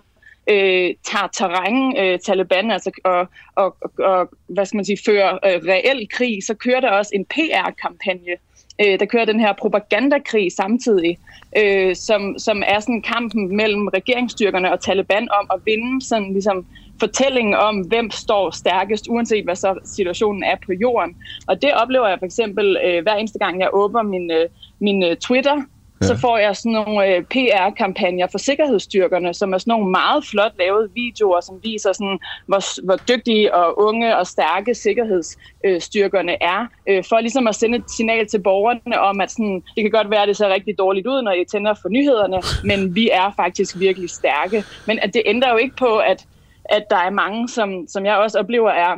øh, 0.51 0.95
tager 1.11 1.29
terræn, 1.33 1.97
øh, 1.99 2.19
Taliban, 2.19 2.71
altså, 2.71 2.91
og, 3.05 3.29
og, 3.55 3.77
og, 3.99 4.31
hvad 4.47 4.67
skal 4.67 4.79
man 4.79 4.85
sige, 4.85 4.99
fører 5.07 5.33
øh, 5.35 5.61
reel 5.69 6.09
krig, 6.09 6.45
så 6.47 6.55
kører 6.55 6.81
der 6.81 6.91
også 6.91 7.11
en 7.15 7.25
PR-kampagne 7.25 8.37
øh, 8.81 8.99
der 9.01 9.07
kører 9.07 9.25
den 9.25 9.41
her 9.41 9.53
propagandakrig 9.53 10.53
samtidig, 10.53 11.19
øh, 11.59 11.97
som, 11.97 12.39
som 12.39 12.63
er 12.67 12.81
sådan 12.81 13.03
kampen 13.03 13.57
mellem 13.57 13.89
regeringsstyrkerne 13.89 14.73
og 14.73 14.81
Taliban 14.81 15.29
om 15.41 15.47
at 15.55 15.61
vinde 15.67 16.07
sådan 16.07 16.33
ligesom 16.33 16.67
fortællingen 17.01 17.55
om, 17.55 17.81
hvem 17.81 18.11
står 18.11 18.51
stærkest, 18.51 19.05
uanset 19.11 19.45
hvad 19.45 19.57
så 19.57 19.79
situationen 19.97 20.43
er 20.43 20.57
på 20.67 20.73
jorden. 20.73 21.15
Og 21.47 21.63
det 21.63 21.75
oplever 21.75 22.09
jeg 22.09 22.19
for 22.19 22.27
eksempel 22.27 22.79
øh, 22.85 23.03
hver 23.03 23.15
eneste 23.15 23.39
gang, 23.39 23.61
jeg 23.61 23.71
åbner 23.73 24.03
min, 24.03 24.31
øh, 24.31 24.49
min 24.81 25.03
øh, 25.03 25.17
Twitter, 25.17 25.57
ja. 26.03 26.07
så 26.07 26.17
får 26.21 26.39
jeg 26.39 26.57
sådan 26.57 26.73
nogle 26.73 27.07
øh, 27.07 27.23
PR-kampagner 27.25 28.27
for 28.31 28.39
sikkerhedsstyrkerne, 28.39 29.35
som 29.35 29.53
er 29.53 29.59
sådan 29.59 29.71
nogle 29.71 29.91
meget 29.91 30.25
flot 30.25 30.53
lavede 30.59 30.89
videoer, 30.95 31.41
som 31.41 31.61
viser 31.63 31.93
sådan, 31.93 32.19
hvor, 32.47 32.85
hvor 32.85 32.97
dygtige 32.97 33.55
og 33.55 33.79
unge 33.79 34.17
og 34.17 34.27
stærke 34.27 34.75
sikkerhedsstyrkerne 34.75 36.43
er, 36.43 36.67
øh, 36.89 37.05
for 37.09 37.21
ligesom 37.21 37.47
at 37.47 37.55
sende 37.55 37.79
et 37.79 37.91
signal 37.91 38.27
til 38.27 38.43
borgerne 38.43 39.01
om, 39.01 39.21
at 39.21 39.31
sådan, 39.31 39.63
det 39.75 39.83
kan 39.83 39.91
godt 39.91 40.11
være, 40.11 40.23
at 40.23 40.29
det 40.29 40.37
ser 40.37 40.49
rigtig 40.49 40.79
dårligt 40.79 41.07
ud, 41.07 41.23
når 41.23 41.33
I 41.33 41.45
tænder 41.45 41.75
for 41.83 41.89
nyhederne, 41.89 42.43
men 42.65 42.95
vi 42.95 43.11
er 43.13 43.33
faktisk 43.37 43.79
virkelig 43.79 44.11
stærke. 44.11 44.65
Men 44.87 44.99
at 44.99 45.15
det 45.15 45.23
ændrer 45.27 45.51
jo 45.51 45.57
ikke 45.57 45.77
på, 45.77 45.99
at, 45.99 46.27
at 46.65 46.85
der 46.91 46.97
er 46.97 47.11
mange, 47.11 47.49
som, 47.49 47.87
som 47.89 48.07
jeg 48.07 48.17
også 48.17 48.39
oplever 48.39 48.71
er 48.71 48.97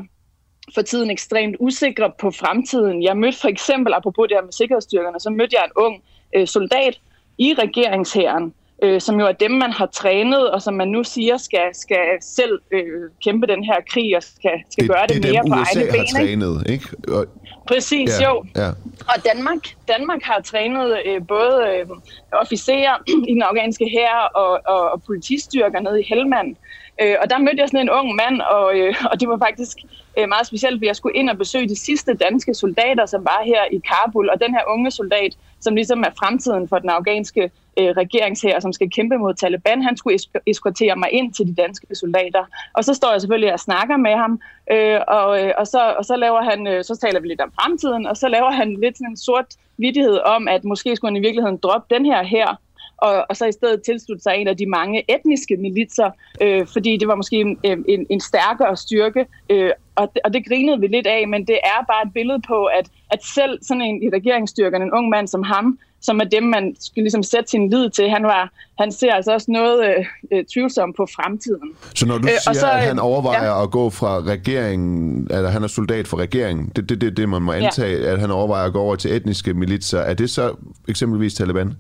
for 0.74 0.82
tiden 0.82 1.10
ekstremt 1.10 1.56
usikre 1.60 2.12
på 2.20 2.30
fremtiden. 2.30 3.02
Jeg 3.02 3.16
mødte 3.16 3.38
for 3.40 3.48
eksempel, 3.48 3.94
apropos 3.94 4.28
det 4.28 4.36
her 4.36 4.44
med 4.44 4.52
sikkerhedsstyrkerne, 4.52 5.20
så 5.20 5.30
mødte 5.30 5.56
jeg 5.56 5.64
en 5.64 5.72
ung 5.76 6.02
øh, 6.34 6.46
soldat 6.46 7.00
i 7.38 7.54
regeringshæren, 7.58 8.54
øh, 8.82 9.00
som 9.00 9.20
jo 9.20 9.26
er 9.26 9.32
dem, 9.32 9.50
man 9.50 9.72
har 9.72 9.86
trænet, 9.86 10.50
og 10.50 10.62
som 10.62 10.74
man 10.74 10.88
nu 10.88 11.04
siger 11.04 11.36
skal, 11.36 11.68
skal 11.72 12.04
selv 12.20 12.60
øh, 12.72 13.10
kæmpe 13.24 13.46
den 13.46 13.64
her 13.64 13.76
krig 13.92 14.16
og 14.16 14.22
skal, 14.22 14.50
skal 14.70 14.82
det, 14.82 14.90
gøre 14.90 15.06
det, 15.06 15.22
det 15.22 15.32
mere 15.32 15.42
dem, 15.42 15.52
på 15.52 15.60
USA 15.60 15.80
egne 15.80 15.92
ben. 15.92 16.00
har 16.00 16.06
trænet, 16.06 16.70
ikke? 16.70 16.86
Og, 17.08 17.26
Præcis, 17.68 18.20
ja, 18.20 18.28
jo. 18.28 18.44
Ja. 18.56 18.68
Og 18.98 19.24
Danmark, 19.24 19.62
Danmark 19.88 20.22
har 20.22 20.40
trænet 20.40 20.98
øh, 21.06 21.26
både 21.28 21.54
øh, 21.72 21.86
officerer 22.32 22.94
i 23.30 23.32
den 23.32 23.42
afghanske 23.42 23.88
hær 23.92 24.30
og, 24.34 24.60
og, 24.66 24.90
og 24.90 25.02
politistyrker 25.02 25.80
nede 25.80 26.00
i 26.00 26.06
Helmand. 26.08 26.50
Øh, 26.50 26.56
Øh, 27.02 27.16
og 27.22 27.30
der 27.30 27.38
mødte 27.38 27.60
jeg 27.60 27.68
sådan 27.68 27.80
en 27.80 27.90
ung 27.90 28.14
mand, 28.14 28.40
og, 28.40 28.78
øh, 28.78 28.94
og 29.10 29.20
det 29.20 29.28
var 29.28 29.38
faktisk 29.38 29.76
øh, 30.18 30.28
meget 30.28 30.46
specielt, 30.46 30.74
fordi 30.74 30.86
jeg 30.86 30.96
skulle 30.96 31.16
ind 31.16 31.30
og 31.30 31.38
besøge 31.38 31.68
de 31.68 31.76
sidste 31.76 32.14
danske 32.14 32.54
soldater, 32.54 33.06
som 33.06 33.24
var 33.24 33.40
her 33.44 33.62
i 33.72 33.80
Kabul. 33.90 34.30
Og 34.30 34.40
den 34.40 34.54
her 34.54 34.62
unge 34.68 34.90
soldat, 34.90 35.32
som 35.60 35.74
ligesom 35.74 36.00
er 36.00 36.10
fremtiden 36.18 36.68
for 36.68 36.78
den 36.78 36.90
afghanske 36.90 37.50
øh, 37.78 37.90
regeringshær, 37.96 38.60
som 38.60 38.72
skal 38.72 38.90
kæmpe 38.90 39.16
mod 39.18 39.34
Taliban, 39.34 39.82
han 39.82 39.96
skulle 39.96 40.18
eskortere 40.46 40.96
mig 40.96 41.08
ind 41.12 41.32
til 41.32 41.46
de 41.46 41.54
danske 41.54 41.94
soldater. 41.94 42.44
Og 42.72 42.84
så 42.84 42.94
står 42.94 43.12
jeg 43.12 43.20
selvfølgelig 43.20 43.52
og 43.52 43.60
snakker 43.60 43.96
med 43.96 44.16
ham, 44.16 44.40
øh, 44.72 45.00
og, 45.08 45.42
øh, 45.42 45.52
og, 45.58 45.66
så, 45.66 45.94
og 45.98 46.04
så 46.04 46.16
laver 46.16 46.42
han, 46.42 46.66
øh, 46.66 46.84
så 46.84 46.96
taler 46.96 47.20
vi 47.20 47.28
lidt 47.28 47.40
om 47.40 47.52
fremtiden, 47.60 48.06
og 48.06 48.16
så 48.16 48.28
laver 48.28 48.50
han 48.50 48.76
lidt 48.82 48.96
sådan 48.96 49.10
en 49.10 49.16
sort 49.16 49.46
vidtighed 49.78 50.18
om, 50.24 50.48
at 50.48 50.64
måske 50.64 50.96
skulle 50.96 51.10
han 51.10 51.16
i 51.16 51.26
virkeligheden 51.26 51.56
droppe 51.56 51.94
den 51.94 52.06
her 52.06 52.22
her, 52.22 52.56
og, 52.96 53.26
og 53.28 53.36
så 53.36 53.46
i 53.46 53.52
stedet 53.52 53.82
tilslutte 53.82 54.22
sig 54.22 54.34
en 54.36 54.48
af 54.48 54.56
de 54.56 54.66
mange 54.66 55.04
etniske 55.08 55.56
militser, 55.56 56.10
øh, 56.40 56.66
fordi 56.66 56.96
det 56.96 57.08
var 57.08 57.14
måske 57.14 57.36
en, 57.36 57.58
en, 57.64 58.06
en 58.10 58.20
stærkere 58.20 58.76
styrke, 58.76 59.26
øh, 59.50 59.70
og, 59.94 60.10
det, 60.14 60.22
og 60.24 60.34
det 60.34 60.46
grinede 60.48 60.80
vi 60.80 60.86
lidt 60.86 61.06
af, 61.06 61.28
men 61.28 61.46
det 61.46 61.58
er 61.64 61.84
bare 61.88 62.02
et 62.06 62.12
billede 62.14 62.40
på, 62.48 62.64
at, 62.64 62.86
at 63.10 63.24
selv 63.24 63.58
sådan 63.62 63.80
en 63.82 64.02
i 64.02 64.08
regeringsstyrkerne, 64.08 64.84
en 64.84 64.92
ung 64.92 65.08
mand 65.08 65.28
som 65.28 65.42
ham, 65.42 65.78
som 66.00 66.20
er 66.20 66.24
dem, 66.24 66.42
man 66.42 66.76
skal 66.80 67.02
ligesom 67.02 67.22
sætte 67.22 67.50
sin 67.50 67.70
lid 67.70 67.90
til, 67.90 68.10
han, 68.10 68.22
var, 68.22 68.52
han 68.78 68.92
ser 68.92 69.12
altså 69.12 69.32
også 69.32 69.50
noget 69.50 69.84
øh, 69.88 70.04
øh 70.32 70.44
tvivlsom 70.52 70.92
på 70.96 71.06
fremtiden. 71.16 71.68
Så 71.94 72.06
når 72.06 72.18
du 72.18 72.28
øh, 72.28 72.34
siger, 72.44 72.54
så, 72.54 72.70
at 72.70 72.82
han 72.82 72.98
overvejer 72.98 73.44
ja. 73.44 73.62
at 73.62 73.70
gå 73.70 73.90
fra 73.90 74.20
regeringen, 74.20 75.28
eller 75.30 75.48
han 75.48 75.62
er 75.62 75.66
soldat 75.66 76.08
for 76.08 76.16
regeringen, 76.16 76.68
det 76.68 76.82
er 76.82 76.86
det, 76.86 77.00
det, 77.00 77.16
det, 77.16 77.28
man 77.28 77.42
må 77.42 77.52
antage, 77.52 78.02
ja. 78.02 78.12
at 78.12 78.20
han 78.20 78.30
overvejer 78.30 78.66
at 78.66 78.72
gå 78.72 78.80
over 78.80 78.96
til 78.96 79.16
etniske 79.16 79.54
militser, 79.54 79.98
er 79.98 80.14
det 80.14 80.30
så 80.30 80.54
eksempelvis 80.88 81.34
Taliban? 81.34 81.74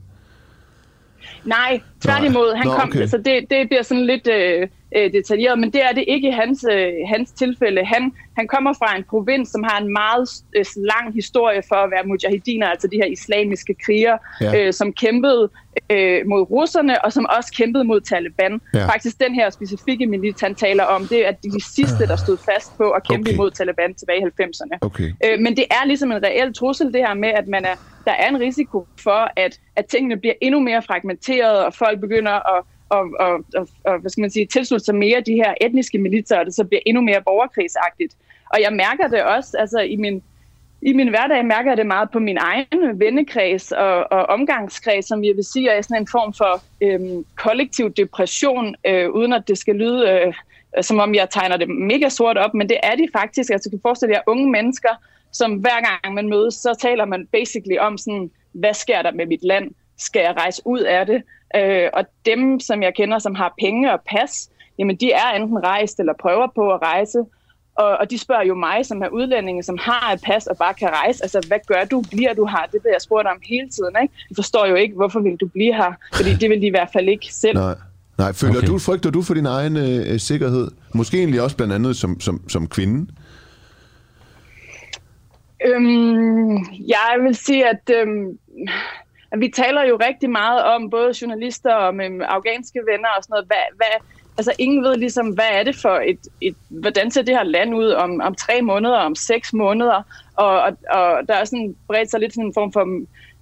Nej, 1.44 1.80
tværtimod. 2.00 2.54
Han 2.56 2.66
Nå, 2.66 2.72
kom, 2.74 2.88
okay. 2.88 3.06
så 3.06 3.16
det, 3.16 3.46
det 3.50 3.68
bliver 3.68 3.82
sådan 3.82 4.06
lidt 4.06 4.28
øh, 4.28 4.68
øh, 4.96 5.12
detaljeret, 5.12 5.58
men 5.58 5.72
det 5.72 5.82
er 5.84 5.92
det 5.92 6.04
ikke 6.08 6.28
i 6.28 6.30
hans, 6.30 6.64
øh, 6.70 6.92
hans 7.06 7.30
tilfælde. 7.30 7.84
Han, 7.84 8.12
han 8.36 8.46
kommer 8.48 8.72
fra 8.72 8.96
en 8.96 9.04
provins, 9.04 9.48
som 9.48 9.62
har 9.62 9.80
en 9.80 9.92
meget 9.92 10.28
øh, 10.56 10.64
lang 10.76 11.14
historie 11.14 11.62
for 11.68 11.76
at 11.76 11.90
være 11.90 12.04
mujahidiner, 12.04 12.66
altså 12.66 12.88
de 12.88 12.96
her 12.96 13.06
islamiske 13.06 13.74
kriger, 13.84 14.16
ja. 14.40 14.66
øh, 14.66 14.72
som 14.72 14.92
kæmpede 14.92 15.50
øh, 15.90 16.26
mod 16.26 16.50
russerne, 16.50 17.04
og 17.04 17.12
som 17.12 17.26
også 17.36 17.52
kæmpede 17.52 17.84
mod 17.84 18.00
Taliban. 18.00 18.60
Ja. 18.74 18.86
Faktisk 18.86 19.20
den 19.20 19.34
her 19.34 19.50
specifikke 19.50 20.06
milit, 20.06 20.40
han 20.40 20.54
taler 20.54 20.84
om, 20.84 21.06
det 21.06 21.26
er 21.26 21.32
de 21.32 21.64
sidste, 21.74 22.06
der 22.06 22.16
stod 22.16 22.36
fast 22.36 22.76
på 22.76 22.90
at 22.90 23.08
kæmpe 23.08 23.28
okay. 23.28 23.34
imod 23.34 23.50
Taliban 23.50 23.94
tilbage 23.94 24.18
i 24.20 24.42
90'erne. 24.42 24.78
Okay. 24.80 25.12
Øh, 25.24 25.40
men 25.40 25.56
det 25.56 25.64
er 25.70 25.86
ligesom 25.86 26.12
en 26.12 26.22
reel 26.22 26.54
trussel, 26.54 26.92
det 26.92 27.00
her 27.06 27.14
med, 27.14 27.28
at 27.28 27.48
man 27.48 27.64
er, 27.64 27.74
der 28.04 28.12
er 28.12 28.28
en 28.28 28.40
risiko 28.40 28.86
for, 29.00 29.30
at, 29.36 29.60
at 29.76 29.86
tingene 29.86 30.16
bliver 30.16 30.34
endnu 30.40 30.60
mere 30.60 30.82
fragmenteret, 30.82 31.64
og 31.64 31.74
folk 31.74 32.00
begynder 32.00 32.56
at 32.56 32.64
og, 32.88 33.10
og, 33.20 33.44
og, 33.54 33.68
og 33.84 33.98
hvad 33.98 34.10
skal 34.10 34.20
man 34.20 34.30
sige, 34.30 34.46
tilslutte 34.46 34.84
sig 34.84 34.94
mere 34.94 35.20
de 35.20 35.34
her 35.34 35.54
etniske 35.60 35.98
militser, 35.98 36.38
og 36.38 36.46
det 36.46 36.54
så 36.54 36.64
bliver 36.64 36.80
endnu 36.86 37.02
mere 37.02 37.22
borgerkrigsagtigt. 37.22 38.14
Og 38.54 38.60
jeg 38.60 38.72
mærker 38.72 39.08
det 39.08 39.22
også, 39.22 39.56
altså 39.58 39.80
i 39.80 39.96
min, 39.96 40.22
i 40.82 40.92
min 40.92 41.08
hverdag 41.08 41.46
mærker 41.46 41.70
jeg 41.70 41.76
det 41.76 41.86
meget 41.86 42.10
på 42.10 42.18
min 42.18 42.38
egen 42.40 43.00
vennekreds 43.00 43.72
og, 43.72 44.12
og 44.12 44.26
omgangskreds, 44.26 45.06
som 45.06 45.24
jeg 45.24 45.36
vil 45.36 45.44
sige 45.44 45.70
er 45.70 45.82
sådan 45.82 46.02
en 46.02 46.08
form 46.10 46.32
for 46.34 46.62
øhm, 46.80 47.24
kollektiv 47.36 47.92
depression, 47.92 48.74
øh, 48.86 49.10
uden 49.10 49.32
at 49.32 49.48
det 49.48 49.58
skal 49.58 49.74
lyde 49.74 50.10
øh, 50.10 50.34
som 50.82 50.98
om 50.98 51.14
jeg 51.14 51.30
tegner 51.30 51.56
det 51.56 51.68
mega 51.68 52.08
sort 52.08 52.38
op, 52.38 52.54
men 52.54 52.68
det 52.68 52.78
er 52.82 52.94
de 52.94 53.08
faktisk. 53.12 53.50
Altså, 53.50 53.68
du 53.68 53.76
kan 53.76 53.82
forestille 53.82 54.14
jer 54.14 54.22
unge 54.26 54.50
mennesker, 54.50 54.88
som 55.32 55.52
hver 55.52 55.80
gang 55.80 56.14
man 56.14 56.28
mødes, 56.28 56.54
så 56.54 56.76
taler 56.80 57.04
man 57.04 57.26
basically 57.26 57.78
om 57.78 57.98
sådan, 57.98 58.30
hvad 58.52 58.74
sker 58.74 59.02
der 59.02 59.12
med 59.12 59.26
mit 59.26 59.44
land? 59.44 59.70
Skal 59.98 60.20
jeg 60.20 60.36
rejse 60.36 60.62
ud 60.64 60.80
af 60.80 61.06
det? 61.06 61.22
Øh, 61.56 61.88
og 61.92 62.04
dem, 62.26 62.60
som 62.60 62.82
jeg 62.82 62.94
kender, 62.94 63.18
som 63.18 63.34
har 63.34 63.54
penge 63.60 63.92
og 63.92 64.00
pas, 64.10 64.50
jamen 64.78 64.96
de 64.96 65.12
er 65.12 65.30
enten 65.36 65.64
rejst 65.64 66.00
eller 66.00 66.12
prøver 66.20 66.46
på 66.54 66.72
at 66.74 66.82
rejse. 66.82 67.18
Og, 67.74 67.96
og 67.96 68.10
de 68.10 68.18
spørger 68.18 68.44
jo 68.44 68.54
mig, 68.54 68.86
som 68.86 69.02
er 69.02 69.08
udlændinge, 69.08 69.62
som 69.62 69.78
har 69.80 70.12
et 70.12 70.20
pas 70.24 70.46
og 70.46 70.56
bare 70.56 70.74
kan 70.74 70.88
rejse. 70.88 71.24
Altså, 71.24 71.44
hvad 71.48 71.58
gør 71.66 71.84
du? 71.90 72.02
Bliver 72.10 72.34
du 72.34 72.46
her? 72.46 72.62
Det 72.72 72.80
bliver 72.80 72.94
jeg 72.94 73.00
spurgt 73.00 73.26
om 73.26 73.40
hele 73.42 73.68
tiden. 73.68 73.94
Ikke? 74.02 74.14
De 74.28 74.34
forstår 74.34 74.66
jo 74.66 74.74
ikke, 74.74 74.94
hvorfor 74.94 75.20
vil 75.20 75.36
du 75.36 75.48
blive 75.48 75.74
her? 75.74 75.92
Fordi 76.14 76.34
det 76.34 76.50
vil 76.50 76.60
de 76.60 76.66
i 76.66 76.70
hvert 76.70 76.88
fald 76.92 77.08
ikke 77.08 77.26
selv. 77.34 77.58
Nej. 77.58 77.74
Nej, 78.18 78.32
føler 78.32 78.58
okay. 78.58 78.66
du, 78.66 78.78
frygter 78.78 79.10
du 79.10 79.22
for 79.22 79.34
din 79.34 79.46
egen 79.46 79.76
øh, 79.76 80.20
sikkerhed? 80.20 80.70
Måske 80.94 81.18
egentlig 81.18 81.42
også 81.42 81.56
blandt 81.56 81.74
andet 81.74 81.96
som, 81.96 82.20
som, 82.20 82.48
som 82.48 82.68
kvinde? 82.68 83.10
Øhm, 85.66 86.56
jeg 86.88 87.16
vil 87.22 87.34
sige, 87.34 87.68
at 87.68 87.90
øhm, 88.00 88.38
vi 89.40 89.48
taler 89.48 89.84
jo 89.84 89.96
rigtig 90.08 90.30
meget 90.30 90.62
om, 90.62 90.90
både 90.90 91.14
journalister 91.22 91.74
og 91.74 91.94
med 91.94 92.10
afghanske 92.28 92.80
venner 92.90 93.08
og 93.16 93.22
sådan 93.22 93.32
noget, 93.32 93.46
hvad, 93.46 93.64
hvad, 93.76 93.94
altså 94.38 94.52
ingen 94.58 94.84
ved 94.84 94.96
ligesom, 94.96 95.28
hvad 95.28 95.50
er 95.52 95.62
det 95.62 95.76
for 95.76 95.96
et, 96.06 96.18
et 96.40 96.56
hvordan 96.68 97.10
ser 97.10 97.22
det 97.22 97.36
her 97.36 97.42
land 97.42 97.74
ud 97.74 97.90
om, 97.90 98.20
om 98.20 98.34
tre 98.34 98.62
måneder, 98.62 98.98
om 98.98 99.14
seks 99.14 99.52
måneder, 99.52 100.02
og, 100.36 100.60
og, 100.60 100.76
og 100.90 101.28
der 101.28 101.34
er 101.34 101.44
sådan 101.44 101.76
bredt 101.86 102.10
sig 102.10 102.20
lidt 102.20 102.34
sådan 102.34 102.46
en 102.46 102.54
form 102.54 102.72
for 102.72 102.84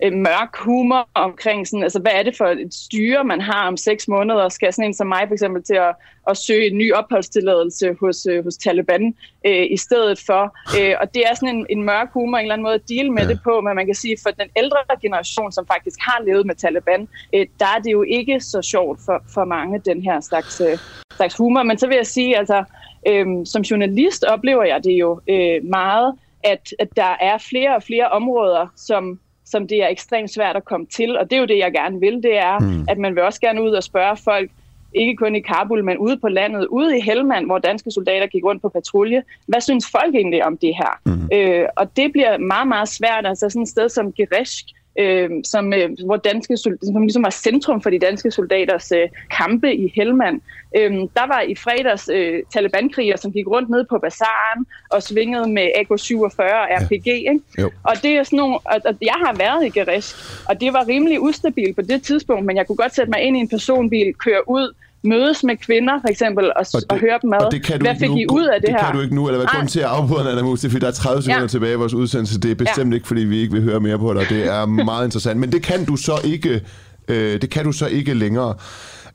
øh, 0.03 0.12
mørk 0.12 0.57
humor 0.57 1.09
omkring, 1.14 1.68
sådan, 1.68 1.82
altså, 1.82 2.00
hvad 2.00 2.12
er 2.14 2.22
det 2.22 2.36
for 2.36 2.46
et 2.46 2.74
styre, 2.74 3.24
man 3.24 3.40
har 3.40 3.68
om 3.68 3.76
seks 3.76 4.09
måneder? 4.09 4.48
Skal 4.48 4.72
sådan 4.72 4.88
en 4.88 4.94
som 4.94 5.07
mig 5.07 5.24
for 5.26 5.32
eksempel 5.32 5.62
til 5.62 5.74
at, 5.74 5.94
at 6.28 6.36
søge 6.36 6.70
en 6.70 6.78
ny 6.78 6.92
opholdstilladelse 6.92 7.96
hos, 8.00 8.26
øh, 8.30 8.44
hos 8.44 8.57
Taliban 8.57 9.14
øh, 9.46 9.66
i 9.70 9.76
stedet 9.76 10.18
for? 10.26 10.57
Øh, 10.80 10.94
og 11.00 11.14
det 11.14 11.22
er 11.30 11.34
sådan 11.34 11.57
en, 11.57 11.66
en 11.70 11.82
mørk 11.82 12.09
humor, 12.12 12.38
en 12.38 12.44
eller 12.44 12.55
anden 12.55 12.62
måde 12.62 12.74
at 12.74 12.88
deal 12.88 13.12
med 13.12 13.22
ja. 13.22 13.28
det 13.28 13.40
på, 13.44 13.61
men 13.61 13.76
man 13.76 13.86
kan 13.86 13.94
sige, 13.94 14.16
for 14.22 14.30
den 14.30 14.48
ældre 14.57 14.78
generation, 15.03 15.53
som 15.53 15.66
faktisk 15.66 15.98
har 16.00 16.22
levet 16.24 16.46
med 16.46 16.55
Taliban, 16.55 17.09
øh, 17.34 17.46
der 17.61 17.66
er 17.76 17.78
det 17.78 17.92
jo 17.92 18.03
ikke 18.03 18.40
så 18.40 18.62
sjovt 18.62 19.00
for, 19.07 19.22
for 19.34 19.44
mange, 19.44 19.78
den 19.78 20.03
her 20.03 20.20
slags, 20.20 20.61
øh, 20.61 20.78
slags 21.16 21.36
humor. 21.36 21.62
Men 21.62 21.78
så 21.78 21.86
vil 21.86 21.96
jeg 21.96 22.07
sige, 22.07 22.38
altså, 22.38 22.64
øh, 23.09 23.26
som 23.44 23.62
journalist 23.62 24.24
oplever 24.24 24.64
jeg 24.64 24.84
det 24.84 24.92
jo 24.92 25.20
øh, 25.28 25.64
meget, 25.64 26.14
at, 26.44 26.74
at 26.78 26.88
der 26.96 27.16
er 27.20 27.38
flere 27.38 27.76
og 27.76 27.82
flere 27.82 28.09
områder, 28.09 28.66
som 28.76 29.20
som 29.45 29.68
det 29.68 29.82
er 29.82 29.88
ekstremt 29.88 30.30
svært 30.30 30.57
at 30.57 30.64
komme 30.64 30.86
til. 30.86 31.18
Og 31.18 31.30
det 31.30 31.36
er 31.36 31.40
jo 31.40 31.47
det, 31.47 31.59
jeg 31.59 31.72
gerne 31.72 32.01
vil, 32.01 32.22
det 32.22 32.38
er, 32.38 32.59
mm. 32.59 32.84
at 32.88 32.99
man 32.99 33.14
vil 33.14 33.22
også 33.22 33.40
gerne 33.40 33.62
ud 33.62 33.70
og 33.70 33.82
spørge 33.82 34.16
folk, 34.16 34.51
ikke 34.95 35.16
kun 35.16 35.34
i 35.34 35.40
Kabul, 35.40 35.84
men 35.84 35.99
ude 35.99 36.16
på 36.16 36.28
landet, 36.28 36.66
ude 36.66 36.99
i 36.99 37.01
Helmand, 37.01 37.47
hvor 37.47 37.59
danske 37.59 37.90
soldater 37.90 38.26
gik 38.26 38.45
rundt 38.45 38.62
på 38.62 38.68
patrulje. 38.68 39.22
Hvad 39.47 39.61
synes 39.61 39.90
folk 39.90 40.14
egentlig 40.14 40.45
om 40.45 40.59
det 40.59 40.74
her? 40.76 41.01
Mm. 41.07 41.28
Øh, 41.32 41.68
og 41.76 41.97
det 41.97 42.12
bliver 42.12 42.38
meget, 42.38 42.68
meget 42.68 42.88
svært. 42.88 43.26
Altså 43.26 43.49
sådan 43.49 43.62
et 43.62 43.68
sted 43.68 43.88
som 43.88 44.12
Gereshk, 44.12 44.66
øh, 44.99 45.30
som, 45.45 45.72
øh, 45.72 45.90
hvor 46.07 46.16
danske 46.16 46.57
som 46.57 47.03
ligesom 47.03 47.22
var 47.22 47.30
centrum 47.30 47.80
for 47.80 47.90
de 47.90 47.99
danske 47.99 48.30
soldaters 48.30 48.93
øh, 48.93 49.09
kampe 49.30 49.74
i 49.74 49.93
Helmand. 49.95 50.40
Øh, 50.76 50.93
der 50.93 51.26
var 51.26 51.40
i 51.40 51.55
fredags 51.55 52.09
øh, 52.12 52.43
Taliban-krigere, 52.55 53.16
som 53.16 53.32
gik 53.32 53.47
rundt 53.47 53.70
ned 53.70 53.84
på 53.90 53.99
bazaren 53.99 54.66
og 54.90 55.03
svingede 55.03 55.49
med 55.49 55.62
AK-47 55.62 56.38
og 56.38 56.66
RPG. 56.82 57.07
Ja. 57.07 57.12
Ikke? 57.12 57.40
Og 57.84 57.95
det 58.03 58.11
er 58.11 58.22
sådan 58.22 58.36
nogle, 58.36 58.55
og, 58.55 58.80
og 58.84 58.95
jeg 59.03 59.18
har 59.24 59.34
været 59.38 59.66
i 59.66 59.78
Gereshk, 59.78 60.16
og 60.49 60.61
det 60.61 60.72
var 60.72 60.88
rimelig 60.88 61.20
ustabilt 61.20 61.76
på 61.76 61.82
det 61.82 62.03
tidspunkt, 62.03 62.45
men 62.47 62.57
jeg 62.57 62.66
kunne 62.66 62.76
godt 62.76 62.95
sætte 62.95 63.11
mig 63.11 63.20
ind 63.20 63.36
i 63.36 63.40
en 63.40 63.49
personbil, 63.49 64.14
køre 64.14 64.49
ud, 64.49 64.74
mødes 65.05 65.44
med 65.44 65.57
kvinder, 65.57 66.00
for 66.00 66.09
eksempel, 66.09 66.44
og, 66.44 66.53
og, 66.57 66.80
det, 66.80 66.92
og 66.92 66.98
høre 66.98 67.18
dem 67.22 67.32
ad. 67.32 67.38
Og 67.38 67.53
det 67.53 67.64
kan 67.64 67.78
du 67.78 67.84
hvad 67.84 67.96
fik 67.98 68.11
nu, 68.11 68.16
I 68.16 68.26
ud 68.30 68.44
af 68.44 68.61
det, 68.61 68.66
det 68.66 68.70
her? 68.70 68.78
Det 68.78 68.86
kan 68.86 68.94
du 68.96 69.00
ikke 69.00 69.14
nu, 69.14 69.28
eller 69.28 69.38
hvad 69.38 69.46
grund 69.46 69.68
til 69.68 69.80
at 69.80 69.86
afbryde 69.86 70.30
Anna 70.30 70.42
Mus, 70.42 70.61
det 70.61 70.68
er, 70.68 70.70
fordi 70.70 70.80
der 70.80 70.86
er 70.86 70.92
30 70.92 71.22
sekunder 71.22 71.40
ja. 71.40 71.46
tilbage 71.46 71.72
i 71.72 71.76
vores 71.76 71.94
udsendelse. 71.94 72.40
Det 72.40 72.50
er 72.50 72.55
bestemt 72.55 72.90
ja. 72.90 72.94
ikke, 72.94 73.07
fordi 73.07 73.20
vi 73.20 73.40
ikke 73.40 73.53
vil 73.53 73.62
høre 73.62 73.80
mere 73.80 73.98
på 73.98 74.14
dig. 74.14 74.28
Det 74.28 74.46
er 74.46 74.66
meget 74.92 75.05
interessant. 75.05 75.40
Men 75.40 75.53
det 75.53 75.62
kan 75.62 75.84
du 75.84 75.96
så 75.96 76.20
ikke, 76.24 76.61
øh, 77.09 77.40
det 77.42 77.50
kan 77.50 77.64
du 77.64 77.72
så 77.72 77.86
ikke 77.86 78.14
længere. 78.14 78.55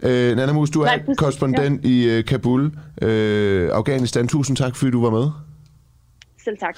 Øh, 0.04 0.36
Nana 0.36 0.54
Mus, 0.54 0.70
du 0.70 0.82
er 0.82 0.86
Nej, 0.86 1.16
korrespondent 1.18 1.86
ja. 1.86 1.90
i 1.90 2.20
uh, 2.20 2.26
Kabul, 2.26 2.72
øh, 3.02 3.70
Afghanistan. 3.74 4.28
Tusind 4.28 4.58
tak, 4.58 4.76
fordi 4.76 4.92
du 4.92 5.04
var 5.04 5.10
med. 5.10 5.30
Selv 6.44 6.58
tak. 6.58 6.78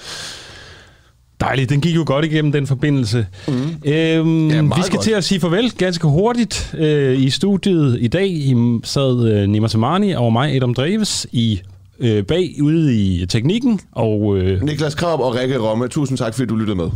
Dejligt, 1.40 1.70
den 1.70 1.80
gik 1.80 1.96
jo 1.96 2.02
godt 2.06 2.24
igennem 2.24 2.52
den 2.52 2.66
forbindelse. 2.66 3.26
Mm. 3.48 3.52
Øhm, 3.84 4.50
ja, 4.50 4.62
vi 4.62 4.70
skal 4.82 4.96
godt. 4.96 5.04
til 5.04 5.10
at 5.10 5.24
sige 5.24 5.40
farvel 5.40 5.72
ganske 5.78 6.06
hurtigt. 6.06 6.74
Øh, 6.78 7.22
I 7.22 7.30
studiet 7.30 7.98
i 8.00 8.08
dag 8.08 8.28
I 8.28 8.56
sad 8.84 9.32
øh, 9.32 9.48
Nima 9.48 9.68
Samani 9.68 10.12
og 10.12 10.32
mig, 10.32 10.56
Adam 10.56 10.74
Dreves, 10.74 11.26
i 11.32 11.60
øh, 12.00 12.24
bag 12.24 12.54
ude 12.62 12.96
i 12.96 13.26
teknikken. 13.26 13.80
Og, 13.92 14.38
øh, 14.38 14.62
Niklas 14.62 14.94
Krab 14.94 15.20
og 15.20 15.34
Rikke 15.34 15.58
Romme, 15.58 15.88
tusind 15.88 16.18
tak, 16.18 16.34
fordi 16.34 16.46
du 16.46 16.56
lyttede 16.56 16.76
med. 16.76 16.90